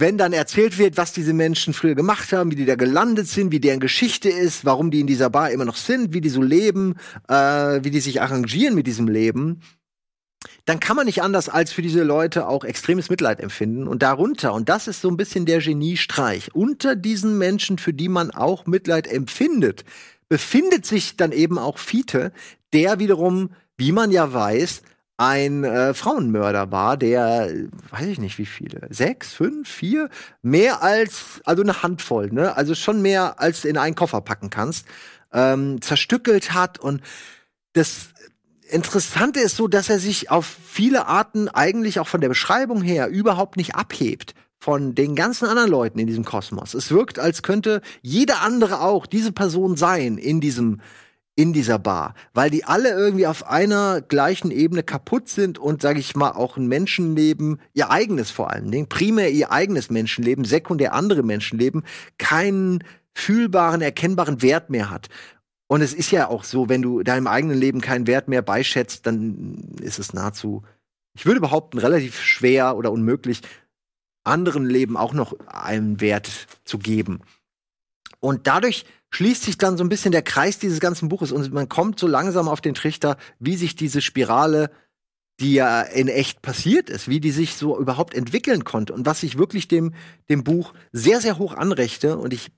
wenn 0.00 0.18
dann 0.18 0.32
erzählt 0.32 0.78
wird, 0.78 0.96
was 0.96 1.12
diese 1.12 1.32
Menschen 1.32 1.74
früher 1.74 1.94
gemacht 1.94 2.32
haben, 2.32 2.50
wie 2.50 2.56
die 2.56 2.64
da 2.64 2.74
gelandet 2.74 3.28
sind, 3.28 3.52
wie 3.52 3.60
deren 3.60 3.80
Geschichte 3.80 4.28
ist, 4.28 4.64
warum 4.64 4.90
die 4.90 5.00
in 5.00 5.06
dieser 5.06 5.30
Bar 5.30 5.50
immer 5.50 5.64
noch 5.64 5.76
sind, 5.76 6.12
wie 6.12 6.20
die 6.20 6.28
so 6.28 6.42
leben, 6.42 6.96
äh, 7.28 7.34
wie 7.82 7.90
die 7.90 8.00
sich 8.00 8.20
arrangieren 8.20 8.74
mit 8.74 8.86
diesem 8.86 9.08
Leben, 9.08 9.60
dann 10.64 10.80
kann 10.80 10.96
man 10.96 11.06
nicht 11.06 11.22
anders 11.22 11.48
als 11.48 11.72
für 11.72 11.82
diese 11.82 12.02
Leute 12.02 12.48
auch 12.48 12.64
extremes 12.64 13.10
Mitleid 13.10 13.40
empfinden. 13.40 13.86
Und 13.86 14.02
darunter, 14.02 14.54
und 14.54 14.68
das 14.68 14.88
ist 14.88 15.02
so 15.02 15.08
ein 15.08 15.16
bisschen 15.16 15.44
der 15.46 15.60
Geniestreich, 15.60 16.54
unter 16.54 16.96
diesen 16.96 17.38
Menschen, 17.38 17.78
für 17.78 17.92
die 17.92 18.08
man 18.08 18.30
auch 18.30 18.66
Mitleid 18.66 19.06
empfindet, 19.06 19.84
befindet 20.28 20.86
sich 20.86 21.16
dann 21.16 21.32
eben 21.32 21.58
auch 21.58 21.78
Fiete, 21.78 22.32
der 22.72 22.98
wiederum, 22.98 23.50
wie 23.76 23.92
man 23.92 24.10
ja 24.10 24.32
weiß, 24.32 24.82
ein 25.20 25.64
äh, 25.64 25.92
Frauenmörder 25.92 26.72
war, 26.72 26.96
der, 26.96 27.52
weiß 27.90 28.06
ich 28.06 28.18
nicht 28.18 28.38
wie 28.38 28.46
viele, 28.46 28.88
sechs, 28.88 29.34
fünf, 29.34 29.68
vier, 29.68 30.08
mehr 30.40 30.82
als, 30.82 31.42
also 31.44 31.62
eine 31.62 31.82
Handvoll, 31.82 32.30
ne? 32.32 32.56
Also 32.56 32.74
schon 32.74 33.02
mehr 33.02 33.38
als 33.38 33.66
in 33.66 33.76
einen 33.76 33.94
Koffer 33.94 34.22
packen 34.22 34.48
kannst, 34.48 34.86
ähm, 35.30 35.82
zerstückelt 35.82 36.54
hat 36.54 36.78
und 36.78 37.02
das 37.74 38.08
Interessante 38.70 39.40
ist 39.40 39.56
so, 39.56 39.68
dass 39.68 39.90
er 39.90 39.98
sich 39.98 40.30
auf 40.30 40.46
viele 40.46 41.06
Arten 41.06 41.48
eigentlich 41.48 42.00
auch 42.00 42.08
von 42.08 42.22
der 42.22 42.28
Beschreibung 42.28 42.80
her 42.80 43.08
überhaupt 43.08 43.58
nicht 43.58 43.74
abhebt 43.74 44.34
von 44.58 44.94
den 44.94 45.16
ganzen 45.16 45.48
anderen 45.48 45.70
Leuten 45.70 45.98
in 45.98 46.06
diesem 46.06 46.24
Kosmos. 46.24 46.72
Es 46.72 46.90
wirkt, 46.90 47.18
als 47.18 47.42
könnte 47.42 47.82
jeder 48.00 48.40
andere 48.40 48.80
auch 48.80 49.06
diese 49.06 49.32
Person 49.32 49.76
sein 49.76 50.16
in 50.18 50.40
diesem 50.40 50.80
in 51.36 51.52
dieser 51.52 51.78
Bar, 51.78 52.14
weil 52.34 52.50
die 52.50 52.64
alle 52.64 52.90
irgendwie 52.90 53.26
auf 53.26 53.46
einer 53.46 54.00
gleichen 54.02 54.50
Ebene 54.50 54.82
kaputt 54.82 55.28
sind 55.28 55.58
und, 55.58 55.80
sage 55.80 56.00
ich 56.00 56.14
mal, 56.14 56.32
auch 56.32 56.56
ein 56.56 56.66
Menschenleben, 56.66 57.60
ihr 57.72 57.90
eigenes 57.90 58.30
vor 58.30 58.50
allen 58.50 58.70
Dingen, 58.70 58.88
primär 58.88 59.30
ihr 59.30 59.50
eigenes 59.50 59.90
Menschenleben, 59.90 60.44
sekundär 60.44 60.92
andere 60.92 61.22
Menschenleben, 61.22 61.84
keinen 62.18 62.84
fühlbaren, 63.14 63.80
erkennbaren 63.80 64.42
Wert 64.42 64.70
mehr 64.70 64.90
hat. 64.90 65.08
Und 65.66 65.82
es 65.82 65.94
ist 65.94 66.10
ja 66.10 66.28
auch 66.28 66.44
so, 66.44 66.68
wenn 66.68 66.82
du 66.82 67.02
deinem 67.02 67.26
eigenen 67.26 67.56
Leben 67.56 67.80
keinen 67.80 68.06
Wert 68.06 68.28
mehr 68.28 68.42
beischätzt, 68.42 69.06
dann 69.06 69.76
ist 69.80 69.98
es 69.98 70.12
nahezu, 70.12 70.62
ich 71.14 71.26
würde 71.26 71.40
behaupten, 71.40 71.78
relativ 71.78 72.20
schwer 72.20 72.76
oder 72.76 72.92
unmöglich, 72.92 73.40
anderen 74.24 74.66
Leben 74.66 74.96
auch 74.96 75.12
noch 75.12 75.34
einen 75.46 76.00
Wert 76.00 76.48
zu 76.64 76.78
geben. 76.78 77.20
Und 78.18 78.46
dadurch 78.46 78.84
schließt 79.10 79.42
sich 79.42 79.58
dann 79.58 79.76
so 79.76 79.84
ein 79.84 79.88
bisschen 79.88 80.12
der 80.12 80.22
Kreis 80.22 80.58
dieses 80.58 80.80
ganzen 80.80 81.08
Buches 81.08 81.32
und 81.32 81.52
man 81.52 81.68
kommt 81.68 81.98
so 81.98 82.06
langsam 82.06 82.48
auf 82.48 82.60
den 82.60 82.74
Trichter, 82.74 83.16
wie 83.38 83.56
sich 83.56 83.74
diese 83.74 84.00
Spirale, 84.00 84.70
die 85.40 85.54
ja 85.54 85.82
in 85.82 86.08
echt 86.08 86.42
passiert 86.42 86.90
ist, 86.90 87.08
wie 87.08 87.20
die 87.20 87.30
sich 87.30 87.56
so 87.56 87.78
überhaupt 87.78 88.14
entwickeln 88.14 88.64
konnte 88.64 88.92
und 88.92 89.06
was 89.06 89.22
ich 89.22 89.38
wirklich 89.38 89.68
dem, 89.68 89.94
dem 90.28 90.44
Buch 90.44 90.74
sehr, 90.92 91.20
sehr 91.20 91.38
hoch 91.38 91.54
anrechte 91.54 92.18
und 92.18 92.32
ich, 92.32 92.52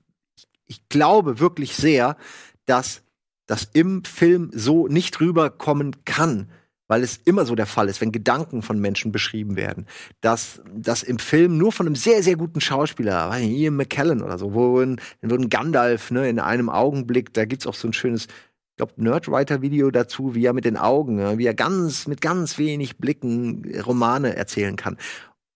ich 0.67 0.87
glaube 0.89 1.39
wirklich 1.39 1.75
sehr, 1.75 2.17
dass 2.65 3.03
das 3.45 3.69
im 3.73 4.03
Film 4.03 4.51
so 4.53 4.87
nicht 4.87 5.19
rüberkommen 5.19 6.05
kann, 6.05 6.49
weil 6.87 7.03
es 7.03 7.17
immer 7.17 7.45
so 7.45 7.55
der 7.55 7.65
Fall 7.65 7.89
ist, 7.89 8.01
wenn 8.01 8.11
Gedanken 8.11 8.61
von 8.61 8.79
Menschen 8.79 9.11
beschrieben 9.11 9.55
werden, 9.55 9.87
dass 10.21 10.61
das 10.75 11.03
im 11.03 11.19
Film 11.19 11.57
nur 11.57 11.71
von 11.71 11.87
einem 11.87 11.95
sehr, 11.95 12.23
sehr 12.23 12.35
guten 12.35 12.61
Schauspieler, 12.61 13.35
Ian 13.39 13.75
McKellen 13.75 14.21
oder 14.21 14.37
so, 14.37 14.53
wo 14.53 14.79
ein, 14.79 14.99
wo 15.21 15.35
ein 15.35 15.49
Gandalf 15.49 16.11
ne, 16.11 16.29
in 16.29 16.39
einem 16.39 16.69
Augenblick, 16.69 17.33
da 17.33 17.45
gibt's 17.45 17.67
auch 17.67 17.73
so 17.73 17.87
ein 17.87 17.93
schönes, 17.93 18.25
ich 18.25 18.77
glaube, 18.77 18.93
Nerdwriter-Video 18.97 19.91
dazu, 19.91 20.35
wie 20.35 20.45
er 20.45 20.53
mit 20.53 20.65
den 20.65 20.77
Augen, 20.77 21.15
ne, 21.15 21.37
wie 21.37 21.45
er 21.45 21.53
ganz, 21.53 22.07
mit 22.07 22.21
ganz 22.21 22.57
wenig 22.57 22.97
Blicken 22.97 23.79
Romane 23.81 24.35
erzählen 24.35 24.75
kann. 24.75 24.97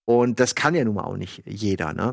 Und 0.04 0.40
das 0.40 0.54
kann 0.54 0.74
ja 0.74 0.84
nun 0.84 0.94
mal 0.94 1.04
auch 1.04 1.16
nicht 1.16 1.42
jeder, 1.44 1.92
ne? 1.92 2.12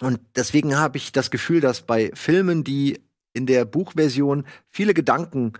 Und 0.00 0.20
deswegen 0.34 0.76
habe 0.76 0.96
ich 0.96 1.12
das 1.12 1.30
Gefühl, 1.30 1.60
dass 1.60 1.82
bei 1.82 2.10
Filmen, 2.14 2.64
die 2.64 3.00
in 3.32 3.46
der 3.46 3.64
Buchversion 3.64 4.44
viele 4.68 4.94
Gedanken 4.94 5.52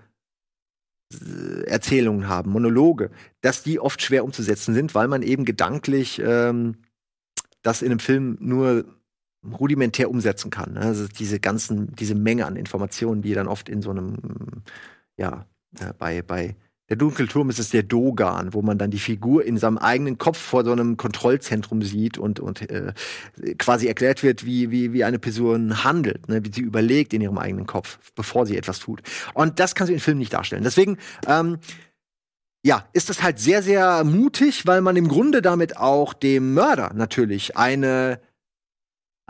Erzählungen 1.66 2.28
haben, 2.28 2.50
Monologe, 2.50 3.10
dass 3.40 3.62
die 3.62 3.80
oft 3.80 4.02
schwer 4.02 4.24
umzusetzen 4.24 4.74
sind, 4.74 4.94
weil 4.94 5.08
man 5.08 5.22
eben 5.22 5.44
gedanklich 5.44 6.20
ähm, 6.24 6.76
das 7.62 7.82
in 7.82 7.90
einem 7.90 8.00
Film 8.00 8.36
nur 8.40 8.84
rudimentär 9.44 10.10
umsetzen 10.10 10.50
kann. 10.50 10.74
Ne? 10.74 10.80
Also 10.80 11.06
diese 11.08 11.40
ganzen, 11.40 11.94
diese 11.96 12.14
Menge 12.14 12.46
an 12.46 12.56
Informationen, 12.56 13.22
die 13.22 13.34
dann 13.34 13.48
oft 13.48 13.68
in 13.68 13.82
so 13.82 13.90
einem, 13.90 14.16
ja, 15.16 15.46
äh, 15.80 15.92
bei, 15.98 16.22
bei 16.22 16.56
der 16.92 16.98
Dunkelturm 16.98 17.48
ist 17.48 17.58
es 17.58 17.70
der 17.70 17.84
Dogan, 17.84 18.52
wo 18.52 18.60
man 18.60 18.76
dann 18.76 18.90
die 18.90 18.98
Figur 18.98 19.46
in 19.46 19.56
seinem 19.56 19.78
eigenen 19.78 20.18
Kopf 20.18 20.36
vor 20.36 20.62
so 20.62 20.72
einem 20.72 20.98
Kontrollzentrum 20.98 21.80
sieht 21.80 22.18
und, 22.18 22.38
und 22.38 22.68
äh, 22.70 22.92
quasi 23.56 23.86
erklärt 23.86 24.22
wird, 24.22 24.44
wie, 24.44 24.70
wie, 24.70 24.92
wie 24.92 25.02
eine 25.02 25.18
Person 25.18 25.84
handelt, 25.84 26.28
ne? 26.28 26.44
wie 26.44 26.52
sie 26.52 26.60
überlegt 26.60 27.14
in 27.14 27.22
ihrem 27.22 27.38
eigenen 27.38 27.64
Kopf, 27.64 27.98
bevor 28.14 28.44
sie 28.44 28.58
etwas 28.58 28.78
tut. 28.78 29.00
Und 29.32 29.58
das 29.58 29.74
kann 29.74 29.86
sie 29.86 29.94
in 29.94 30.00
Filmen 30.00 30.18
nicht 30.18 30.34
darstellen. 30.34 30.64
Deswegen, 30.64 30.98
ähm, 31.26 31.60
ja, 32.62 32.84
ist 32.92 33.08
das 33.08 33.22
halt 33.22 33.38
sehr, 33.38 33.62
sehr 33.62 34.04
mutig, 34.04 34.66
weil 34.66 34.82
man 34.82 34.94
im 34.96 35.08
Grunde 35.08 35.40
damit 35.40 35.78
auch 35.78 36.12
dem 36.12 36.52
Mörder 36.52 36.92
natürlich 36.94 37.56
eine 37.56 38.20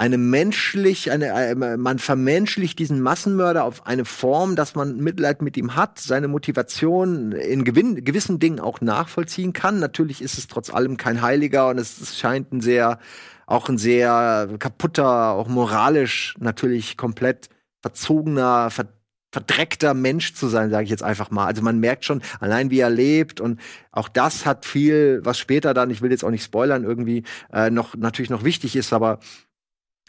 eine 0.03 0.19
menschlich, 0.19 1.13
eine, 1.13 1.27
äh, 1.29 1.55
man 1.55 2.01
vermenschlicht 2.01 2.81
diesen 2.81 3.01
Massenmörder 3.03 3.63
auf 3.63 3.87
eine 3.87 4.05
Form, 4.05 4.57
dass 4.57 4.75
man 4.75 4.97
Mitleid 4.97 5.43
mit 5.43 5.57
ihm 5.57 5.77
hat, 5.77 6.01
seine 6.01 6.27
Motivation 6.27 7.31
in 7.31 7.63
gewinn, 7.63 8.05
gewissen 8.05 8.41
Dingen 8.41 8.59
auch 8.59 8.81
nachvollziehen 8.81 9.53
kann. 9.53 9.79
Natürlich 9.79 10.21
ist 10.21 10.39
es 10.39 10.49
trotz 10.49 10.71
allem 10.71 10.97
kein 10.97 11.23
Heiliger 11.23 11.69
und 11.69 11.79
es, 11.79 12.01
es 12.01 12.19
scheint 12.19 12.53
ein 12.53 12.61
sehr, 12.61 12.99
auch 13.47 13.69
ein 13.69 13.79
sehr 13.79 14.49
kaputter, 14.59 15.35
auch 15.35 15.47
moralisch 15.47 16.35
natürlich 16.41 16.97
komplett 16.97 17.49
verzogener, 17.81 18.71
ver 18.71 18.89
verdreckter 19.35 19.95
Mensch 19.95 20.35
zu 20.35 20.49
sein, 20.49 20.71
sage 20.71 20.85
ich 20.85 20.91
jetzt 20.91 21.03
einfach 21.03 21.31
mal. 21.31 21.47
Also 21.47 21.63
man 21.63 21.79
merkt 21.79 22.05
schon, 22.05 22.21
allein 22.39 22.71
wie 22.71 22.81
er 22.81 22.91
lebt 22.91 23.41
und 23.41 23.59
auch 23.91 24.11
das 24.11 24.45
hat 24.45 24.67
viel, 24.67 25.21
was 25.25 25.39
später 25.39 25.73
dann, 25.73 25.89
ich 25.89 26.03
will 26.03 26.11
jetzt 26.11 26.23
auch 26.23 26.31
nicht 26.31 26.45
spoilern, 26.45 26.85
irgendwie 26.85 27.23
äh, 27.51 27.71
noch 27.71 27.97
natürlich 27.97 28.29
noch 28.29 28.45
wichtig 28.45 28.77
ist, 28.77 28.93
aber 28.93 29.21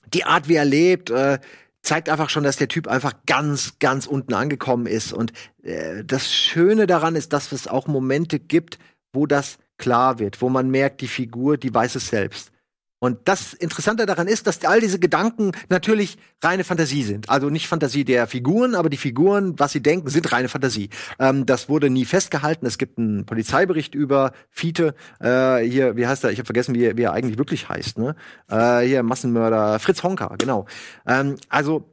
die 0.08 0.26
Art, 0.26 0.48
wie 0.48 0.56
er 0.56 0.66
lebt, 0.66 1.10
äh, 1.10 1.40
zeigt 1.82 2.10
einfach 2.10 2.30
schon, 2.30 2.44
dass 2.44 2.56
der 2.56 2.70
Typ 2.70 2.88
einfach 2.88 3.14
ganz, 3.26 3.78
ganz 3.80 4.08
unten 4.08 4.34
angekommen 4.34 4.88
ist. 4.88 5.14
Und 5.14 5.34
äh, 5.64 6.04
das 6.04 6.34
Schöne 6.34 6.88
daran 6.88 7.16
ist, 7.16 7.34
dass 7.34 7.52
es 7.52 7.68
auch 7.68 7.88
Momente 7.88 8.40
gibt, 8.40 8.80
wo 9.12 9.28
das 9.28 9.58
klar 9.78 10.20
wird, 10.20 10.42
wo 10.42 10.50
man 10.50 10.70
merkt, 10.70 11.02
die 11.02 11.08
Figur, 11.08 11.58
die 11.58 11.74
weiß 11.74 11.96
es 11.96 12.08
selbst. 12.08 12.53
Und 13.04 13.20
das 13.26 13.52
Interessante 13.52 14.06
daran 14.06 14.30
ist, 14.30 14.48
dass 14.48 14.64
all 14.64 14.80
diese 14.80 14.98
Gedanken 14.98 15.52
natürlich 15.68 16.18
reine 16.42 16.64
Fantasie 16.64 17.04
sind. 17.04 17.30
Also 17.30 17.50
nicht 17.50 17.68
Fantasie 17.68 18.06
der 18.06 18.28
Figuren, 18.28 18.76
aber 18.76 18.90
die 18.90 18.96
Figuren, 18.96 19.60
was 19.60 19.74
sie 19.74 19.84
denken, 19.84 20.08
sind 20.08 20.32
reine 20.32 20.48
Fantasie. 20.48 20.90
Ähm, 21.20 21.46
das 21.46 21.68
wurde 21.68 21.90
nie 21.90 22.06
festgehalten. 22.06 22.66
Es 22.66 22.78
gibt 22.78 22.98
einen 22.98 23.26
Polizeibericht 23.26 23.94
über 23.94 24.32
Fiete. 24.50 24.96
Äh, 25.20 25.66
hier, 25.66 25.98
wie 25.98 26.08
heißt 26.08 26.24
er? 26.24 26.32
Ich 26.32 26.40
habe 26.40 26.46
vergessen, 26.46 26.76
wie, 26.76 26.96
wie, 26.96 27.02
er 27.02 27.12
eigentlich 27.12 27.38
wirklich 27.38 27.68
heißt. 27.68 27.98
Ne? 27.98 28.16
Äh, 28.50 28.88
hier 28.88 29.04
Massenmörder 29.04 29.80
Fritz 29.80 30.02
Honka, 30.02 30.34
genau. 30.38 30.66
Ähm, 31.06 31.36
also 31.50 31.92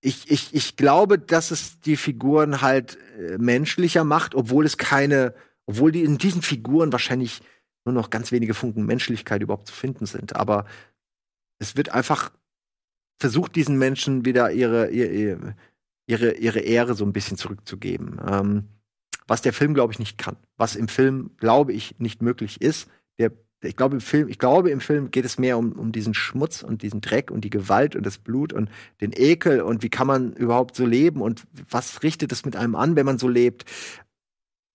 ich, 0.00 0.28
ich, 0.32 0.52
ich 0.52 0.74
glaube, 0.74 1.20
dass 1.20 1.52
es 1.52 1.78
die 1.78 1.96
Figuren 1.96 2.60
halt 2.60 2.98
äh, 3.20 3.38
menschlicher 3.38 4.02
macht, 4.02 4.34
obwohl 4.34 4.66
es 4.66 4.76
keine, 4.78 5.32
obwohl 5.66 5.92
die 5.92 6.02
in 6.02 6.18
diesen 6.18 6.42
Figuren 6.42 6.90
wahrscheinlich 6.90 7.40
nur 7.86 7.94
noch 7.94 8.10
ganz 8.10 8.32
wenige 8.32 8.54
Funken 8.54 8.84
Menschlichkeit 8.84 9.42
überhaupt 9.42 9.68
zu 9.68 9.74
finden 9.74 10.06
sind. 10.06 10.36
Aber 10.36 10.66
es 11.58 11.76
wird 11.76 11.90
einfach 11.90 12.32
versucht, 13.18 13.56
diesen 13.56 13.78
Menschen 13.78 14.24
wieder 14.24 14.50
ihre, 14.52 14.90
ihre, 14.90 15.54
ihre, 16.06 16.32
ihre 16.32 16.60
Ehre 16.60 16.94
so 16.94 17.04
ein 17.04 17.12
bisschen 17.12 17.36
zurückzugeben. 17.36 18.20
Ähm, 18.28 18.64
was 19.26 19.42
der 19.42 19.52
Film, 19.52 19.74
glaube 19.74 19.92
ich, 19.92 19.98
nicht 19.98 20.18
kann. 20.18 20.36
Was 20.56 20.76
im 20.76 20.88
Film, 20.88 21.30
glaube 21.38 21.72
ich, 21.72 21.98
nicht 21.98 22.22
möglich 22.22 22.60
ist. 22.60 22.88
Der, 23.18 23.32
ich, 23.62 23.76
glaube, 23.76 23.96
im 23.96 24.00
Film, 24.00 24.28
ich 24.28 24.38
glaube, 24.38 24.70
im 24.70 24.80
Film 24.80 25.10
geht 25.10 25.24
es 25.24 25.38
mehr 25.38 25.58
um, 25.58 25.72
um 25.72 25.90
diesen 25.90 26.14
Schmutz 26.14 26.62
und 26.62 26.82
diesen 26.82 27.00
Dreck 27.00 27.30
und 27.30 27.42
die 27.42 27.50
Gewalt 27.50 27.96
und 27.96 28.06
das 28.06 28.18
Blut 28.18 28.52
und 28.52 28.70
den 29.00 29.12
Ekel 29.12 29.62
und 29.62 29.82
wie 29.82 29.88
kann 29.88 30.06
man 30.06 30.32
überhaupt 30.34 30.76
so 30.76 30.86
leben 30.86 31.20
und 31.20 31.44
was 31.70 32.02
richtet 32.02 32.30
es 32.30 32.44
mit 32.44 32.54
einem 32.54 32.76
an, 32.76 32.94
wenn 32.94 33.06
man 33.06 33.18
so 33.18 33.28
lebt. 33.28 33.64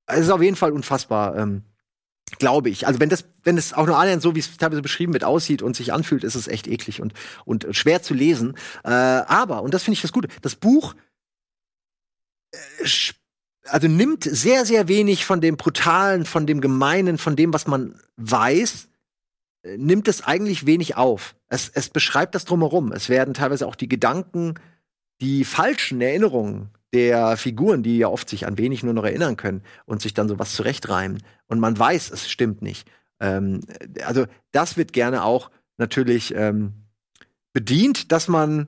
Es 0.08 0.22
ist 0.22 0.30
auf 0.30 0.42
jeden 0.42 0.58
Fall 0.58 0.74
unfassbar. 0.74 1.38
Ähm, 1.38 1.64
Glaube 2.42 2.72
ich. 2.72 2.88
Also 2.88 3.00
wenn 3.00 3.10
das, 3.10 3.26
wenn 3.44 3.56
es 3.56 3.72
auch 3.72 3.86
nur 3.86 4.00
annähernd 4.00 4.24
so, 4.24 4.34
wie 4.34 4.40
es 4.40 4.58
teilweise 4.58 4.82
beschrieben 4.82 5.14
wird, 5.14 5.24
aussieht 5.24 5.62
und 5.62 5.76
sich 5.76 5.94
anfühlt, 5.94 6.24
ist 6.24 6.34
es 6.34 6.48
echt 6.48 6.66
eklig 6.66 7.00
und, 7.00 7.14
und 7.46 7.68
schwer 7.70 8.02
zu 8.02 8.16
lesen. 8.16 8.56
Äh, 8.84 8.90
aber, 8.90 9.62
und 9.62 9.76
das 9.76 9.84
finde 9.84 9.94
ich 9.94 10.02
das 10.02 10.12
Gute, 10.12 10.28
das 10.42 10.56
Buch 10.56 10.96
äh, 12.52 12.58
also 13.68 13.88
nimmt 13.88 14.24
sehr, 14.24 14.66
sehr 14.66 14.88
wenig 14.88 15.24
von 15.24 15.40
dem 15.40 15.56
Brutalen, 15.56 16.26
von 16.26 16.48
dem 16.48 16.62
Gemeinen, 16.62 17.20
von 17.20 17.36
dem, 17.36 17.54
was 17.54 17.68
man 17.68 17.94
weiß, 18.18 18.88
äh, 19.62 19.78
nimmt 19.78 20.08
es 20.08 20.24
eigentlich 20.24 20.66
wenig 20.66 20.98
auf. 20.98 21.36
Es, 21.48 21.70
es 21.72 21.90
beschreibt 21.90 22.34
das 22.34 22.46
drumherum. 22.46 22.92
Es 22.92 23.08
werden 23.08 23.36
teilweise 23.36 23.68
auch 23.68 23.76
die 23.76 23.88
Gedanken, 23.88 24.56
die 25.22 25.46
falschen 25.46 26.02
Erinnerungen 26.02 26.72
der 26.94 27.38
Figuren, 27.38 27.84
die 27.84 27.98
ja 27.98 28.08
oft 28.08 28.30
sich 28.30 28.46
an 28.46 28.58
wenig 28.58 28.84
nur 28.84 28.94
noch 28.94 29.06
erinnern 29.06 29.38
können 29.38 29.64
und 29.86 30.02
sich 30.02 30.14
dann 30.14 30.28
sowas 30.28 30.54
zurechtreimen. 30.54 31.24
Und 31.48 31.60
man 31.60 31.78
weiß, 31.78 32.12
es 32.12 32.30
stimmt 32.30 32.62
nicht. 32.62 32.90
Ähm, 33.20 33.62
also 34.06 34.26
das 34.52 34.78
wird 34.78 34.94
gerne 34.94 35.24
auch 35.24 35.52
natürlich 35.78 36.34
ähm, 36.36 36.74
bedient, 37.54 38.12
dass 38.12 38.28
man 38.28 38.68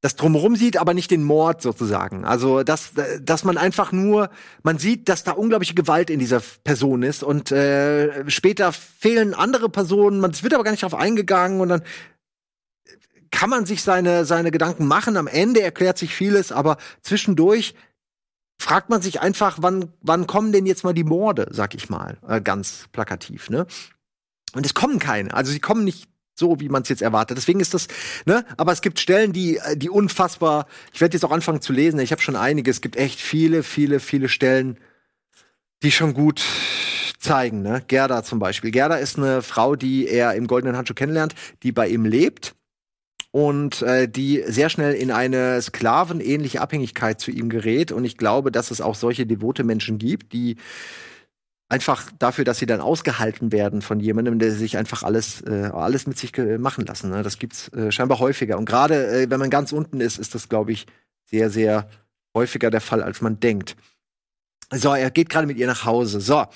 das 0.00 0.14
drumherum 0.14 0.54
sieht, 0.54 0.76
aber 0.76 0.94
nicht 0.94 1.10
den 1.10 1.24
Mord 1.24 1.60
sozusagen. 1.60 2.24
Also 2.24 2.62
dass, 2.62 2.92
dass 3.20 3.44
man 3.44 3.58
einfach 3.58 3.90
nur, 3.90 4.30
man 4.62 4.78
sieht, 4.78 5.08
dass 5.08 5.24
da 5.24 5.32
unglaubliche 5.32 5.74
Gewalt 5.74 6.08
in 6.08 6.20
dieser 6.20 6.40
Person 6.62 7.02
ist 7.02 7.24
und 7.24 7.50
äh, 7.50 8.30
später 8.30 8.72
fehlen 8.72 9.34
andere 9.34 9.68
Personen, 9.68 10.20
man 10.20 10.30
es 10.30 10.44
wird 10.44 10.54
aber 10.54 10.62
gar 10.62 10.70
nicht 10.70 10.84
darauf 10.84 10.98
eingegangen 10.98 11.60
und 11.60 11.68
dann 11.68 11.82
kann 13.30 13.50
man 13.50 13.66
sich 13.66 13.82
seine, 13.82 14.24
seine 14.24 14.50
Gedanken 14.50 14.86
machen. 14.86 15.16
Am 15.16 15.26
Ende 15.26 15.62
erklärt 15.62 15.98
sich 15.98 16.14
vieles, 16.14 16.52
aber 16.52 16.76
zwischendurch 17.02 17.74
fragt 18.58 18.90
man 18.90 19.02
sich 19.02 19.20
einfach, 19.20 19.58
wann, 19.60 19.92
wann 20.00 20.26
kommen 20.26 20.52
denn 20.52 20.66
jetzt 20.66 20.84
mal 20.84 20.94
die 20.94 21.04
Morde, 21.04 21.48
sag 21.50 21.74
ich 21.74 21.88
mal, 21.88 22.18
äh, 22.26 22.40
ganz 22.40 22.86
plakativ, 22.92 23.50
ne? 23.50 23.66
Und 24.54 24.66
es 24.66 24.74
kommen 24.74 24.98
keine. 24.98 25.32
Also 25.34 25.52
sie 25.52 25.60
kommen 25.60 25.84
nicht 25.84 26.08
so, 26.34 26.58
wie 26.60 26.68
man 26.68 26.82
es 26.82 26.88
jetzt 26.88 27.02
erwartet. 27.02 27.36
Deswegen 27.36 27.60
ist 27.60 27.74
das, 27.74 27.88
ne? 28.24 28.44
Aber 28.56 28.72
es 28.72 28.80
gibt 28.80 28.98
Stellen, 28.98 29.32
die, 29.32 29.58
äh, 29.58 29.76
die 29.76 29.90
unfassbar. 29.90 30.66
Ich 30.92 31.00
werde 31.00 31.14
jetzt 31.14 31.24
auch 31.24 31.30
anfangen 31.30 31.60
zu 31.60 31.72
lesen. 31.72 32.00
Ich 32.00 32.12
habe 32.12 32.22
schon 32.22 32.36
einige. 32.36 32.70
Es 32.70 32.80
gibt 32.80 32.96
echt 32.96 33.20
viele, 33.20 33.62
viele, 33.62 34.00
viele 34.00 34.28
Stellen, 34.28 34.78
die 35.82 35.92
schon 35.92 36.14
gut 36.14 36.42
zeigen. 37.18 37.62
Ne? 37.62 37.82
Gerda 37.86 38.24
zum 38.24 38.38
Beispiel. 38.38 38.70
Gerda 38.70 38.96
ist 38.96 39.16
eine 39.16 39.42
Frau, 39.42 39.76
die 39.76 40.08
er 40.08 40.34
im 40.34 40.46
Goldenen 40.46 40.76
Handschuh 40.76 40.94
kennenlernt, 40.94 41.34
die 41.62 41.72
bei 41.72 41.88
ihm 41.88 42.04
lebt 42.04 42.54
und 43.30 43.82
äh, 43.82 44.08
die 44.08 44.42
sehr 44.46 44.70
schnell 44.70 44.94
in 44.94 45.10
eine 45.10 45.60
sklavenähnliche 45.60 46.60
Abhängigkeit 46.60 47.20
zu 47.20 47.30
ihm 47.30 47.48
gerät. 47.48 47.92
Und 47.92 48.04
ich 48.04 48.16
glaube, 48.16 48.50
dass 48.50 48.70
es 48.70 48.80
auch 48.80 48.94
solche 48.94 49.26
devote 49.26 49.64
Menschen 49.64 49.98
gibt, 49.98 50.32
die 50.32 50.56
Einfach 51.70 52.10
dafür, 52.18 52.46
dass 52.46 52.56
sie 52.56 52.64
dann 52.64 52.80
ausgehalten 52.80 53.52
werden 53.52 53.82
von 53.82 54.00
jemandem, 54.00 54.38
der 54.38 54.52
sich 54.52 54.78
einfach 54.78 55.02
alles, 55.02 55.42
äh, 55.42 55.70
alles 55.70 56.06
mit 56.06 56.16
sich 56.16 56.32
machen 56.58 56.86
lassen. 56.86 57.10
Ne? 57.10 57.22
Das 57.22 57.38
gibt's 57.38 57.68
äh, 57.74 57.92
scheinbar 57.92 58.20
häufiger. 58.20 58.56
Und 58.56 58.64
gerade 58.64 59.06
äh, 59.06 59.30
wenn 59.30 59.38
man 59.38 59.50
ganz 59.50 59.72
unten 59.72 60.00
ist, 60.00 60.18
ist 60.18 60.34
das, 60.34 60.48
glaube 60.48 60.72
ich, 60.72 60.86
sehr, 61.26 61.50
sehr 61.50 61.90
häufiger 62.34 62.70
der 62.70 62.80
Fall, 62.80 63.02
als 63.02 63.20
man 63.20 63.38
denkt. 63.38 63.76
So, 64.70 64.94
er 64.94 65.10
geht 65.10 65.28
gerade 65.28 65.46
mit 65.46 65.58
ihr 65.58 65.66
nach 65.66 65.84
Hause. 65.84 66.22
So. 66.22 66.46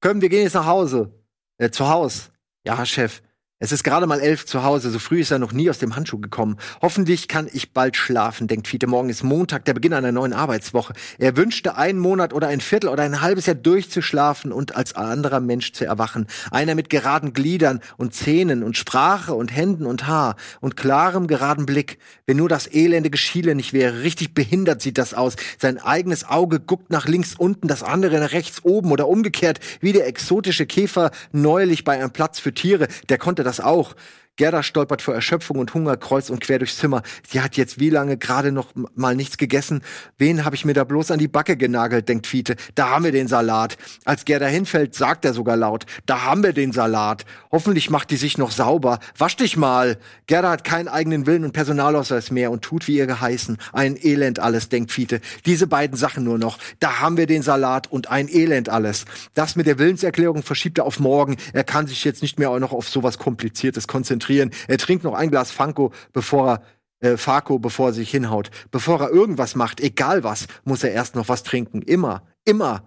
Können 0.00 0.22
wir 0.22 0.28
gehen 0.28 0.44
jetzt 0.44 0.54
nach 0.54 0.66
Hause? 0.66 1.12
Äh, 1.58 1.70
zu 1.70 1.88
Haus. 1.88 2.30
Ja, 2.64 2.86
Chef. 2.86 3.20
Es 3.64 3.70
ist 3.70 3.84
gerade 3.84 4.08
mal 4.08 4.18
elf 4.18 4.44
zu 4.44 4.64
Hause, 4.64 4.90
so 4.90 4.98
früh 4.98 5.20
ist 5.20 5.30
er 5.30 5.38
noch 5.38 5.52
nie 5.52 5.70
aus 5.70 5.78
dem 5.78 5.94
Handschuh 5.94 6.18
gekommen. 6.18 6.56
Hoffentlich 6.80 7.28
kann 7.28 7.48
ich 7.52 7.72
bald 7.72 7.96
schlafen, 7.96 8.48
denkt 8.48 8.66
Fiete. 8.66 8.88
Morgen 8.88 9.08
ist 9.08 9.22
Montag, 9.22 9.66
der 9.66 9.74
Beginn 9.74 9.92
einer 9.92 10.10
neuen 10.10 10.32
Arbeitswoche. 10.32 10.94
Er 11.20 11.36
wünschte 11.36 11.76
einen 11.76 12.00
Monat 12.00 12.32
oder 12.32 12.48
ein 12.48 12.60
Viertel 12.60 12.88
oder 12.88 13.04
ein 13.04 13.20
halbes 13.20 13.46
Jahr 13.46 13.54
durchzuschlafen 13.54 14.50
und 14.50 14.74
als 14.74 14.96
anderer 14.96 15.38
Mensch 15.38 15.74
zu 15.74 15.84
erwachen. 15.84 16.26
Einer 16.50 16.74
mit 16.74 16.90
geraden 16.90 17.34
Gliedern 17.34 17.78
und 17.98 18.14
Zähnen 18.14 18.64
und 18.64 18.76
Sprache 18.76 19.32
und 19.32 19.54
Händen 19.54 19.86
und 19.86 20.08
Haar 20.08 20.34
und 20.60 20.76
klarem, 20.76 21.28
geraden 21.28 21.64
Blick. 21.64 21.98
Wenn 22.26 22.38
nur 22.38 22.48
das 22.48 22.66
elende 22.66 23.10
Geschiele 23.10 23.54
nicht 23.54 23.72
wäre. 23.72 24.02
Richtig 24.02 24.34
behindert 24.34 24.82
sieht 24.82 24.98
das 24.98 25.14
aus. 25.14 25.36
Sein 25.60 25.78
eigenes 25.78 26.28
Auge 26.28 26.58
guckt 26.58 26.90
nach 26.90 27.06
links 27.06 27.36
unten, 27.38 27.68
das 27.68 27.84
andere 27.84 28.18
nach 28.18 28.32
rechts 28.32 28.64
oben 28.64 28.90
oder 28.90 29.06
umgekehrt, 29.06 29.60
wie 29.80 29.92
der 29.92 30.08
exotische 30.08 30.66
Käfer 30.66 31.12
neulich 31.30 31.84
bei 31.84 31.92
einem 31.92 32.10
Platz 32.10 32.40
für 32.40 32.52
Tiere. 32.52 32.88
Der 33.08 33.18
konnte 33.18 33.44
das 33.44 33.51
das 33.58 33.64
auch. 33.64 33.94
Gerda 34.36 34.62
stolpert 34.62 35.02
vor 35.02 35.14
Erschöpfung 35.14 35.58
und 35.58 35.74
Hunger 35.74 35.98
kreuz 35.98 36.30
und 36.30 36.40
quer 36.40 36.58
durchs 36.58 36.78
Zimmer. 36.78 37.02
Sie 37.28 37.42
hat 37.42 37.58
jetzt 37.58 37.78
wie 37.78 37.90
lange 37.90 38.16
gerade 38.16 38.50
noch 38.50 38.68
mal 38.94 39.14
nichts 39.14 39.36
gegessen? 39.36 39.82
Wen 40.16 40.46
habe 40.46 40.56
ich 40.56 40.64
mir 40.64 40.72
da 40.72 40.84
bloß 40.84 41.10
an 41.10 41.18
die 41.18 41.28
Backe 41.28 41.58
genagelt, 41.58 42.08
denkt 42.08 42.26
Fiete. 42.26 42.56
Da 42.74 42.88
haben 42.88 43.04
wir 43.04 43.12
den 43.12 43.28
Salat. 43.28 43.76
Als 44.06 44.24
Gerda 44.24 44.46
hinfällt, 44.46 44.94
sagt 44.94 45.26
er 45.26 45.34
sogar 45.34 45.58
laut. 45.58 45.84
Da 46.06 46.22
haben 46.22 46.42
wir 46.42 46.54
den 46.54 46.72
Salat. 46.72 47.26
Hoffentlich 47.50 47.90
macht 47.90 48.10
die 48.10 48.16
sich 48.16 48.38
noch 48.38 48.52
sauber. 48.52 49.00
Wasch 49.18 49.36
dich 49.36 49.58
mal. 49.58 49.98
Gerda 50.26 50.50
hat 50.50 50.64
keinen 50.64 50.88
eigenen 50.88 51.26
Willen 51.26 51.44
und 51.44 51.52
Personalausweis 51.52 52.30
mehr 52.30 52.50
und 52.52 52.62
tut 52.62 52.88
wie 52.88 52.96
ihr 52.96 53.06
geheißen. 53.06 53.58
Ein 53.74 53.98
Elend 54.02 54.38
alles, 54.38 54.70
denkt 54.70 54.92
Fiete. 54.92 55.20
Diese 55.44 55.66
beiden 55.66 55.98
Sachen 55.98 56.24
nur 56.24 56.38
noch. 56.38 56.56
Da 56.80 57.00
haben 57.00 57.18
wir 57.18 57.26
den 57.26 57.42
Salat 57.42 57.92
und 57.92 58.10
ein 58.10 58.28
Elend 58.30 58.70
alles. 58.70 59.04
Das 59.34 59.56
mit 59.56 59.66
der 59.66 59.78
Willenserklärung 59.78 60.42
verschiebt 60.42 60.78
er 60.78 60.86
auf 60.86 61.00
morgen. 61.00 61.36
Er 61.52 61.64
kann 61.64 61.86
sich 61.86 62.02
jetzt 62.04 62.22
nicht 62.22 62.38
mehr 62.38 62.48
auch 62.48 62.58
noch 62.58 62.72
auf 62.72 62.88
sowas 62.88 63.18
Kompliziertes 63.18 63.86
konzentrieren 63.86 64.21
konzentrieren. 64.22 64.50
Er 64.68 64.78
trinkt 64.78 65.04
noch 65.04 65.14
ein 65.14 65.30
Glas 65.30 65.50
Fanko, 65.50 65.92
bevor 66.12 66.62
er 67.00 67.12
äh, 67.12 67.16
Farko, 67.16 67.58
bevor 67.58 67.88
er 67.88 67.92
sich 67.92 68.10
hinhaut. 68.10 68.50
Bevor 68.70 69.00
er 69.00 69.10
irgendwas 69.10 69.54
macht, 69.54 69.80
egal 69.80 70.24
was, 70.24 70.46
muss 70.64 70.84
er 70.84 70.92
erst 70.92 71.14
noch 71.14 71.28
was 71.28 71.42
trinken. 71.42 71.82
Immer, 71.82 72.22
immer. 72.44 72.84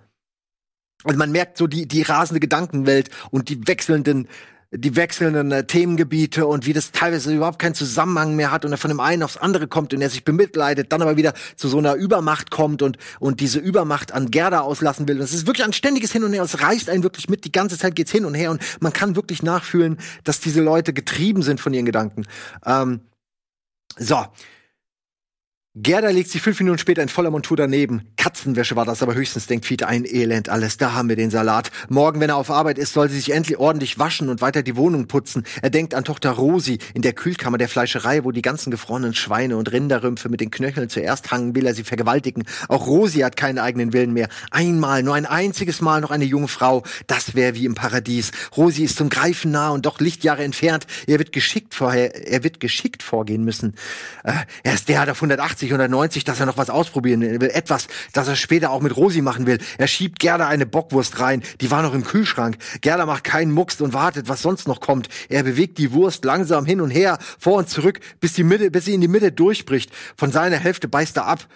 Und 1.03 1.17
man 1.17 1.31
merkt 1.31 1.57
so 1.57 1.67
die, 1.67 1.87
die 1.87 2.01
rasende 2.01 2.39
Gedankenwelt 2.39 3.09
und 3.29 3.49
die 3.49 3.67
wechselnden 3.67 4.27
die 4.77 4.95
wechselnden 4.95 5.51
äh, 5.51 5.65
Themengebiete 5.65 6.45
und 6.45 6.65
wie 6.65 6.73
das 6.73 6.91
teilweise 6.91 7.33
überhaupt 7.33 7.59
keinen 7.59 7.75
Zusammenhang 7.75 8.35
mehr 8.35 8.51
hat 8.51 8.65
und 8.65 8.71
er 8.71 8.77
von 8.77 8.89
dem 8.89 8.99
einen 8.99 9.23
aufs 9.23 9.37
andere 9.37 9.67
kommt 9.67 9.93
und 9.93 10.01
er 10.01 10.09
sich 10.09 10.23
bemitleidet, 10.23 10.91
dann 10.91 11.01
aber 11.01 11.17
wieder 11.17 11.33
zu 11.55 11.67
so 11.67 11.77
einer 11.77 11.95
Übermacht 11.95 12.51
kommt 12.51 12.81
und, 12.81 12.97
und 13.19 13.39
diese 13.39 13.59
Übermacht 13.59 14.11
an 14.11 14.31
Gerda 14.31 14.61
auslassen 14.61 15.07
will. 15.07 15.17
Und 15.17 15.23
es 15.23 15.33
ist 15.33 15.47
wirklich 15.47 15.65
ein 15.65 15.73
ständiges 15.73 16.11
Hin 16.11 16.23
und 16.23 16.33
Her. 16.33 16.43
Es 16.43 16.61
reißt 16.61 16.89
einen 16.89 17.03
wirklich 17.03 17.29
mit. 17.29 17.45
Die 17.45 17.51
ganze 17.51 17.77
Zeit 17.77 17.95
geht's 17.95 18.11
hin 18.11 18.25
und 18.25 18.33
her 18.33 18.51
und 18.51 18.61
man 18.79 18.93
kann 18.93 19.15
wirklich 19.15 19.43
nachfühlen, 19.43 19.97
dass 20.23 20.39
diese 20.39 20.61
Leute 20.61 20.93
getrieben 20.93 21.41
sind 21.41 21.59
von 21.59 21.73
ihren 21.73 21.85
Gedanken. 21.85 22.25
Ähm, 22.65 23.01
so. 23.97 24.25
Gerda 25.77 26.07
legt 26.07 26.29
sich 26.29 26.41
fünf 26.41 26.57
Minuten 26.61 26.77
später 26.77 27.01
in 27.01 27.09
voller 27.09 27.31
Montur 27.31 27.57
daneben. 27.57 28.07
Katzenwäsche 28.15 28.77
war 28.77 28.85
das 28.85 29.03
aber 29.03 29.13
höchstens, 29.13 29.45
denkt 29.47 29.65
Fiete, 29.65 29.89
ein 29.89 30.05
Elend 30.05 30.47
alles. 30.47 30.77
Da 30.77 30.93
haben 30.93 31.09
wir 31.09 31.17
den 31.17 31.29
Salat. 31.29 31.69
Morgen, 31.89 32.21
wenn 32.21 32.29
er 32.29 32.37
auf 32.37 32.49
Arbeit 32.49 32.77
ist, 32.77 32.93
soll 32.93 33.09
sie 33.09 33.17
sich 33.17 33.33
endlich 33.33 33.57
ordentlich 33.57 33.99
waschen 33.99 34.29
und 34.29 34.39
weiter 34.39 34.63
die 34.63 34.77
Wohnung 34.77 35.07
putzen. 35.07 35.43
Er 35.61 35.69
denkt 35.69 35.93
an 35.93 36.05
Tochter 36.05 36.31
Rosi 36.31 36.79
in 36.93 37.01
der 37.01 37.11
Kühlkammer 37.11 37.57
der 37.57 37.67
Fleischerei, 37.67 38.23
wo 38.23 38.31
die 38.31 38.41
ganzen 38.41 38.71
gefrorenen 38.71 39.13
Schweine 39.13 39.57
und 39.57 39.69
Rinderrümpfe 39.69 40.29
mit 40.29 40.39
den 40.39 40.49
Knöcheln 40.49 40.87
zuerst 40.87 41.31
hangen, 41.31 41.55
will 41.55 41.65
er 41.65 41.73
sie 41.73 41.83
vergewaltigen. 41.83 42.45
Auch 42.69 42.87
Rosi 42.87 43.19
hat 43.19 43.35
keinen 43.35 43.59
eigenen 43.59 43.91
Willen 43.91 44.13
mehr. 44.13 44.29
Einmal, 44.51 45.03
nur 45.03 45.15
ein 45.15 45.25
einziges 45.25 45.81
Mal 45.81 45.99
noch 45.99 46.11
eine 46.11 46.23
junge 46.23 46.47
Frau. 46.47 46.83
Das 47.07 47.35
wäre 47.35 47.53
wie 47.53 47.65
im 47.65 47.75
Paradies. 47.75 48.31
Rosi 48.55 48.85
ist 48.85 48.95
zum 48.95 49.09
Greifen 49.09 49.51
nah 49.51 49.71
und 49.71 49.85
doch 49.85 49.99
Lichtjahre 49.99 50.45
entfernt. 50.45 50.87
Er 51.05 51.19
wird 51.19 51.33
geschickt 51.33 51.75
vorher, 51.75 52.31
er 52.31 52.45
wird 52.45 52.61
geschickt 52.61 53.03
vorgehen 53.03 53.43
müssen. 53.43 53.75
Äh, 54.23 54.35
er 54.63 54.73
ist 54.73 54.87
der 54.87 55.01
hat 55.01 55.09
auf 55.09 55.17
180 55.17 55.64
80 55.65 55.73
oder 55.73 55.87
90, 55.87 56.23
dass 56.23 56.39
er 56.39 56.45
noch 56.45 56.57
was 56.57 56.69
ausprobieren 56.69 57.21
will. 57.21 57.49
Etwas, 57.49 57.87
das 58.13 58.27
er 58.27 58.35
später 58.35 58.71
auch 58.71 58.81
mit 58.81 58.95
Rosi 58.95 59.21
machen 59.21 59.47
will. 59.47 59.57
Er 59.77 59.87
schiebt 59.87 60.19
Gerda 60.19 60.47
eine 60.47 60.65
Bockwurst 60.65 61.19
rein. 61.19 61.41
Die 61.61 61.71
war 61.71 61.81
noch 61.81 61.93
im 61.93 62.03
Kühlschrank. 62.03 62.57
Gerda 62.81 63.05
macht 63.05 63.23
keinen 63.23 63.51
Mucks 63.51 63.81
und 63.81 63.93
wartet, 63.93 64.29
was 64.29 64.41
sonst 64.41 64.67
noch 64.67 64.79
kommt. 64.79 65.09
Er 65.29 65.43
bewegt 65.43 65.77
die 65.77 65.91
Wurst 65.91 66.23
langsam 66.25 66.65
hin 66.65 66.81
und 66.81 66.91
her, 66.91 67.17
vor 67.39 67.57
und 67.57 67.69
zurück, 67.69 67.99
bis 68.19 68.33
die 68.33 68.43
Mitte, 68.43 68.69
bis 68.71 68.85
sie 68.85 68.93
in 68.93 69.01
die 69.01 69.07
Mitte 69.07 69.31
durchbricht. 69.31 69.91
Von 70.15 70.31
seiner 70.31 70.57
Hälfte 70.57 70.87
beißt 70.87 71.17
er 71.17 71.25
ab. 71.25 71.47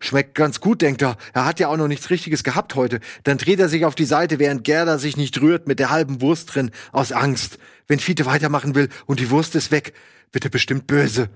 Schmeckt 0.00 0.34
ganz 0.34 0.60
gut, 0.60 0.82
denkt 0.82 1.02
er. 1.02 1.16
Er 1.32 1.44
hat 1.44 1.60
ja 1.60 1.68
auch 1.68 1.76
noch 1.76 1.88
nichts 1.88 2.10
Richtiges 2.10 2.44
gehabt 2.44 2.74
heute. 2.74 3.00
Dann 3.24 3.38
dreht 3.38 3.60
er 3.60 3.68
sich 3.68 3.84
auf 3.84 3.94
die 3.94 4.04
Seite, 4.04 4.38
während 4.38 4.64
Gerda 4.64 4.98
sich 4.98 5.16
nicht 5.16 5.40
rührt 5.40 5.68
mit 5.68 5.78
der 5.78 5.90
halben 5.90 6.20
Wurst 6.20 6.54
drin, 6.54 6.70
aus 6.92 7.12
Angst. 7.12 7.58
Wenn 7.86 7.98
Fiete 7.98 8.26
weitermachen 8.26 8.74
will 8.74 8.88
und 9.06 9.20
die 9.20 9.30
Wurst 9.30 9.54
ist 9.54 9.70
weg, 9.70 9.92
wird 10.32 10.44
er 10.44 10.50
bestimmt 10.50 10.86
böse. 10.86 11.28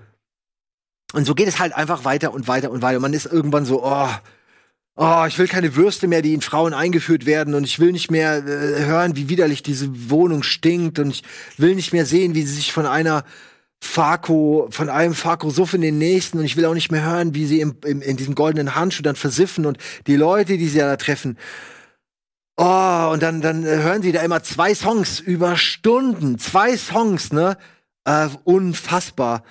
Und 1.13 1.25
so 1.25 1.33
geht 1.33 1.47
es 1.47 1.59
halt 1.59 1.73
einfach 1.73 2.05
weiter 2.05 2.33
und 2.33 2.47
weiter 2.47 2.71
und 2.71 2.81
weiter. 2.81 2.99
Man 2.99 3.13
ist 3.13 3.25
irgendwann 3.25 3.65
so, 3.65 3.83
oh, 3.83 4.09
oh, 4.95 5.25
ich 5.27 5.39
will 5.39 5.47
keine 5.47 5.75
Würste 5.75 6.07
mehr, 6.07 6.21
die 6.21 6.33
in 6.33 6.41
Frauen 6.41 6.73
eingeführt 6.73 7.25
werden 7.25 7.55
und 7.55 7.63
ich 7.63 7.79
will 7.79 7.91
nicht 7.91 8.11
mehr 8.11 8.37
äh, 8.45 8.85
hören, 8.85 9.15
wie 9.15 9.29
widerlich 9.29 9.63
diese 9.63 10.09
Wohnung 10.09 10.43
stinkt 10.43 10.99
und 10.99 11.09
ich 11.09 11.23
will 11.57 11.75
nicht 11.75 11.93
mehr 11.93 12.05
sehen, 12.05 12.35
wie 12.35 12.43
sie 12.43 12.55
sich 12.55 12.73
von 12.73 12.85
einer 12.85 13.23
Farko, 13.81 14.67
von 14.71 14.89
einem 14.89 15.13
Farko 15.13 15.49
Suff 15.49 15.73
in 15.73 15.81
den 15.81 15.97
nächsten 15.97 16.37
und 16.37 16.45
ich 16.45 16.57
will 16.57 16.65
auch 16.65 16.73
nicht 16.73 16.91
mehr 16.91 17.03
hören, 17.03 17.33
wie 17.33 17.45
sie 17.45 17.61
im, 17.61 17.77
im, 17.85 18.01
in 18.01 18.17
diesem 18.17 18.35
goldenen 18.35 18.75
Handschuh 18.75 19.01
dann 19.01 19.15
versiffen 19.15 19.65
und 19.65 19.77
die 20.05 20.17
Leute, 20.17 20.57
die 20.57 20.67
sie 20.67 20.79
da 20.79 20.97
treffen. 20.97 21.37
Oh, 22.57 23.09
und 23.13 23.23
dann, 23.23 23.39
dann 23.39 23.63
hören 23.63 24.01
sie 24.01 24.11
da 24.11 24.21
immer 24.21 24.43
zwei 24.43 24.75
Songs 24.75 25.21
über 25.21 25.55
Stunden, 25.55 26.37
zwei 26.39 26.75
Songs, 26.75 27.31
ne? 27.31 27.57
Äh, 28.03 28.27
unfassbar 28.43 29.43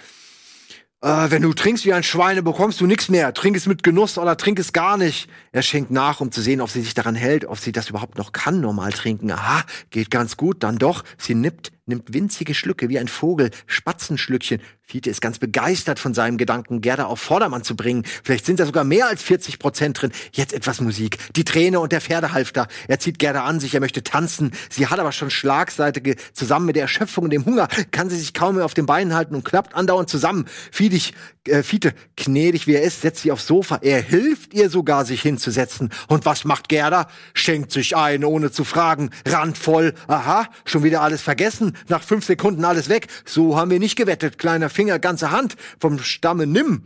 äh, 1.01 1.31
wenn 1.31 1.43
du 1.43 1.53
trinkst 1.53 1.85
wie 1.85 1.93
ein 1.93 2.03
Schwein, 2.03 2.43
bekommst 2.43 2.81
du 2.81 2.87
nichts 2.87 3.09
mehr. 3.09 3.33
Trink 3.33 3.57
es 3.57 3.67
mit 3.67 3.83
Genuss 3.83 4.19
oder 4.19 4.37
trink 4.37 4.59
es 4.59 4.73
gar 4.73 4.97
nicht. 4.97 5.29
Er 5.53 5.63
schenkt 5.63 5.91
nach, 5.91 6.21
um 6.21 6.33
zu 6.33 6.41
sehen, 6.41 6.61
ob 6.61 6.71
sie 6.71 6.81
sich 6.81 6.95
daran 6.95 7.15
hält, 7.15 7.45
ob 7.45 7.59
sie 7.59 7.73
das 7.73 7.89
überhaupt 7.89 8.19
noch 8.19 8.33
kann, 8.33 8.61
normal 8.61 8.93
trinken. 8.93 9.31
Aha, 9.31 9.65
geht 9.91 10.11
ganz 10.11 10.37
gut, 10.37 10.63
dann 10.63 10.79
doch. 10.79 11.05
Sie 11.17 11.35
nippt, 11.35 11.73
nimmt 11.89 12.13
winzige 12.13 12.55
Schlücke 12.55 12.89
wie 12.89 12.99
ein 12.99 13.09
Vogel, 13.09 13.51
Spatzenschlückchen, 13.67 14.61
Fiete 14.91 15.11
ist 15.11 15.21
ganz 15.21 15.39
begeistert 15.39 15.99
von 15.99 16.15
seinem 16.15 16.39
Gedanken, 16.39 16.81
Gerda 16.81 17.05
auf 17.05 17.21
Vordermann 17.21 17.63
zu 17.63 17.77
bringen. 17.77 18.05
Vielleicht 18.25 18.47
sind 18.47 18.59
da 18.59 18.65
sogar 18.65 18.85
mehr 18.85 19.07
als 19.07 19.23
40 19.23 19.59
Prozent 19.59 20.01
drin. 20.01 20.13
Jetzt 20.33 20.55
etwas 20.55 20.81
Musik. 20.81 21.19
Die 21.37 21.45
Träne 21.45 21.79
und 21.79 21.93
der 21.93 22.01
Pferdehalfter. 22.01 22.69
Er 22.89 22.99
zieht 22.99 23.19
Gerda 23.19 23.45
an 23.45 23.61
sich, 23.61 23.75
er 23.75 23.81
möchte 23.81 24.03
tanzen. 24.03 24.51
Sie 24.71 24.87
hat 24.87 24.99
aber 24.99 25.13
schon 25.13 25.29
Schlagseite 25.29 26.17
zusammen 26.33 26.65
mit 26.65 26.77
der 26.77 26.85
Erschöpfung 26.85 27.25
und 27.25 27.31
dem 27.35 27.45
Hunger. 27.45 27.69
Kann 27.91 28.09
sie 28.09 28.17
sich 28.17 28.33
kaum 28.33 28.55
mehr 28.55 28.65
auf 28.65 28.73
den 28.73 28.87
Beinen 28.87 29.13
halten 29.13 29.35
und 29.35 29.45
klappt 29.45 29.75
andauernd 29.75 30.09
zusammen. 30.09 30.47
Fiete, 30.73 31.13
äh, 31.49 31.63
Fiete, 31.63 31.93
gnädig 32.17 32.67
wie 32.67 32.73
er 32.73 32.83
ist, 32.83 33.03
setzt 33.03 33.21
sie 33.21 33.31
aufs 33.31 33.47
Sofa. 33.47 33.81
Er 33.83 34.01
hilft 34.01 34.55
ihr 34.55 34.71
sogar, 34.71 35.05
sich 35.05 35.21
hinzusetzen. 35.21 35.91
Und 36.07 36.25
was 36.25 36.47
macht 36.47 36.71
Gerda? 36.71 37.09
Schenkt 37.35 37.73
sich 37.73 37.95
ein, 37.95 38.25
ohne 38.25 38.51
zu 38.51 38.65
fragen. 38.65 39.11
Randvoll. 39.27 39.93
Aha, 40.07 40.49
schon 40.65 40.83
wieder 40.83 41.03
alles 41.03 41.21
vergessen. 41.21 41.77
Nach 41.89 42.03
fünf 42.03 42.25
Sekunden 42.25 42.65
alles 42.65 42.89
weg. 42.89 43.09
So 43.25 43.57
haben 43.57 43.71
wir 43.71 43.79
nicht 43.79 43.97
gewettet, 43.97 44.39
kleiner 44.39 44.71
Finger, 44.71 44.99
ganze 44.99 45.31
Hand 45.31 45.57
vom 45.79 45.99
Stamme 45.99 46.47
nimm. 46.47 46.83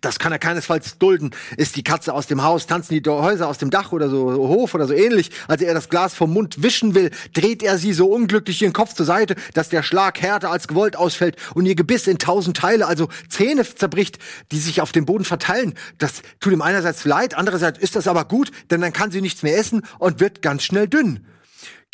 Das 0.00 0.18
kann 0.18 0.32
er 0.32 0.38
keinesfalls 0.38 0.98
dulden. 0.98 1.30
Ist 1.56 1.76
die 1.76 1.84
Katze 1.84 2.12
aus 2.12 2.26
dem 2.26 2.42
Haus, 2.42 2.66
tanzen 2.66 3.00
die 3.00 3.08
Häuser 3.08 3.48
aus 3.48 3.58
dem 3.58 3.70
Dach 3.70 3.92
oder 3.92 4.10
so 4.10 4.32
Hof 4.32 4.74
oder 4.74 4.86
so 4.86 4.92
ähnlich. 4.92 5.30
Als 5.48 5.62
er 5.62 5.72
das 5.72 5.88
Glas 5.88 6.14
vom 6.14 6.32
Mund 6.32 6.62
wischen 6.62 6.94
will, 6.94 7.10
dreht 7.32 7.62
er 7.62 7.78
sie 7.78 7.92
so 7.92 8.08
unglücklich 8.08 8.60
ihren 8.60 8.72
Kopf 8.72 8.92
zur 8.94 9.06
Seite, 9.06 9.34
dass 9.54 9.70
der 9.70 9.82
Schlag 9.82 10.20
härter 10.20 10.50
als 10.50 10.68
gewollt 10.68 10.96
ausfällt 10.96 11.36
und 11.54 11.64
ihr 11.64 11.74
Gebiss 11.74 12.06
in 12.06 12.18
tausend 12.18 12.56
Teile, 12.56 12.86
also 12.86 13.08
Zähne 13.28 13.64
zerbricht, 13.64 14.18
die 14.52 14.58
sich 14.58 14.82
auf 14.82 14.92
dem 14.92 15.06
Boden 15.06 15.24
verteilen. 15.24 15.74
Das 15.98 16.22
tut 16.40 16.52
ihm 16.52 16.62
einerseits 16.62 17.04
leid, 17.04 17.34
andererseits 17.34 17.78
ist 17.78 17.96
das 17.96 18.08
aber 18.08 18.26
gut, 18.26 18.50
denn 18.70 18.80
dann 18.80 18.92
kann 18.92 19.10
sie 19.10 19.22
nichts 19.22 19.42
mehr 19.42 19.56
essen 19.56 19.82
und 19.98 20.20
wird 20.20 20.42
ganz 20.42 20.64
schnell 20.64 20.88
dünn. 20.88 21.26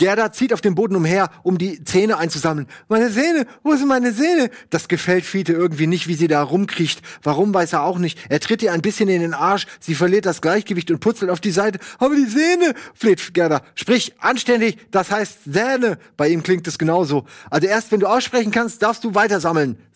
Gerda 0.01 0.33
zieht 0.33 0.55
auf 0.55 0.63
dem 0.63 0.75
Boden 0.75 0.97
umher, 0.97 1.29
um 1.43 1.59
die 1.59 1.85
Zähne 1.85 2.17
einzusammeln. 2.17 2.67
Meine 2.89 3.13
Zähne, 3.13 3.47
wo 3.63 3.77
sind 3.77 3.87
meine 3.87 4.15
Zähne? 4.17 4.49
Das 4.71 4.89
gefällt 4.89 5.27
Fiete 5.27 5.53
irgendwie 5.53 5.87
nicht, 5.87 6.09
wie 6.09 6.15
sie 6.15 6.27
da 6.27 6.43
rumkriecht. 6.43 7.03
Warum 7.23 7.53
weiß 7.53 7.75
er 7.75 7.83
auch 7.83 7.99
nicht. 7.99 8.19
Er 8.31 8.41
tritt 8.41 8.63
ihr 8.63 8.73
ein 8.73 8.81
bisschen 8.81 9.11
in 9.11 9.21
den 9.21 9.35
Arsch, 9.35 9.67
sie 9.79 9.95
verliert 9.95 10.25
das 10.25 10.41
Gleichgewicht 10.41 10.91
und 10.91 11.01
putzelt 11.01 11.31
auf 11.31 11.41
die 11.41 11.51
Seite. 11.51 11.81
Aber 11.99 12.15
die 12.17 12.27
Zähne, 12.27 12.73
fleht 12.95 13.35
Gerda. 13.35 13.61
Sprich 13.75 14.15
anständig, 14.21 14.79
das 14.91 15.11
heißt 15.11 15.53
Zähne. 15.53 15.99
Bei 16.17 16.29
ihm 16.29 16.43
klingt 16.43 16.67
es 16.67 16.79
genauso. 16.79 17.27
Also 17.51 17.67
erst 17.67 17.93
wenn 17.93 18.01
du 18.01 18.07
aussprechen 18.07 18.53
kannst, 18.53 18.83
darfst 18.83 19.05
du 19.05 19.15
weiter 19.15 19.39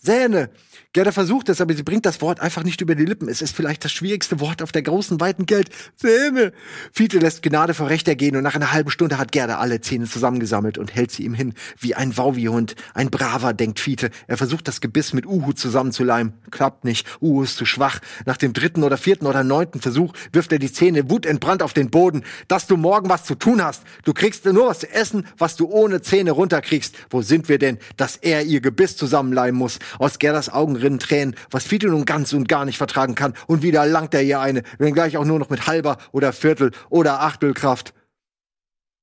Zähne. 0.05 0.49
Gerda 0.95 1.11
versucht 1.11 1.49
es, 1.49 1.59
aber 1.59 1.73
sie 1.73 1.83
bringt 1.83 2.05
das 2.05 2.21
Wort 2.21 2.39
einfach 2.39 2.63
nicht 2.63 2.79
über 2.79 2.95
die 2.95 3.03
Lippen. 3.03 3.27
Es 3.27 3.41
ist 3.41 3.53
vielleicht 3.53 3.83
das 3.83 3.91
schwierigste 3.91 4.39
Wort 4.39 4.61
auf 4.63 4.71
der 4.71 4.81
großen, 4.81 5.19
weiten 5.19 5.45
Geld. 5.45 5.69
Zähne. 5.97 6.53
Fiete 6.93 7.19
lässt 7.19 7.43
Gnade 7.43 7.73
vor 7.73 7.89
Recht 7.89 8.07
ergehen 8.07 8.37
und 8.37 8.43
nach 8.43 8.55
einer 8.55 8.71
halben 8.71 8.89
Stunde 8.89 9.17
hat 9.17 9.33
Gerda 9.33 9.57
alle 9.57 9.81
Zähne 9.81 10.05
zusammengesammelt 10.05 10.77
und 10.77 10.95
hält 10.95 11.11
sie 11.11 11.25
ihm 11.25 11.33
hin 11.33 11.53
wie 11.77 11.95
ein 11.95 12.15
Wauwihund. 12.15 12.77
Ein 12.93 13.09
Braver, 13.09 13.53
denkt 13.53 13.81
Fiete. 13.81 14.09
Er 14.27 14.37
versucht 14.37 14.69
das 14.69 14.79
Gebiss 14.79 15.11
mit 15.11 15.25
Uhu 15.25 15.51
zusammenzuleimen. 15.51 16.31
Klappt 16.49 16.85
nicht. 16.85 17.05
Uhu 17.21 17.43
ist 17.43 17.57
zu 17.57 17.65
schwach. 17.65 17.99
Nach 18.25 18.37
dem 18.37 18.53
dritten 18.53 18.81
oder 18.83 18.95
vierten 18.95 19.25
oder 19.25 19.43
neunten 19.43 19.81
Versuch 19.81 20.13
wirft 20.31 20.53
er 20.53 20.59
die 20.59 20.71
Zähne 20.71 21.09
wutentbrannt 21.09 21.61
auf 21.61 21.73
den 21.73 21.89
Boden. 21.89 22.23
Dass 22.47 22.67
du 22.67 22.77
morgen 22.77 23.09
was 23.09 23.25
zu 23.25 23.35
tun 23.35 23.61
hast. 23.61 23.83
Du 24.05 24.13
kriegst 24.13 24.45
nur 24.45 24.67
was 24.67 24.79
zu 24.79 24.89
essen, 24.89 25.27
was 25.37 25.57
du 25.57 25.67
ohne 25.67 26.01
Zähne 26.01 26.31
runterkriegst. 26.31 26.95
Wo 27.09 27.21
sind 27.21 27.49
wir 27.49 27.59
denn, 27.59 27.79
dass 27.97 28.15
er 28.15 28.43
ihr 28.43 28.61
Gebiss 28.61 28.95
zusammenleimen 28.95 29.59
muss? 29.59 29.79
Aus 29.99 30.19
Gerdas 30.19 30.49
Augen 30.49 30.75
rinnen 30.75 30.99
Tränen, 30.99 31.35
was 31.51 31.65
Fiete 31.65 31.87
nun 31.87 32.05
ganz 32.05 32.33
und 32.33 32.47
gar 32.47 32.65
nicht 32.65 32.77
vertragen 32.77 33.15
kann. 33.15 33.33
Und 33.47 33.61
wieder 33.61 33.85
langt 33.85 34.13
er 34.13 34.23
ihr 34.23 34.39
eine, 34.39 34.63
wenngleich 34.77 35.17
auch 35.17 35.25
nur 35.25 35.39
noch 35.39 35.49
mit 35.49 35.67
halber 35.67 35.97
oder 36.11 36.33
Viertel 36.33 36.71
oder 36.89 37.21
Achtelkraft. 37.21 37.93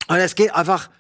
Und 0.09 0.17
es 0.17 0.35
geht 0.35 0.55
einfach, 0.55 0.91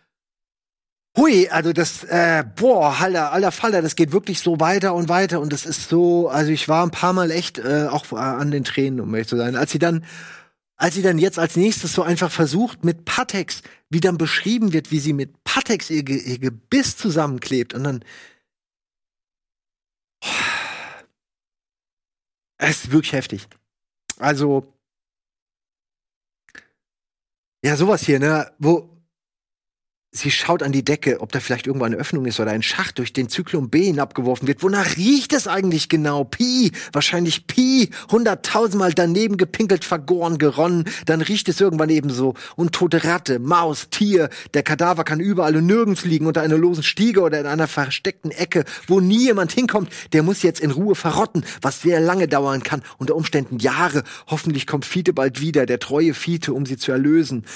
hui, 1.16 1.48
also 1.48 1.72
das, 1.72 2.04
äh, 2.04 2.44
boah, 2.56 2.96
alter, 3.00 3.32
alter 3.32 3.52
Faller, 3.52 3.82
das 3.82 3.96
geht 3.96 4.12
wirklich 4.12 4.40
so 4.40 4.60
weiter 4.60 4.94
und 4.94 5.08
weiter. 5.08 5.40
Und 5.40 5.52
das 5.52 5.66
ist 5.66 5.88
so, 5.88 6.28
also 6.28 6.50
ich 6.50 6.68
war 6.68 6.84
ein 6.84 6.90
paar 6.90 7.12
Mal 7.12 7.30
echt 7.30 7.58
äh, 7.58 7.86
auch 7.90 8.10
äh, 8.12 8.16
an 8.16 8.50
den 8.50 8.64
Tränen, 8.64 9.00
um 9.00 9.14
ehrlich 9.14 9.28
zu 9.28 9.36
sein. 9.36 9.56
Als 9.56 9.72
sie 9.72 9.78
dann 9.78 10.04
als 10.82 10.96
sie 10.96 11.02
dann 11.02 11.18
jetzt 11.18 11.38
als 11.38 11.54
nächstes 11.54 11.92
so 11.92 12.02
einfach 12.02 12.32
versucht 12.32 12.84
mit 12.84 13.04
Patex, 13.04 13.62
wie 13.88 14.00
dann 14.00 14.18
beschrieben 14.18 14.72
wird, 14.72 14.90
wie 14.90 14.98
sie 14.98 15.12
mit 15.12 15.44
Patex 15.44 15.90
ihr, 15.90 16.08
ihr 16.08 16.38
Gebiss 16.40 16.96
zusammenklebt 16.96 17.72
und 17.72 17.84
dann 17.84 18.04
es 22.58 22.84
ist 22.84 22.92
wirklich 22.92 23.12
heftig. 23.12 23.48
Also, 24.18 24.72
ja, 27.64 27.76
sowas 27.76 28.02
hier, 28.02 28.18
ne, 28.18 28.52
wo 28.58 28.91
Sie 30.14 30.30
schaut 30.30 30.62
an 30.62 30.72
die 30.72 30.84
Decke, 30.84 31.22
ob 31.22 31.32
da 31.32 31.40
vielleicht 31.40 31.66
irgendwo 31.66 31.86
eine 31.86 31.96
Öffnung 31.96 32.26
ist 32.26 32.38
oder 32.38 32.50
ein 32.50 32.62
Schacht, 32.62 32.98
durch 32.98 33.14
den 33.14 33.30
Zyklon 33.30 33.70
B 33.70 33.84
hinabgeworfen 33.84 34.46
wird. 34.46 34.62
Wonach 34.62 34.98
riecht 34.98 35.32
es 35.32 35.48
eigentlich 35.48 35.88
genau? 35.88 36.24
Pi, 36.24 36.70
wahrscheinlich 36.92 37.46
Pi, 37.46 37.88
hunderttausendmal 38.10 38.92
daneben 38.92 39.38
gepinkelt, 39.38 39.86
vergoren, 39.86 40.36
geronnen. 40.36 40.84
Dann 41.06 41.22
riecht 41.22 41.48
es 41.48 41.62
irgendwann 41.62 41.88
ebenso. 41.88 42.34
Und 42.56 42.72
tote 42.72 43.04
Ratte, 43.04 43.38
Maus, 43.38 43.88
Tier. 43.88 44.28
Der 44.52 44.62
Kadaver 44.62 45.04
kann 45.04 45.18
überall 45.18 45.56
und 45.56 45.64
nirgends 45.64 46.04
liegen, 46.04 46.26
unter 46.26 46.42
einer 46.42 46.58
losen 46.58 46.82
Stiege 46.82 47.22
oder 47.22 47.40
in 47.40 47.46
einer 47.46 47.66
versteckten 47.66 48.32
Ecke, 48.32 48.66
wo 48.88 49.00
nie 49.00 49.24
jemand 49.24 49.52
hinkommt. 49.52 49.88
Der 50.12 50.22
muss 50.22 50.42
jetzt 50.42 50.60
in 50.60 50.72
Ruhe 50.72 50.94
verrotten, 50.94 51.42
was 51.62 51.80
sehr 51.80 52.00
lange 52.00 52.28
dauern 52.28 52.62
kann. 52.62 52.82
Unter 52.98 53.16
Umständen 53.16 53.60
Jahre. 53.60 54.02
Hoffentlich 54.26 54.66
kommt 54.66 54.84
Fiete 54.84 55.14
bald 55.14 55.40
wieder, 55.40 55.64
der 55.64 55.78
treue 55.78 56.12
Fiete, 56.12 56.52
um 56.52 56.66
sie 56.66 56.76
zu 56.76 56.92
erlösen 56.92 57.46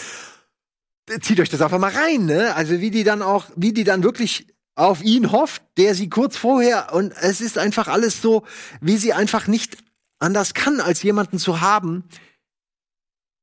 zieht 1.21 1.41
euch 1.41 1.49
das 1.49 1.63
einfach 1.63 1.79
mal 1.79 1.93
rein, 1.93 2.27
ne? 2.27 2.55
Also 2.55 2.81
wie 2.81 2.91
die 2.91 3.05
dann 3.05 3.23
auch, 3.23 3.47
wie 3.57 3.73
die 3.73 3.85
dann 3.85 4.03
wirklich 4.03 4.47
auf 4.75 5.03
ihn 5.03 5.33
hofft, 5.33 5.63
der 5.79 5.95
sie 5.95 6.11
kurz 6.11 6.37
vorher 6.37 6.93
und 6.93 7.13
es 7.21 7.41
ist 7.41 7.59
einfach 7.59 7.89
alles 7.89 8.21
so, 8.21 8.45
wie 8.81 8.99
sie 8.99 9.13
einfach 9.13 9.47
nicht 9.47 9.79
anders 10.19 10.55
kann, 10.55 10.81
als 10.81 11.03
jemanden 11.03 11.39
zu 11.39 11.61
haben, 11.61 12.05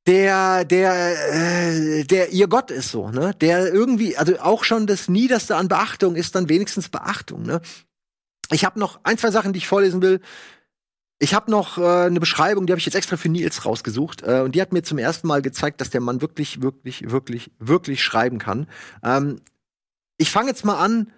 der, 0.05 0.65
der, 0.65 1.33
äh, 1.33 2.03
der 2.03 2.31
ihr 2.31 2.47
Gott 2.47 2.71
ist 2.71 2.91
so, 2.91 3.09
ne? 3.09 3.33
Der 3.39 3.73
irgendwie, 3.73 4.17
also 4.17 4.37
auch 4.39 4.63
schon 4.63 4.85
das 4.85 5.07
Niederste 5.07 5.55
an 5.55 5.69
Beachtung 5.69 6.15
ist 6.15 6.35
dann 6.35 6.49
wenigstens 6.49 6.89
Beachtung, 6.89 7.43
ne? 7.43 7.61
Ich 8.51 8.65
habe 8.65 8.79
noch 8.79 8.99
ein, 9.03 9.17
zwei 9.17 9.31
Sachen, 9.31 9.53
die 9.53 9.59
ich 9.59 9.67
vorlesen 9.67 10.01
will. 10.01 10.19
Ich 11.19 11.33
habe 11.33 11.49
noch 11.49 11.77
äh, 11.77 12.05
eine 12.05 12.19
Beschreibung, 12.19 12.65
die 12.65 12.73
habe 12.73 12.79
ich 12.79 12.85
jetzt 12.85 12.95
extra 12.95 13.17
für 13.17 13.29
Nils 13.29 13.65
rausgesucht. 13.65 14.23
Äh, 14.23 14.41
und 14.41 14.55
die 14.55 14.61
hat 14.61 14.73
mir 14.73 14.83
zum 14.83 14.97
ersten 14.97 15.27
Mal 15.27 15.41
gezeigt, 15.41 15.79
dass 15.79 15.89
der 15.89 16.01
Mann 16.01 16.21
wirklich, 16.21 16.61
wirklich, 16.61 17.09
wirklich, 17.09 17.51
wirklich 17.59 18.03
schreiben 18.03 18.39
kann. 18.39 18.67
Ähm, 19.03 19.39
ich 20.17 20.29
fange 20.31 20.49
jetzt 20.49 20.65
mal 20.65 20.77
an 20.77 21.11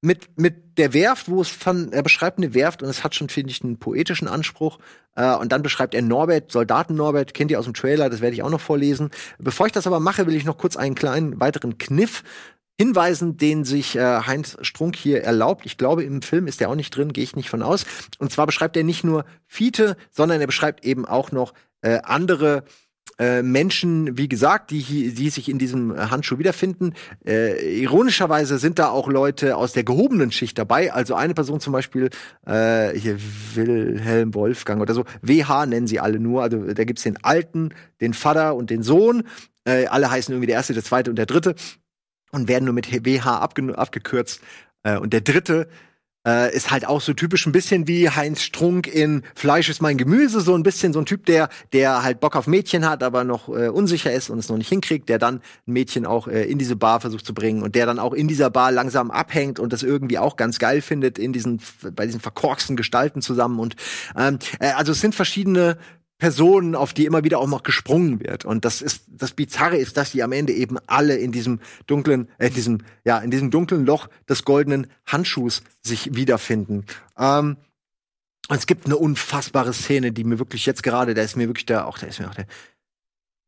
mit, 0.00 0.36
mit 0.36 0.76
der 0.78 0.92
Werft, 0.92 1.28
wo 1.28 1.40
es 1.40 1.48
von, 1.48 1.92
er 1.92 2.02
beschreibt 2.02 2.38
eine 2.38 2.54
Werft 2.54 2.82
und 2.82 2.88
es 2.88 3.04
hat 3.04 3.14
schon, 3.14 3.28
finde 3.28 3.50
ich, 3.50 3.62
einen 3.62 3.78
poetischen 3.78 4.26
Anspruch. 4.26 4.78
Äh, 5.14 5.36
und 5.36 5.52
dann 5.52 5.62
beschreibt 5.62 5.94
er 5.94 6.02
Norbert, 6.02 6.50
Soldaten 6.50 6.96
Norbert, 6.96 7.34
kennt 7.34 7.50
ihr 7.50 7.58
aus 7.58 7.66
dem 7.66 7.74
Trailer, 7.74 8.10
das 8.10 8.20
werde 8.20 8.34
ich 8.34 8.42
auch 8.42 8.50
noch 8.50 8.60
vorlesen. 8.60 9.10
Bevor 9.38 9.66
ich 9.66 9.72
das 9.72 9.86
aber 9.86 10.00
mache, 10.00 10.26
will 10.26 10.34
ich 10.34 10.44
noch 10.44 10.58
kurz 10.58 10.76
einen 10.76 10.96
kleinen 10.96 11.38
weiteren 11.38 11.78
Kniff 11.78 12.24
Hinweisen, 12.78 13.36
den 13.36 13.64
sich 13.64 13.96
äh, 13.96 14.20
Heinz 14.26 14.56
Strunk 14.62 14.96
hier 14.96 15.22
erlaubt. 15.22 15.66
Ich 15.66 15.76
glaube, 15.76 16.04
im 16.04 16.22
Film 16.22 16.46
ist 16.46 16.60
der 16.60 16.70
auch 16.70 16.74
nicht 16.74 16.96
drin, 16.96 17.12
gehe 17.12 17.24
ich 17.24 17.36
nicht 17.36 17.50
von 17.50 17.62
aus. 17.62 17.84
Und 18.18 18.32
zwar 18.32 18.46
beschreibt 18.46 18.76
er 18.76 18.84
nicht 18.84 19.04
nur 19.04 19.24
Fiete, 19.46 19.96
sondern 20.10 20.40
er 20.40 20.46
beschreibt 20.46 20.84
eben 20.84 21.04
auch 21.04 21.32
noch 21.32 21.54
äh, 21.82 22.00
andere 22.02 22.64
äh, 23.18 23.42
Menschen, 23.42 24.16
wie 24.16 24.28
gesagt, 24.28 24.70
die, 24.70 25.12
die 25.12 25.30
sich 25.30 25.48
in 25.48 25.58
diesem 25.58 25.94
Handschuh 26.10 26.38
wiederfinden. 26.38 26.94
Äh, 27.26 27.80
ironischerweise 27.82 28.58
sind 28.58 28.78
da 28.78 28.88
auch 28.88 29.08
Leute 29.08 29.56
aus 29.56 29.72
der 29.72 29.84
gehobenen 29.84 30.32
Schicht 30.32 30.58
dabei. 30.58 30.92
Also 30.92 31.14
eine 31.14 31.34
Person 31.34 31.60
zum 31.60 31.72
Beispiel, 31.72 32.08
äh, 32.46 32.98
hier 32.98 33.18
Wilhelm 33.54 34.34
Wolfgang 34.34 34.80
oder 34.80 34.94
so, 34.94 35.04
WH 35.20 35.66
nennen 35.66 35.86
sie 35.86 36.00
alle 36.00 36.18
nur. 36.18 36.42
Also 36.42 36.72
da 36.72 36.84
gibt's 36.84 37.02
den 37.02 37.22
Alten, 37.22 37.74
den 38.00 38.14
Vater 38.14 38.56
und 38.56 38.70
den 38.70 38.82
Sohn. 38.82 39.24
Äh, 39.64 39.86
alle 39.86 40.10
heißen 40.10 40.32
irgendwie 40.32 40.48
der 40.48 40.56
Erste, 40.56 40.74
der 40.74 40.82
Zweite 40.82 41.10
und 41.10 41.16
der 41.16 41.26
Dritte 41.26 41.54
und 42.32 42.48
werden 42.48 42.64
nur 42.64 42.74
mit 42.74 42.90
WH 42.90 43.26
abge 43.26 43.78
abgekürzt. 43.78 44.40
Äh, 44.82 44.98
und 44.98 45.12
der 45.12 45.20
dritte 45.20 45.68
äh, 46.26 46.54
ist 46.54 46.70
halt 46.70 46.86
auch 46.86 47.00
so 47.00 47.12
typisch 47.12 47.46
ein 47.46 47.52
bisschen 47.52 47.88
wie 47.88 48.08
Heinz 48.08 48.42
Strunk 48.42 48.86
in 48.86 49.22
Fleisch 49.34 49.68
ist 49.68 49.82
mein 49.82 49.98
Gemüse, 49.98 50.40
so 50.40 50.54
ein 50.54 50.62
bisschen 50.62 50.92
so 50.92 51.00
ein 51.00 51.06
Typ, 51.06 51.26
der, 51.26 51.48
der 51.72 52.02
halt 52.02 52.20
Bock 52.20 52.36
auf 52.36 52.46
Mädchen 52.46 52.88
hat, 52.88 53.02
aber 53.02 53.24
noch 53.24 53.48
äh, 53.48 53.68
unsicher 53.68 54.12
ist 54.12 54.30
und 54.30 54.38
es 54.38 54.48
noch 54.48 54.56
nicht 54.56 54.68
hinkriegt, 54.68 55.08
der 55.08 55.18
dann 55.18 55.36
ein 55.66 55.72
Mädchen 55.72 56.06
auch 56.06 56.28
äh, 56.28 56.44
in 56.44 56.58
diese 56.58 56.76
Bar 56.76 57.00
versucht 57.00 57.26
zu 57.26 57.34
bringen 57.34 57.62
und 57.62 57.74
der 57.74 57.86
dann 57.86 57.98
auch 57.98 58.12
in 58.12 58.28
dieser 58.28 58.50
Bar 58.50 58.70
langsam 58.72 59.10
abhängt 59.10 59.58
und 59.58 59.72
das 59.72 59.82
irgendwie 59.82 60.18
auch 60.18 60.36
ganz 60.36 60.58
geil 60.58 60.80
findet 60.80 61.18
in 61.18 61.32
diesen, 61.32 61.60
bei 61.94 62.06
diesen 62.06 62.20
verkorksten 62.20 62.76
Gestalten 62.76 63.20
zusammen 63.20 63.58
und 63.58 63.76
ähm, 64.16 64.38
äh, 64.60 64.70
also 64.72 64.92
es 64.92 65.00
sind 65.00 65.14
verschiedene 65.14 65.76
Personen, 66.22 66.76
auf 66.76 66.94
die 66.94 67.04
immer 67.04 67.24
wieder 67.24 67.40
auch 67.40 67.48
noch 67.48 67.64
gesprungen 67.64 68.20
wird. 68.20 68.44
Und 68.44 68.64
das 68.64 68.80
ist, 68.80 69.06
das 69.08 69.32
Bizarre 69.32 69.76
ist, 69.76 69.96
dass 69.96 70.12
die 70.12 70.22
am 70.22 70.30
Ende 70.30 70.52
eben 70.52 70.78
alle 70.86 71.16
in 71.16 71.32
diesem 71.32 71.58
dunklen, 71.88 72.28
äh, 72.38 72.48
diesem, 72.48 72.78
ja, 73.02 73.18
in 73.18 73.32
diesem 73.32 73.50
dunklen 73.50 73.84
Loch 73.84 74.08
des 74.28 74.44
goldenen 74.44 74.86
Handschuhs 75.04 75.64
sich 75.82 76.14
wiederfinden. 76.14 76.86
Ähm, 77.18 77.56
und 78.48 78.56
es 78.56 78.68
gibt 78.68 78.86
eine 78.86 78.98
unfassbare 78.98 79.72
Szene, 79.72 80.12
die 80.12 80.22
mir 80.22 80.38
wirklich 80.38 80.64
jetzt 80.64 80.84
gerade, 80.84 81.14
da 81.14 81.22
ist 81.22 81.36
mir 81.36 81.48
wirklich 81.48 81.66
da, 81.66 81.86
auch 81.86 81.98
da 81.98 82.06
ist 82.06 82.20
mir 82.20 82.30
auch 82.30 82.36
der, 82.36 82.46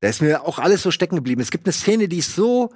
da 0.01 0.09
ist 0.09 0.21
mir 0.21 0.43
auch 0.43 0.59
alles 0.59 0.83
so 0.83 0.91
stecken 0.91 1.15
geblieben. 1.15 1.43
Es 1.43 1.53
gibt 1.53 1.67
eine 1.67 1.73
Szene, 1.73 2.09
die 2.09 2.19
ist 2.19 2.35
so 2.35 2.73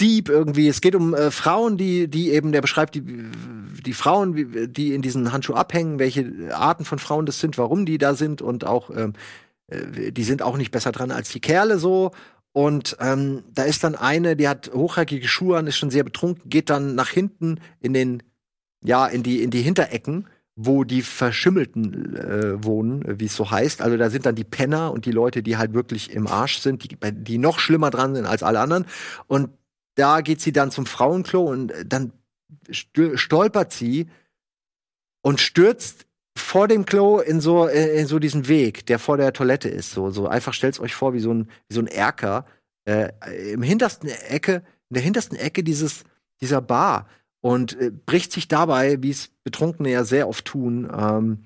deep 0.00 0.28
irgendwie. 0.28 0.68
Es 0.68 0.80
geht 0.80 0.94
um 0.94 1.14
äh, 1.14 1.30
Frauen, 1.30 1.76
die, 1.76 2.08
die 2.08 2.30
eben, 2.30 2.52
der 2.52 2.60
beschreibt 2.60 2.94
die, 2.94 3.02
die 3.02 3.92
Frauen, 3.92 4.72
die 4.72 4.94
in 4.94 5.02
diesen 5.02 5.32
Handschuh 5.32 5.54
abhängen, 5.54 5.98
welche 5.98 6.50
Arten 6.52 6.84
von 6.84 6.98
Frauen 6.98 7.26
das 7.26 7.40
sind, 7.40 7.58
warum 7.58 7.86
die 7.86 7.98
da 7.98 8.14
sind 8.14 8.42
und 8.42 8.66
auch, 8.66 8.90
ähm, 8.90 9.12
äh, 9.68 10.12
die 10.12 10.24
sind 10.24 10.42
auch 10.42 10.56
nicht 10.56 10.70
besser 10.70 10.92
dran 10.92 11.10
als 11.10 11.30
die 11.30 11.40
Kerle 11.40 11.78
so. 11.78 12.12
Und 12.52 12.96
ähm, 13.00 13.42
da 13.52 13.64
ist 13.64 13.82
dann 13.82 13.96
eine, 13.96 14.36
die 14.36 14.48
hat 14.48 14.70
hochhackige 14.72 15.26
Schuhe 15.26 15.58
an, 15.58 15.66
ist 15.66 15.76
schon 15.76 15.90
sehr 15.90 16.04
betrunken, 16.04 16.48
geht 16.48 16.70
dann 16.70 16.94
nach 16.94 17.10
hinten 17.10 17.60
in 17.80 17.94
den, 17.94 18.22
ja, 18.82 19.06
in 19.06 19.22
die, 19.22 19.42
in 19.42 19.50
die 19.50 19.62
Hinterecken 19.62 20.26
wo 20.56 20.84
die 20.84 21.02
Verschimmelten 21.02 22.16
äh, 22.16 22.64
wohnen, 22.64 23.02
wie 23.18 23.26
es 23.26 23.34
so 23.34 23.50
heißt. 23.50 23.82
Also 23.82 23.96
da 23.96 24.08
sind 24.08 24.24
dann 24.24 24.36
die 24.36 24.44
Penner 24.44 24.92
und 24.92 25.04
die 25.04 25.10
Leute, 25.10 25.42
die 25.42 25.56
halt 25.56 25.74
wirklich 25.74 26.12
im 26.12 26.26
Arsch 26.28 26.58
sind, 26.58 26.84
die, 26.84 26.96
die 27.12 27.38
noch 27.38 27.58
schlimmer 27.58 27.90
dran 27.90 28.14
sind 28.14 28.26
als 28.26 28.44
alle 28.44 28.60
anderen. 28.60 28.86
Und 29.26 29.50
da 29.94 30.20
geht 30.20 30.40
sie 30.40 30.52
dann 30.52 30.70
zum 30.70 30.86
Frauenklo 30.86 31.42
und 31.42 31.72
äh, 31.72 31.84
dann 31.86 32.12
stolpert 32.70 33.72
sie 33.72 34.08
und 35.22 35.40
stürzt 35.40 36.06
vor 36.36 36.68
dem 36.68 36.84
Klo 36.84 37.18
in 37.20 37.40
so 37.40 37.66
äh, 37.66 38.00
in 38.00 38.06
so 38.06 38.18
diesen 38.18 38.48
Weg, 38.48 38.86
der 38.86 38.98
vor 38.98 39.16
der 39.16 39.32
Toilette 39.32 39.68
ist. 39.68 39.92
So, 39.92 40.10
so 40.10 40.26
einfach 40.26 40.52
stellt's 40.52 40.80
euch 40.80 40.94
vor 40.94 41.14
wie 41.14 41.20
so 41.20 41.32
ein 41.32 41.48
wie 41.68 41.74
so 41.74 41.80
ein 41.80 41.86
Erker 41.86 42.46
äh, 42.84 43.10
im 43.52 43.62
hintersten 43.62 44.08
Ecke, 44.08 44.64
in 44.90 44.94
der 44.94 45.02
hintersten 45.02 45.38
Ecke 45.38 45.62
dieses 45.62 46.04
dieser 46.40 46.60
Bar 46.60 47.08
und 47.40 47.78
äh, 47.80 47.90
bricht 47.90 48.32
sich 48.32 48.48
dabei, 48.48 49.02
wie 49.02 49.10
es 49.10 49.30
Betrunkene 49.44 49.90
ja 49.90 50.04
sehr 50.04 50.28
oft 50.28 50.44
tun, 50.44 50.90
ähm, 50.96 51.44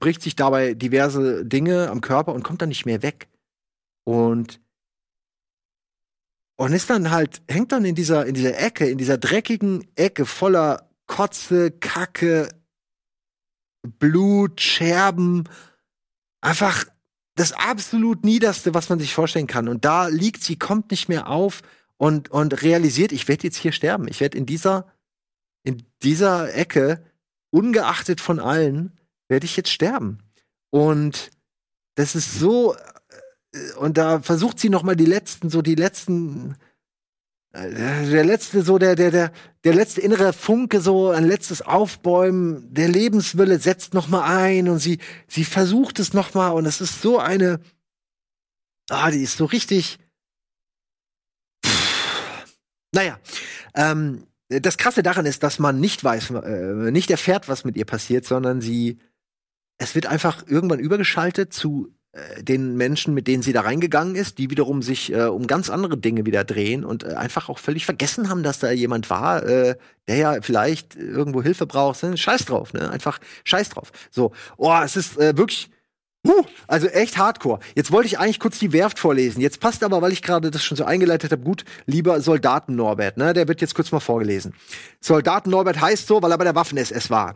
bricht 0.00 0.22
sich 0.22 0.36
dabei 0.36 0.74
diverse 0.74 1.44
Dinge 1.44 1.90
am 1.90 2.00
Körper 2.00 2.32
und 2.32 2.42
kommt 2.42 2.62
dann 2.62 2.68
nicht 2.68 2.86
mehr 2.86 3.02
weg. 3.02 3.28
Und 4.04 4.60
und 6.56 6.72
ist 6.72 6.90
dann 6.90 7.10
halt, 7.10 7.42
hängt 7.48 7.72
dann 7.72 7.84
in 7.84 7.94
dieser, 7.94 8.26
in 8.26 8.34
dieser 8.34 8.58
Ecke, 8.58 8.88
in 8.88 8.98
dieser 8.98 9.18
dreckigen 9.18 9.86
Ecke 9.96 10.26
voller 10.26 10.90
Kotze, 11.06 11.70
Kacke, 11.70 12.48
Blut, 13.82 14.60
Scherben. 14.60 15.44
Einfach 16.40 16.84
das 17.34 17.52
absolut 17.52 18.24
Niederste, 18.24 18.74
was 18.74 18.88
man 18.88 18.98
sich 18.98 19.14
vorstellen 19.14 19.46
kann. 19.46 19.68
Und 19.68 19.84
da 19.84 20.08
liegt 20.08 20.42
sie, 20.42 20.56
kommt 20.56 20.90
nicht 20.90 21.08
mehr 21.08 21.28
auf 21.28 21.62
und, 21.96 22.30
und 22.30 22.62
realisiert, 22.62 23.12
ich 23.12 23.28
werde 23.28 23.44
jetzt 23.44 23.56
hier 23.56 23.72
sterben. 23.72 24.08
Ich 24.08 24.20
werde 24.20 24.38
in 24.38 24.46
dieser, 24.46 24.92
in 25.62 25.82
dieser 26.02 26.54
Ecke, 26.54 27.04
ungeachtet 27.50 28.20
von 28.20 28.40
allen, 28.40 28.98
werde 29.28 29.46
ich 29.46 29.56
jetzt 29.56 29.70
sterben. 29.70 30.18
Und 30.70 31.30
das 31.94 32.14
ist 32.14 32.38
so, 32.38 32.74
und 33.78 33.98
da 33.98 34.20
versucht 34.20 34.58
sie 34.58 34.70
noch 34.70 34.82
mal 34.82 34.96
die 34.96 35.04
letzten, 35.04 35.50
so 35.50 35.62
die 35.62 35.74
letzten 35.74 36.56
der 37.54 38.24
letzte 38.24 38.62
so 38.62 38.78
der 38.78 38.96
der 38.96 39.10
der 39.10 39.32
der 39.64 39.74
letzte 39.74 40.00
innere 40.00 40.32
Funke 40.32 40.80
so 40.80 41.10
ein 41.10 41.26
letztes 41.26 41.60
Aufbäumen 41.60 42.72
der 42.72 42.88
Lebenswille 42.88 43.58
setzt 43.58 43.92
noch 43.92 44.08
mal 44.08 44.22
ein 44.22 44.68
und 44.68 44.78
sie 44.78 44.98
sie 45.28 45.44
versucht 45.44 45.98
es 45.98 46.14
noch 46.14 46.32
mal 46.32 46.50
und 46.50 46.64
es 46.64 46.80
ist 46.80 47.02
so 47.02 47.18
eine 47.18 47.60
ah 48.88 49.10
die 49.10 49.22
ist 49.22 49.36
so 49.36 49.44
richtig 49.44 49.98
Pff. 51.64 52.56
naja 52.92 53.20
ähm, 53.74 54.26
das 54.48 54.78
krasse 54.78 55.02
daran 55.02 55.26
ist 55.26 55.42
dass 55.42 55.58
man 55.58 55.78
nicht 55.78 56.02
weiß 56.02 56.30
äh, 56.30 56.90
nicht 56.90 57.10
erfährt 57.10 57.50
was 57.50 57.64
mit 57.64 57.76
ihr 57.76 57.84
passiert 57.84 58.24
sondern 58.24 58.62
sie 58.62 58.98
es 59.76 59.94
wird 59.94 60.06
einfach 60.06 60.46
irgendwann 60.46 60.80
übergeschaltet 60.80 61.52
zu 61.52 61.88
äh, 61.88 62.01
den 62.42 62.76
Menschen, 62.76 63.14
mit 63.14 63.26
denen 63.26 63.42
sie 63.42 63.54
da 63.54 63.62
reingegangen 63.62 64.16
ist, 64.16 64.36
die 64.36 64.50
wiederum 64.50 64.82
sich 64.82 65.12
äh, 65.12 65.22
um 65.24 65.46
ganz 65.46 65.70
andere 65.70 65.96
Dinge 65.96 66.26
wieder 66.26 66.44
drehen 66.44 66.84
und 66.84 67.04
äh, 67.04 67.14
einfach 67.14 67.48
auch 67.48 67.58
völlig 67.58 67.86
vergessen 67.86 68.28
haben, 68.28 68.42
dass 68.42 68.58
da 68.58 68.70
jemand 68.70 69.08
war, 69.08 69.44
äh, 69.44 69.76
der 70.08 70.16
ja 70.16 70.42
vielleicht 70.42 70.94
irgendwo 70.94 71.42
Hilfe 71.42 71.66
braucht. 71.66 72.04
Scheiß 72.18 72.44
drauf, 72.44 72.74
ne? 72.74 72.90
Einfach 72.90 73.18
Scheiß 73.44 73.70
drauf. 73.70 73.92
So, 74.10 74.32
oh, 74.58 74.76
es 74.84 74.96
ist 74.96 75.18
äh, 75.18 75.36
wirklich 75.36 75.70
Huh, 76.24 76.44
also 76.68 76.86
echt 76.86 77.18
hardcore. 77.18 77.58
Jetzt 77.74 77.90
wollte 77.90 78.06
ich 78.06 78.18
eigentlich 78.20 78.38
kurz 78.38 78.60
die 78.60 78.72
Werft 78.72 79.00
vorlesen. 79.00 79.40
Jetzt 79.40 79.58
passt 79.58 79.82
aber, 79.82 80.02
weil 80.02 80.12
ich 80.12 80.22
gerade 80.22 80.52
das 80.52 80.62
schon 80.62 80.76
so 80.76 80.84
eingeleitet 80.84 81.32
habe, 81.32 81.42
gut, 81.42 81.64
lieber 81.86 82.20
Soldaten 82.20 82.76
Norbert, 82.76 83.16
ne? 83.16 83.32
Der 83.32 83.48
wird 83.48 83.60
jetzt 83.60 83.74
kurz 83.74 83.90
mal 83.90 83.98
vorgelesen. 83.98 84.54
Soldaten 85.00 85.50
Norbert 85.50 85.80
heißt 85.80 86.06
so, 86.06 86.22
weil 86.22 86.30
er 86.30 86.38
bei 86.38 86.44
der 86.44 86.54
Waffen-SS 86.54 87.10
war. 87.10 87.34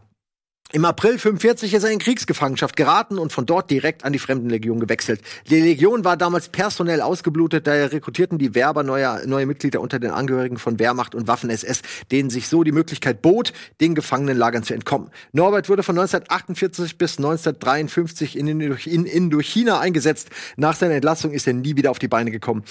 Im 0.72 0.84
April 0.84 1.16
45 1.16 1.72
ist 1.74 1.84
er 1.84 1.90
in 1.90 2.00
Kriegsgefangenschaft 2.00 2.74
geraten 2.74 3.18
und 3.18 3.32
von 3.32 3.46
dort 3.46 3.70
direkt 3.70 4.04
an 4.04 4.12
die 4.12 4.18
Fremdenlegion 4.18 4.80
gewechselt. 4.80 5.20
Die 5.48 5.60
Legion 5.60 6.04
war 6.04 6.16
damals 6.16 6.48
personell 6.48 7.00
ausgeblutet, 7.00 7.68
daher 7.68 7.92
rekrutierten 7.92 8.36
die 8.36 8.56
Werber 8.56 8.82
neue, 8.82 9.28
neue 9.28 9.46
Mitglieder 9.46 9.80
unter 9.80 10.00
den 10.00 10.10
Angehörigen 10.10 10.58
von 10.58 10.80
Wehrmacht 10.80 11.14
und 11.14 11.28
Waffen-SS, 11.28 11.82
denen 12.10 12.30
sich 12.30 12.48
so 12.48 12.64
die 12.64 12.72
Möglichkeit 12.72 13.22
bot, 13.22 13.52
den 13.80 13.94
Gefangenenlagern 13.94 14.64
zu 14.64 14.74
entkommen. 14.74 15.10
Norbert 15.30 15.68
wurde 15.68 15.84
von 15.84 15.96
1948 15.96 16.98
bis 16.98 17.18
1953 17.18 18.36
in, 18.36 18.48
in, 18.48 18.60
in 18.60 19.06
Indochina 19.06 19.78
eingesetzt. 19.78 20.30
Nach 20.56 20.74
seiner 20.74 20.94
Entlassung 20.94 21.30
ist 21.30 21.46
er 21.46 21.52
nie 21.52 21.76
wieder 21.76 21.92
auf 21.92 22.00
die 22.00 22.08
Beine 22.08 22.32
gekommen. 22.32 22.64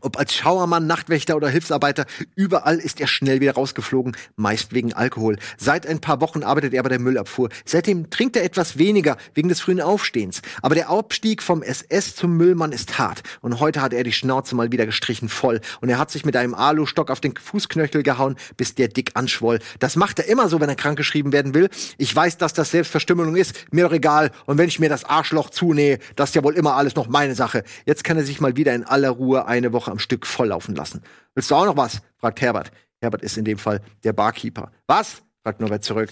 Ob 0.00 0.18
als 0.18 0.34
Schauermann, 0.34 0.86
Nachtwächter 0.86 1.36
oder 1.36 1.48
Hilfsarbeiter, 1.48 2.06
überall 2.34 2.78
ist 2.78 3.00
er 3.00 3.06
schnell 3.06 3.40
wieder 3.40 3.54
rausgeflogen, 3.54 4.16
meist 4.36 4.72
wegen 4.72 4.92
Alkohol. 4.92 5.36
Seit 5.56 5.86
ein 5.86 6.00
paar 6.00 6.20
Wochen 6.20 6.42
arbeitet 6.42 6.74
er 6.74 6.82
bei 6.82 6.88
der 6.88 6.98
Müllabfuhr. 6.98 7.48
Seitdem 7.64 8.10
trinkt 8.10 8.36
er 8.36 8.44
etwas 8.44 8.78
weniger, 8.78 9.16
wegen 9.34 9.48
des 9.48 9.60
frühen 9.60 9.80
Aufstehens. 9.80 10.42
Aber 10.62 10.74
der 10.74 10.90
Aufstieg 10.90 11.42
vom 11.42 11.62
SS 11.62 12.14
zum 12.14 12.36
Müllmann 12.36 12.72
ist 12.72 12.98
hart. 12.98 13.22
Und 13.40 13.60
heute 13.60 13.80
hat 13.80 13.92
er 13.92 14.04
die 14.04 14.12
Schnauze 14.12 14.54
mal 14.54 14.72
wieder 14.72 14.86
gestrichen 14.86 15.28
voll. 15.28 15.60
Und 15.80 15.88
er 15.88 15.98
hat 15.98 16.10
sich 16.10 16.24
mit 16.24 16.36
einem 16.36 16.54
Alustock 16.54 17.10
auf 17.10 17.20
den 17.20 17.34
Fußknöchel 17.36 18.02
gehauen, 18.02 18.36
bis 18.56 18.74
der 18.74 18.88
dick 18.88 19.12
anschwoll. 19.14 19.58
Das 19.78 19.96
macht 19.96 20.18
er 20.18 20.26
immer 20.26 20.48
so, 20.48 20.60
wenn 20.60 20.68
er 20.68 20.76
krankgeschrieben 20.76 21.32
werden 21.32 21.54
will. 21.54 21.68
Ich 21.98 22.14
weiß, 22.14 22.38
dass 22.38 22.52
das 22.52 22.70
Selbstverstümmelung 22.70 23.36
ist, 23.36 23.54
mir 23.70 23.84
doch 23.84 23.92
egal. 23.92 24.30
Und 24.46 24.58
wenn 24.58 24.68
ich 24.68 24.78
mir 24.78 24.88
das 24.88 25.04
Arschloch 25.04 25.50
zunähe, 25.50 25.98
das 26.16 26.30
ist 26.30 26.34
ja 26.34 26.44
wohl 26.44 26.54
immer 26.54 26.74
alles 26.74 26.96
noch 26.96 27.08
meine 27.08 27.34
Sache. 27.34 27.64
Jetzt 27.84 28.04
kann 28.04 28.16
er 28.16 28.24
sich 28.24 28.40
mal 28.40 28.56
wieder 28.56 28.74
in 28.74 28.84
aller 28.84 29.10
Ruhe 29.10 29.46
eine 29.46 29.72
Woche 29.72 29.85
Woche 29.86 29.92
am 29.92 29.98
Stück 29.98 30.26
volllaufen 30.26 30.74
lassen. 30.74 31.02
Willst 31.34 31.50
du 31.50 31.54
auch 31.54 31.64
noch 31.64 31.76
was? 31.76 32.00
fragt 32.18 32.40
Herbert. 32.40 32.70
Herbert 33.00 33.22
ist 33.22 33.36
in 33.36 33.44
dem 33.44 33.58
Fall 33.58 33.80
der 34.04 34.12
Barkeeper. 34.12 34.72
Was? 34.86 35.22
fragt 35.42 35.60
Norbert 35.60 35.84
zurück. 35.84 36.10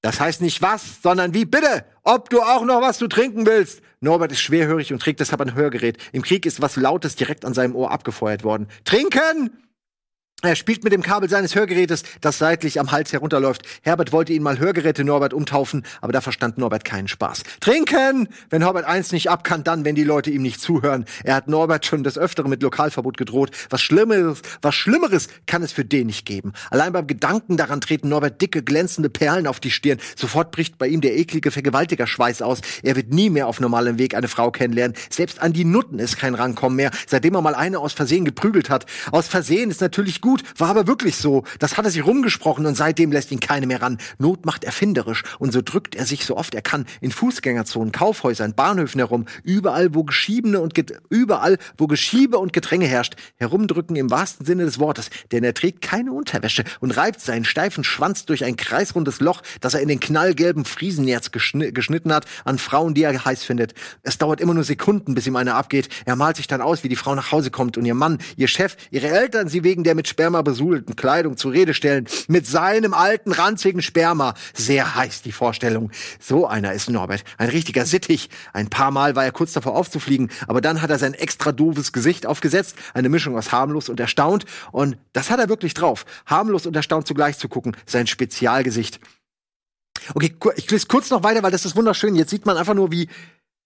Das 0.00 0.20
heißt 0.20 0.40
nicht 0.40 0.62
was, 0.62 1.02
sondern 1.02 1.34
wie 1.34 1.44
bitte, 1.44 1.84
ob 2.02 2.30
du 2.30 2.40
auch 2.40 2.64
noch 2.64 2.80
was 2.80 2.98
zu 2.98 3.08
trinken 3.08 3.46
willst. 3.46 3.82
Norbert 4.00 4.32
ist 4.32 4.40
schwerhörig 4.40 4.92
und 4.92 5.02
trägt 5.02 5.20
deshalb 5.20 5.40
ein 5.40 5.54
Hörgerät. 5.54 5.98
Im 6.12 6.22
Krieg 6.22 6.46
ist 6.46 6.62
was 6.62 6.76
Lautes 6.76 7.16
direkt 7.16 7.44
an 7.44 7.52
seinem 7.52 7.74
Ohr 7.74 7.90
abgefeuert 7.90 8.44
worden. 8.44 8.68
Trinken! 8.84 9.50
Er 10.42 10.54
spielt 10.54 10.84
mit 10.84 10.92
dem 10.92 11.02
Kabel 11.02 11.28
seines 11.28 11.56
Hörgerätes, 11.56 12.04
das 12.20 12.38
seitlich 12.38 12.78
am 12.78 12.92
Hals 12.92 13.12
herunterläuft. 13.12 13.62
Herbert 13.82 14.12
wollte 14.12 14.32
ihn 14.32 14.44
mal 14.44 14.60
Hörgeräte 14.60 15.02
Norbert 15.02 15.34
umtaufen, 15.34 15.84
aber 16.00 16.12
da 16.12 16.20
verstand 16.20 16.58
Norbert 16.58 16.84
keinen 16.84 17.08
Spaß. 17.08 17.42
Trinken! 17.58 18.28
Wenn 18.48 18.60
Norbert 18.60 18.84
eins 18.84 19.10
nicht 19.10 19.30
ab 19.30 19.42
kann, 19.42 19.64
dann, 19.64 19.84
wenn 19.84 19.96
die 19.96 20.04
Leute 20.04 20.30
ihm 20.30 20.42
nicht 20.42 20.60
zuhören. 20.60 21.06
Er 21.24 21.34
hat 21.34 21.48
Norbert 21.48 21.86
schon 21.86 22.04
des 22.04 22.16
Öfteren 22.16 22.50
mit 22.50 22.62
Lokalverbot 22.62 23.16
gedroht. 23.16 23.50
Was 23.68 23.82
Schlimmeres, 23.82 24.42
was 24.62 24.76
Schlimmeres 24.76 25.26
kann 25.46 25.64
es 25.64 25.72
für 25.72 25.84
den 25.84 26.06
nicht 26.06 26.24
geben. 26.24 26.52
Allein 26.70 26.92
beim 26.92 27.08
Gedanken 27.08 27.56
daran 27.56 27.80
treten 27.80 28.08
Norbert 28.08 28.40
dicke, 28.40 28.62
glänzende 28.62 29.10
Perlen 29.10 29.48
auf 29.48 29.58
die 29.58 29.72
Stirn. 29.72 29.98
Sofort 30.14 30.52
bricht 30.52 30.78
bei 30.78 30.86
ihm 30.86 31.00
der 31.00 31.16
eklige 31.16 31.50
Vergewaltigerschweiß 31.50 32.42
aus. 32.42 32.60
Er 32.84 32.94
wird 32.94 33.12
nie 33.12 33.28
mehr 33.28 33.48
auf 33.48 33.58
normalem 33.58 33.98
Weg 33.98 34.14
eine 34.14 34.28
Frau 34.28 34.52
kennenlernen. 34.52 34.96
Selbst 35.10 35.42
an 35.42 35.52
die 35.52 35.64
Nutten 35.64 35.98
ist 35.98 36.16
kein 36.16 36.36
Rankommen 36.36 36.76
mehr, 36.76 36.92
seitdem 37.08 37.34
er 37.34 37.42
mal 37.42 37.56
eine 37.56 37.80
aus 37.80 37.92
Versehen 37.92 38.24
geprügelt 38.24 38.70
hat. 38.70 38.86
Aus 39.10 39.26
Versehen 39.26 39.72
ist 39.72 39.80
natürlich 39.80 40.20
gut 40.20 40.27
gut, 40.28 40.42
war 40.58 40.68
aber 40.68 40.86
wirklich 40.86 41.16
so. 41.16 41.44
Das 41.58 41.78
hat 41.78 41.86
er 41.86 41.90
sich 41.90 42.04
rumgesprochen 42.04 42.66
und 42.66 42.74
seitdem 42.74 43.12
lässt 43.12 43.32
ihn 43.32 43.40
keine 43.40 43.66
mehr 43.66 43.80
ran. 43.80 43.96
Not 44.18 44.44
macht 44.44 44.62
erfinderisch 44.62 45.22
und 45.38 45.54
so 45.54 45.62
drückt 45.62 45.94
er 45.94 46.04
sich 46.04 46.26
so 46.26 46.36
oft 46.36 46.54
er 46.54 46.60
kann 46.60 46.84
in 47.00 47.12
Fußgängerzonen, 47.12 47.92
Kaufhäusern, 47.92 48.52
Bahnhöfen 48.54 48.98
herum, 48.98 49.24
überall 49.42 49.94
wo 49.94 50.04
Geschiebene 50.04 50.60
und 50.60 50.74
Get 50.74 51.00
überall 51.08 51.56
wo 51.78 51.86
Geschiebe 51.86 52.36
und 52.36 52.52
Gedränge 52.52 52.86
herrscht, 52.86 53.16
herumdrücken 53.36 53.96
im 53.96 54.10
wahrsten 54.10 54.44
Sinne 54.44 54.66
des 54.66 54.78
Wortes, 54.78 55.08
denn 55.32 55.44
er 55.44 55.54
trägt 55.54 55.80
keine 55.80 56.12
Unterwäsche 56.12 56.64
und 56.80 56.90
reibt 56.90 57.22
seinen 57.22 57.46
steifen 57.46 57.82
Schwanz 57.82 58.26
durch 58.26 58.44
ein 58.44 58.56
kreisrundes 58.56 59.20
Loch, 59.20 59.40
das 59.62 59.72
er 59.72 59.80
in 59.80 59.88
den 59.88 60.00
knallgelben 60.00 60.66
Friesennerz 60.66 61.30
geschn 61.30 61.72
geschnitten 61.72 62.12
hat, 62.12 62.26
an 62.44 62.58
Frauen, 62.58 62.92
die 62.92 63.04
er 63.04 63.24
heiß 63.24 63.44
findet. 63.44 63.72
Es 64.02 64.18
dauert 64.18 64.42
immer 64.42 64.52
nur 64.52 64.64
Sekunden, 64.64 65.14
bis 65.14 65.26
ihm 65.26 65.36
einer 65.36 65.54
abgeht. 65.54 65.88
Er 66.04 66.16
malt 66.16 66.36
sich 66.36 66.48
dann 66.48 66.60
aus, 66.60 66.84
wie 66.84 66.90
die 66.90 66.96
Frau 66.96 67.14
nach 67.14 67.32
Hause 67.32 67.50
kommt 67.50 67.78
und 67.78 67.86
ihr 67.86 67.94
Mann, 67.94 68.18
ihr 68.36 68.48
Chef, 68.48 68.76
ihre 68.90 69.08
Eltern 69.08 69.48
sie 69.48 69.64
wegen 69.64 69.84
der 69.84 69.94
mit 69.94 70.08
Sperma 70.18 70.42
besudelten 70.42 70.96
Kleidung 70.96 71.36
zur 71.36 71.52
Rede 71.52 71.74
stellen. 71.74 72.08
Mit 72.26 72.44
seinem 72.44 72.92
alten, 72.92 73.30
ranzigen 73.30 73.82
Sperma. 73.82 74.34
Sehr 74.52 74.96
heiß 74.96 75.22
die 75.22 75.30
Vorstellung. 75.30 75.92
So 76.18 76.44
einer 76.44 76.72
ist 76.72 76.90
Norbert. 76.90 77.22
Ein 77.36 77.50
richtiger 77.50 77.86
Sittich. 77.86 78.28
Ein 78.52 78.68
paar 78.68 78.90
Mal 78.90 79.14
war 79.14 79.24
er 79.24 79.30
kurz 79.30 79.52
davor 79.52 79.76
aufzufliegen, 79.76 80.28
aber 80.48 80.60
dann 80.60 80.82
hat 80.82 80.90
er 80.90 80.98
sein 80.98 81.14
extra 81.14 81.52
doofes 81.52 81.92
Gesicht 81.92 82.26
aufgesetzt. 82.26 82.74
Eine 82.94 83.10
Mischung 83.10 83.38
aus 83.38 83.52
harmlos 83.52 83.88
und 83.88 84.00
erstaunt. 84.00 84.44
Und 84.72 84.98
das 85.12 85.30
hat 85.30 85.38
er 85.38 85.48
wirklich 85.48 85.74
drauf. 85.74 86.04
Harmlos 86.26 86.66
und 86.66 86.74
erstaunt 86.74 87.06
zugleich 87.06 87.38
zu 87.38 87.48
gucken. 87.48 87.76
Sein 87.86 88.08
Spezialgesicht. 88.08 88.98
Okay, 90.14 90.34
ich 90.56 90.68
lese 90.68 90.88
kurz 90.88 91.10
noch 91.10 91.22
weiter, 91.22 91.44
weil 91.44 91.52
das 91.52 91.64
ist 91.64 91.76
wunderschön. 91.76 92.16
Jetzt 92.16 92.30
sieht 92.30 92.44
man 92.44 92.56
einfach 92.56 92.74
nur, 92.74 92.90
wie, 92.90 93.08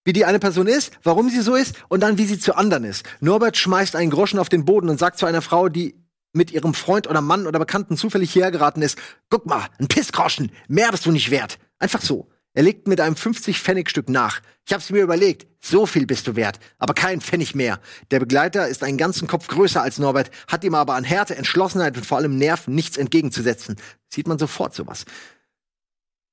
wie 0.05 0.13
die 0.13 0.27
eine 0.27 0.39
Person 0.39 0.67
ist, 0.67 0.99
warum 1.03 1.31
sie 1.31 1.41
so 1.41 1.55
ist 1.55 1.77
und 1.89 2.01
dann 2.01 2.19
wie 2.19 2.27
sie 2.27 2.39
zu 2.39 2.57
anderen 2.57 2.85
ist. 2.85 3.07
Norbert 3.21 3.57
schmeißt 3.57 3.97
einen 3.97 4.11
Groschen 4.11 4.39
auf 4.39 4.51
den 4.51 4.67
Boden 4.67 4.91
und 4.91 4.99
sagt 4.99 5.19
zu 5.19 5.25
einer 5.25 5.41
Frau, 5.41 5.71
die 5.71 6.02
mit 6.33 6.51
ihrem 6.51 6.75
Freund 6.75 7.09
oder 7.09 7.21
Mann 7.21 7.47
oder 7.47 7.59
Bekannten 7.59 7.97
zufällig 7.97 8.33
hierher 8.33 8.51
geraten 8.51 8.83
ist, 8.83 8.99
guck 9.31 9.47
mal, 9.47 9.67
ein 9.79 9.89
Pissgroschen, 9.89 10.53
mehr 10.69 10.91
bist 10.91 11.07
du 11.07 11.13
nicht 11.13 11.31
wert. 11.31 11.59
Einfach 11.79 12.03
so. 12.03 12.29
Er 12.55 12.63
legt 12.63 12.87
mit 12.87 13.01
einem 13.01 13.15
50-Pfennig-Stück 13.15 14.11
nach. 14.11 14.41
Ich 14.67 14.75
hab's 14.75 14.91
mir 14.91 15.03
überlegt, 15.03 15.47
so 15.65 15.87
viel 15.87 16.05
bist 16.05 16.27
du 16.27 16.37
wert, 16.37 16.61
aber 16.79 16.93
kein 16.93 17.23
Pfennig 17.23 17.55
mehr. 17.55 17.81
Der 18.11 18.21
Begleiter 18.21 18.69
ist 18.69 18.83
einen 18.85 18.99
ganzen 18.99 19.27
Kopf 19.27 19.49
größer 19.49 19.81
als 19.81 19.99
Norbert, 19.99 20.31
hat 20.49 20.63
ihm 20.63 20.75
aber 20.75 20.95
an 20.95 21.05
Härte, 21.05 21.35
Entschlossenheit 21.35 21.97
und 21.97 22.05
vor 22.05 22.19
allem 22.19 22.37
Nerven 22.37 22.75
nichts 22.75 22.99
entgegenzusetzen. 22.99 23.77
Sieht 24.13 24.29
man 24.29 24.39
sofort 24.39 24.75
sowas. 24.75 25.07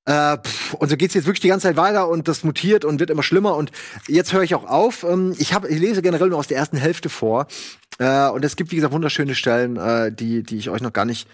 Äh, 0.10 0.38
und 0.80 0.90
so 0.90 0.98
geht's 0.98 1.14
jetzt 1.14 1.26
wirklich 1.26 1.42
die 1.42 1.50
ganze 1.50 1.68
Zeit 1.68 1.78
weiter 1.78 2.10
und 2.10 2.28
das 2.28 2.44
mutiert 2.44 2.84
und 2.84 3.00
wird 3.00 3.12
immer 3.12 3.22
schlimmer. 3.22 3.56
Und 3.56 3.72
jetzt 4.08 4.34
höre 4.34 4.42
ich 4.42 4.56
auch 4.56 4.66
auf. 4.66 5.04
Ähm, 5.04 5.36
ich, 5.38 5.54
hab, 5.54 5.70
ich 5.70 5.78
lese 5.78 6.02
generell 6.02 6.30
nur 6.30 6.40
aus 6.40 6.48
der 6.48 6.58
ersten 6.58 6.78
Hälfte 6.78 7.10
vor. 7.10 7.46
Äh, 8.00 8.30
und 8.30 8.44
es 8.44 8.56
gibt, 8.56 8.72
wie 8.72 8.78
gesagt, 8.78 8.92
wunderschöne 8.92 9.36
Stellen, 9.36 9.78
äh, 9.78 10.12
die, 10.12 10.42
die 10.42 10.58
ich 10.58 10.72
euch 10.72 10.82
noch 10.82 10.94
gar 10.94 11.06
nicht, 11.06 11.28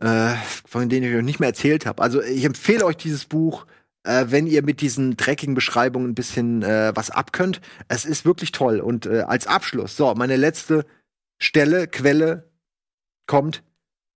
äh, 0.00 0.30
von 0.66 0.88
denen 0.88 1.06
ich 1.06 1.16
euch 1.16 1.22
nicht 1.22 1.38
mehr 1.38 1.50
erzählt 1.50 1.84
habe. 1.84 2.02
Also 2.02 2.22
ich 2.22 2.44
empfehle 2.44 2.86
euch 2.86 2.96
dieses 2.96 3.26
Buch, 3.26 3.66
wenn 4.04 4.46
ihr 4.46 4.62
mit 4.62 4.80
diesen 4.80 5.18
dreckigen 5.18 5.54
Beschreibungen 5.54 6.08
ein 6.10 6.14
bisschen 6.14 6.62
was 6.62 7.10
abkönnt. 7.10 7.60
Es 7.88 8.06
ist 8.06 8.24
wirklich 8.24 8.52
toll. 8.52 8.80
Und 8.80 9.06
als 9.06 9.46
Abschluss, 9.46 9.96
so, 9.96 10.14
meine 10.14 10.36
letzte 10.36 10.86
Stelle, 11.38 11.88
Quelle 11.88 12.48
kommt 13.26 13.62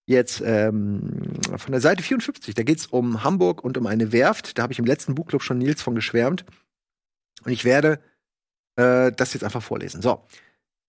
jetzt 0.07 0.43
ähm, 0.45 1.23
von 1.57 1.73
der 1.73 1.81
Seite 1.81 2.03
54. 2.03 2.55
Da 2.55 2.63
geht 2.63 2.79
es 2.79 2.87
um 2.87 3.25
Hamburg 3.25 3.63
und 3.63 3.77
um 3.79 3.87
eine 3.87 4.13
Werft. 4.13 4.59
Da 4.59 4.63
habe 4.63 4.73
ich 4.73 4.79
im 4.79 4.85
letzten 4.85 5.15
Buchclub 5.15 5.43
schon 5.43 5.59
Nils 5.59 5.83
von 5.83 5.95
geschwärmt. 5.95 6.45
Und 7.45 7.53
ich 7.53 7.65
werde 7.65 8.01
äh, 8.77 9.13
das 9.13 9.35
jetzt 9.35 9.45
einfach 9.45 9.63
vorlesen. 9.63 10.03
So. 10.03 10.25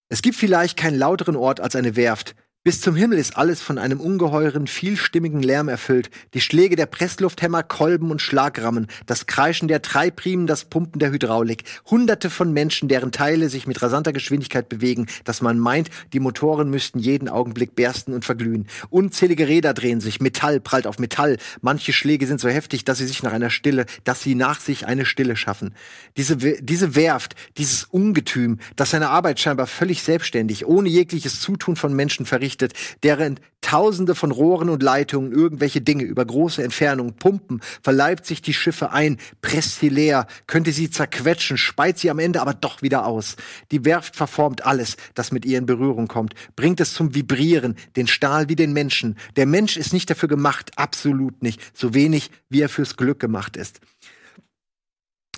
Es 0.09 0.21
gibt 0.21 0.35
vielleicht 0.35 0.77
keinen 0.77 0.97
lauteren 0.97 1.35
Ort 1.35 1.59
als 1.59 1.75
eine 1.75 1.95
Werft, 1.95 2.35
bis 2.63 2.79
zum 2.79 2.95
Himmel 2.95 3.17
ist 3.17 3.35
alles 3.35 3.61
von 3.61 3.77
einem 3.77 3.99
ungeheuren, 3.99 4.67
vielstimmigen 4.67 5.43
Lärm 5.43 5.67
erfüllt. 5.67 6.09
Die 6.33 6.39
Schläge 6.39 6.77
der 6.77 6.85
Presslufthämmer, 6.85 7.61
Kolben 7.61 8.09
und 8.09 8.21
Schlagrammen, 8.21 8.87
das 9.05 9.25
Kreischen 9.25 9.67
der 9.67 9.81
Treibriemen, 9.81 10.47
das 10.47 10.63
Pumpen 10.63 10.99
der 10.99 11.11
Hydraulik. 11.11 11.65
Hunderte 11.91 12.29
von 12.29 12.53
Menschen, 12.53 12.87
deren 12.87 13.11
Teile 13.11 13.49
sich 13.49 13.67
mit 13.67 13.81
rasanter 13.81 14.13
Geschwindigkeit 14.13 14.69
bewegen, 14.69 15.07
dass 15.25 15.41
man 15.41 15.59
meint, 15.59 15.89
die 16.13 16.21
Motoren 16.21 16.69
müssten 16.69 16.99
jeden 16.99 17.27
Augenblick 17.27 17.75
bersten 17.75 18.13
und 18.13 18.23
verglühen. 18.23 18.67
Unzählige 18.89 19.49
Räder 19.49 19.73
drehen 19.73 19.99
sich, 19.99 20.21
Metall 20.21 20.61
prallt 20.61 20.87
auf 20.87 20.99
Metall. 20.99 21.39
Manche 21.59 21.91
Schläge 21.91 22.27
sind 22.27 22.39
so 22.39 22.47
heftig, 22.47 22.85
dass 22.85 22.99
sie 22.99 23.07
sich 23.07 23.23
nach 23.23 23.33
einer 23.33 23.49
Stille, 23.49 23.87
dass 24.05 24.21
sie 24.21 24.35
nach 24.35 24.61
sich 24.61 24.87
eine 24.87 25.03
Stille 25.03 25.35
schaffen. 25.35 25.75
Diese, 26.15 26.37
diese 26.37 26.95
Werft, 26.95 27.35
dieses 27.57 27.83
Ungetüm, 27.83 28.59
das 28.77 28.91
seine 28.91 29.09
Arbeit 29.09 29.41
scheinbar 29.41 29.67
völlig 29.67 30.01
selbstständig, 30.01 30.65
ohne 30.65 30.87
jegliches 30.87 31.41
Zutun 31.41 31.75
von 31.75 31.93
Menschen 31.93 32.25
verrichtet, 32.25 32.52
errichtet, 32.53 32.73
deren 33.03 33.39
Tausende 33.61 34.13
von 34.13 34.31
Rohren 34.31 34.69
und 34.69 34.83
Leitungen 34.83 35.31
irgendwelche 35.31 35.79
Dinge 35.79 36.03
über 36.03 36.25
große 36.25 36.61
Entfernungen 36.61 37.13
pumpen, 37.13 37.61
verleibt 37.81 38.25
sich 38.25 38.41
die 38.41 38.53
Schiffe 38.53 38.91
ein, 38.91 39.17
presst 39.41 39.79
sie 39.79 39.87
leer, 39.87 40.27
könnte 40.47 40.73
sie 40.73 40.89
zerquetschen, 40.89 41.57
speit 41.57 41.97
sie 41.97 42.09
am 42.09 42.19
Ende 42.19 42.41
aber 42.41 42.53
doch 42.53 42.81
wieder 42.81 43.05
aus. 43.05 43.37
Die 43.71 43.85
Werft 43.85 44.17
verformt 44.17 44.65
alles, 44.65 44.97
das 45.15 45.31
mit 45.31 45.45
ihr 45.45 45.57
in 45.57 45.65
Berührung 45.65 46.09
kommt, 46.09 46.33
bringt 46.57 46.81
es 46.81 46.93
zum 46.93 47.15
Vibrieren, 47.15 47.75
den 47.95 48.07
Stahl 48.07 48.49
wie 48.49 48.57
den 48.57 48.73
Menschen. 48.73 49.17
Der 49.37 49.45
Mensch 49.45 49.77
ist 49.77 49.93
nicht 49.93 50.09
dafür 50.09 50.27
gemacht, 50.27 50.71
absolut 50.75 51.41
nicht, 51.41 51.61
so 51.73 51.93
wenig 51.93 52.31
wie 52.49 52.61
er 52.61 52.69
fürs 52.69 52.97
Glück 52.97 53.21
gemacht 53.21 53.55
ist. 53.55 53.79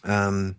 Ähm, 0.03 0.55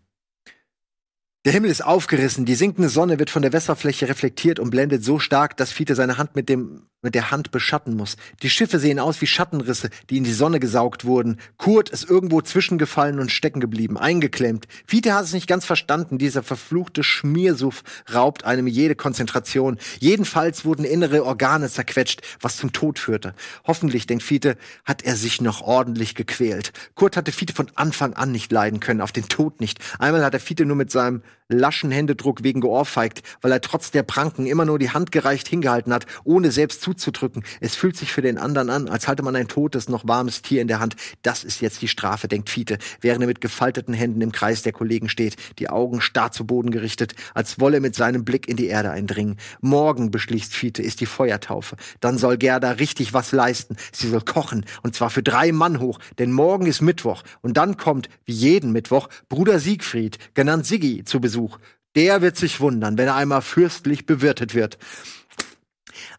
der 1.46 1.52
Himmel 1.52 1.70
ist 1.70 1.84
aufgerissen, 1.84 2.44
die 2.44 2.56
sinkende 2.56 2.88
Sonne 2.88 3.20
wird 3.20 3.30
von 3.30 3.40
der 3.40 3.52
Wasserfläche 3.52 4.08
reflektiert 4.08 4.58
und 4.58 4.70
blendet 4.70 5.04
so 5.04 5.20
stark, 5.20 5.56
dass 5.56 5.70
Fiete 5.70 5.94
seine 5.94 6.18
Hand 6.18 6.34
mit 6.34 6.48
dem 6.48 6.88
mit 7.06 7.14
der 7.14 7.30
Hand 7.30 7.52
beschatten 7.52 7.96
muss. 7.96 8.16
Die 8.42 8.50
Schiffe 8.50 8.80
sehen 8.80 8.98
aus 8.98 9.20
wie 9.20 9.28
Schattenrisse, 9.28 9.90
die 10.10 10.16
in 10.16 10.24
die 10.24 10.32
Sonne 10.32 10.58
gesaugt 10.58 11.04
wurden. 11.04 11.38
Kurt 11.56 11.88
ist 11.88 12.10
irgendwo 12.10 12.40
zwischengefallen 12.40 13.20
und 13.20 13.30
stecken 13.30 13.60
geblieben, 13.60 13.96
eingeklemmt. 13.96 14.66
Fiete 14.88 15.14
hat 15.14 15.22
es 15.22 15.32
nicht 15.32 15.46
ganz 15.46 15.64
verstanden. 15.64 16.18
Dieser 16.18 16.42
verfluchte 16.42 17.04
Schmiersuff 17.04 17.84
raubt 18.12 18.44
einem 18.44 18.66
jede 18.66 18.96
Konzentration. 18.96 19.78
Jedenfalls 20.00 20.64
wurden 20.64 20.84
innere 20.84 21.24
Organe 21.24 21.70
zerquetscht, 21.70 22.22
was 22.40 22.56
zum 22.56 22.72
Tod 22.72 22.98
führte. 22.98 23.34
Hoffentlich, 23.64 24.08
denkt 24.08 24.24
Fiete, 24.24 24.56
hat 24.84 25.02
er 25.02 25.14
sich 25.14 25.40
noch 25.40 25.62
ordentlich 25.62 26.16
gequält. 26.16 26.72
Kurt 26.96 27.16
hatte 27.16 27.30
Fiete 27.30 27.54
von 27.54 27.70
Anfang 27.76 28.14
an 28.14 28.32
nicht 28.32 28.50
leiden 28.50 28.80
können, 28.80 29.00
auf 29.00 29.12
den 29.12 29.28
Tod 29.28 29.60
nicht. 29.60 29.78
Einmal 30.00 30.24
hat 30.24 30.34
er 30.34 30.40
Fiete 30.40 30.64
nur 30.64 30.76
mit 30.76 30.90
seinem 30.90 31.22
laschen 31.48 31.90
Händedruck 31.90 32.42
wegen 32.42 32.60
geohrfeigt, 32.60 33.22
weil 33.40 33.52
er 33.52 33.60
trotz 33.60 33.90
der 33.90 34.02
Pranken 34.02 34.46
immer 34.46 34.64
nur 34.64 34.78
die 34.78 34.90
Hand 34.90 35.12
gereicht 35.12 35.48
hingehalten 35.48 35.92
hat, 35.92 36.06
ohne 36.24 36.50
selbst 36.50 36.82
zuzudrücken. 36.96 37.44
Es 37.60 37.74
fühlt 37.74 37.96
sich 37.96 38.12
für 38.12 38.22
den 38.22 38.38
anderen 38.38 38.70
an, 38.70 38.88
als 38.88 39.08
halte 39.08 39.22
man 39.22 39.36
ein 39.36 39.48
totes, 39.48 39.88
noch 39.88 40.06
warmes 40.06 40.42
Tier 40.42 40.62
in 40.62 40.68
der 40.68 40.80
Hand. 40.80 40.96
Das 41.22 41.44
ist 41.44 41.60
jetzt 41.60 41.82
die 41.82 41.88
Strafe, 41.88 42.28
denkt 42.28 42.50
Fiete, 42.50 42.78
während 43.00 43.22
er 43.22 43.28
mit 43.28 43.40
gefalteten 43.40 43.94
Händen 43.94 44.20
im 44.20 44.32
Kreis 44.32 44.62
der 44.62 44.72
Kollegen 44.72 45.08
steht, 45.08 45.36
die 45.58 45.68
Augen 45.68 46.00
starr 46.00 46.32
zu 46.32 46.46
Boden 46.46 46.70
gerichtet, 46.70 47.14
als 47.34 47.60
wolle 47.60 47.78
er 47.78 47.80
mit 47.80 47.94
seinem 47.94 48.24
Blick 48.24 48.48
in 48.48 48.56
die 48.56 48.66
Erde 48.66 48.90
eindringen. 48.90 49.36
Morgen, 49.60 50.10
beschließt 50.10 50.54
Fiete, 50.54 50.82
ist 50.82 51.00
die 51.00 51.06
Feuertaufe. 51.06 51.76
Dann 52.00 52.18
soll 52.18 52.36
Gerda 52.36 52.72
richtig 52.72 53.12
was 53.12 53.32
leisten. 53.32 53.76
Sie 53.92 54.08
soll 54.08 54.22
kochen, 54.22 54.64
und 54.82 54.94
zwar 54.94 55.10
für 55.10 55.22
drei 55.22 55.52
Mann 55.52 55.80
hoch, 55.80 55.98
denn 56.18 56.32
morgen 56.32 56.66
ist 56.66 56.80
Mittwoch. 56.80 57.22
Und 57.42 57.56
dann 57.56 57.76
kommt, 57.76 58.08
wie 58.24 58.32
jeden 58.32 58.72
Mittwoch, 58.72 59.08
Bruder 59.28 59.58
Siegfried, 59.58 60.18
genannt 60.34 60.66
Siggi, 60.66 61.04
zu 61.04 61.20
Besuch. 61.20 61.58
Der 61.94 62.20
wird 62.20 62.36
sich 62.36 62.60
wundern, 62.60 62.98
wenn 62.98 63.08
er 63.08 63.16
einmal 63.16 63.40
fürstlich 63.40 64.04
bewirtet 64.04 64.54
wird. 64.54 64.78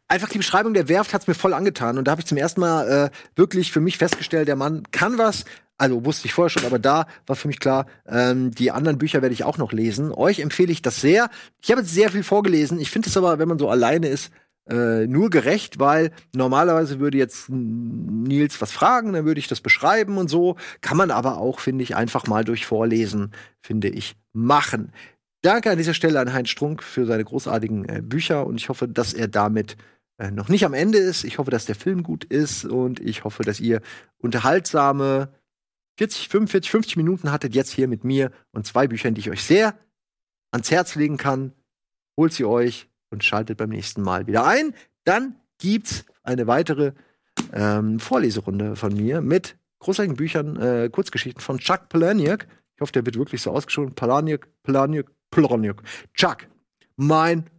Einfach 0.10 0.30
die 0.30 0.38
Beschreibung 0.38 0.74
der 0.74 0.88
Werft 0.88 1.14
hat's 1.14 1.28
mir 1.28 1.34
voll 1.34 1.54
angetan. 1.54 1.98
Und 1.98 2.08
da 2.08 2.12
habe 2.12 2.22
ich 2.22 2.28
zum 2.28 2.38
ersten 2.38 2.62
Mal 2.62 2.88
äh, 2.88 3.10
wirklich 3.36 3.72
für 3.72 3.82
mich 3.82 3.98
festgestellt, 3.98 4.48
der 4.48 4.56
Mann 4.56 4.84
kann 4.92 5.18
was. 5.18 5.44
Also 5.78 6.06
wusste 6.06 6.26
ich 6.26 6.34
vorher 6.34 6.50
schon, 6.50 6.66
aber 6.66 6.80
da 6.80 7.06
war 7.28 7.36
für 7.36 7.48
mich 7.48 7.60
klar, 7.60 7.86
ähm, 8.08 8.52
die 8.52 8.72
anderen 8.72 8.98
Bücher 8.98 9.22
werde 9.22 9.34
ich 9.34 9.44
auch 9.44 9.58
noch 9.58 9.72
lesen. 9.72 10.12
Euch 10.12 10.40
empfehle 10.40 10.72
ich 10.72 10.82
das 10.82 11.02
sehr. 11.02 11.30
Ich 11.62 11.70
habe 11.70 11.82
jetzt 11.82 11.94
sehr 11.94 12.10
viel 12.10 12.24
vorgelesen. 12.24 12.80
Ich 12.80 12.90
finde 12.90 13.10
es 13.10 13.18
aber, 13.18 13.38
wenn 13.38 13.48
man 13.48 13.60
so 13.60 13.70
alleine 13.70 14.08
ist, 14.08 14.32
äh, 14.70 15.08
nur 15.08 15.30
gerecht, 15.30 15.80
weil 15.80 16.12
normalerweise 16.36 17.00
würde 17.00 17.18
jetzt 17.18 17.50
Nils 17.50 18.60
was 18.62 18.72
fragen, 18.72 19.14
dann 19.14 19.26
würde 19.26 19.40
ich 19.40 19.48
das 19.48 19.62
beschreiben 19.62 20.18
und 20.18 20.30
so. 20.30 20.56
Kann 20.82 20.98
man 20.98 21.12
aber 21.12 21.38
auch, 21.38 21.60
finde 21.60 21.84
ich, 21.84 21.96
einfach 21.96 22.28
mal 22.28 22.44
durch 22.44 22.66
Vorlesen, 22.66 23.32
finde 23.62 23.90
ich, 23.90 24.16
machen. 24.34 24.92
Danke 25.42 25.70
an 25.70 25.78
dieser 25.78 25.94
Stelle 25.94 26.20
an 26.20 26.34
Heinz 26.34 26.50
Strunk 26.50 26.82
für 26.82 27.06
seine 27.06 27.24
großartigen 27.24 27.88
äh, 27.88 28.02
Bücher 28.02 28.46
und 28.46 28.56
ich 28.56 28.70
hoffe, 28.70 28.88
dass 28.88 29.14
er 29.14 29.28
damit 29.28 29.78
äh, 30.18 30.32
noch 30.32 30.50
nicht 30.50 30.66
am 30.66 30.74
Ende 30.74 30.98
ist. 30.98 31.24
Ich 31.24 31.38
hoffe, 31.38 31.52
dass 31.52 31.66
der 31.66 31.76
Film 31.76 32.04
gut 32.04 32.24
ist 32.24 32.66
und 32.66 33.00
ich 33.00 33.24
hoffe, 33.24 33.44
dass 33.44 33.60
ihr 33.60 33.82
unterhaltsame 34.18 35.30
40, 35.98 36.30
45, 36.30 36.72
50 36.72 36.98
Minuten 36.98 37.32
hattet 37.32 37.56
jetzt 37.56 37.72
hier 37.72 37.88
mit 37.88 38.04
mir 38.04 38.32
und 38.52 38.66
zwei 38.66 38.88
Büchern, 38.88 39.14
die 39.14 39.22
ich 39.22 39.30
euch 39.30 39.44
sehr 39.44 39.78
ans 40.52 40.72
Herz 40.72 40.96
legen 40.96 41.18
kann. 41.18 41.54
Holt 42.18 42.34
sie 42.34 42.46
euch 42.46 42.88
und 43.10 43.24
schaltet 43.24 43.58
beim 43.58 43.70
nächsten 43.70 44.02
Mal 44.02 44.28
wieder 44.28 44.46
ein. 44.46 44.74
Dann 45.04 45.36
gibt's 45.60 46.06
eine 46.24 46.48
weitere 46.48 46.94
ähm, 47.54 48.00
Vorleserunde 48.00 48.76
von 48.76 48.94
mir 48.94 49.22
mit 49.22 49.58
großartigen 49.80 50.18
Büchern, 50.18 50.58
äh, 50.58 50.90
Kurzgeschichten 50.92 51.42
von 51.42 51.60
Chuck 51.60 51.90
Palahniuk. 51.90 52.48
Ich 52.76 52.82
hoffe, 52.82 52.92
der 52.92 53.06
wird 53.06 53.18
wirklich 53.18 53.42
so 53.42 53.52
ausgesprochen. 53.52 53.94
Palahniuk, 53.94 54.48
Palahniuk, 54.64 55.12
Palahniuk. 55.32 55.84
Chuck, 56.14 56.48
mein 56.96 57.50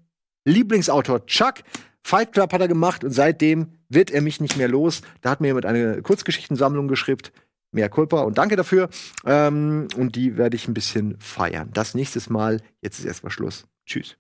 Lieblingsautor. 0.45 1.27
Chuck, 1.27 1.63
Fight 2.03 2.33
Club 2.33 2.53
hat 2.53 2.61
er 2.61 2.69
gemacht 2.69 3.05
und 3.05 3.11
seitdem 3.11 3.73
wird 3.89 4.11
er 4.11 4.23
mich 4.23 4.41
nicht 4.41 4.57
mehr 4.57 4.69
los. 4.69 5.03
Da 5.21 5.31
hat 5.31 5.41
mir 5.41 5.49
jemand 5.49 5.67
eine 5.67 6.03
Kurzgeschichtensammlung 6.03 6.89
geschrieben. 6.89 7.23
Mehr 7.71 7.89
Kulpa 7.91 8.23
und 8.23 8.39
danke 8.39 8.57
dafür. 8.57 8.89
Ähm, 9.27 9.89
und 9.97 10.17
die 10.17 10.39
werde 10.39 10.57
ich 10.57 10.69
ein 10.69 10.75
bisschen 10.75 11.17
feiern. 11.21 11.71
Das 11.75 11.95
nächstes 11.95 12.31
Mal. 12.31 12.63
Jetzt 12.81 12.99
ist 12.99 13.05
erstmal 13.05 13.31
Schluss. 13.31 13.67
Tschüss. 13.85 14.17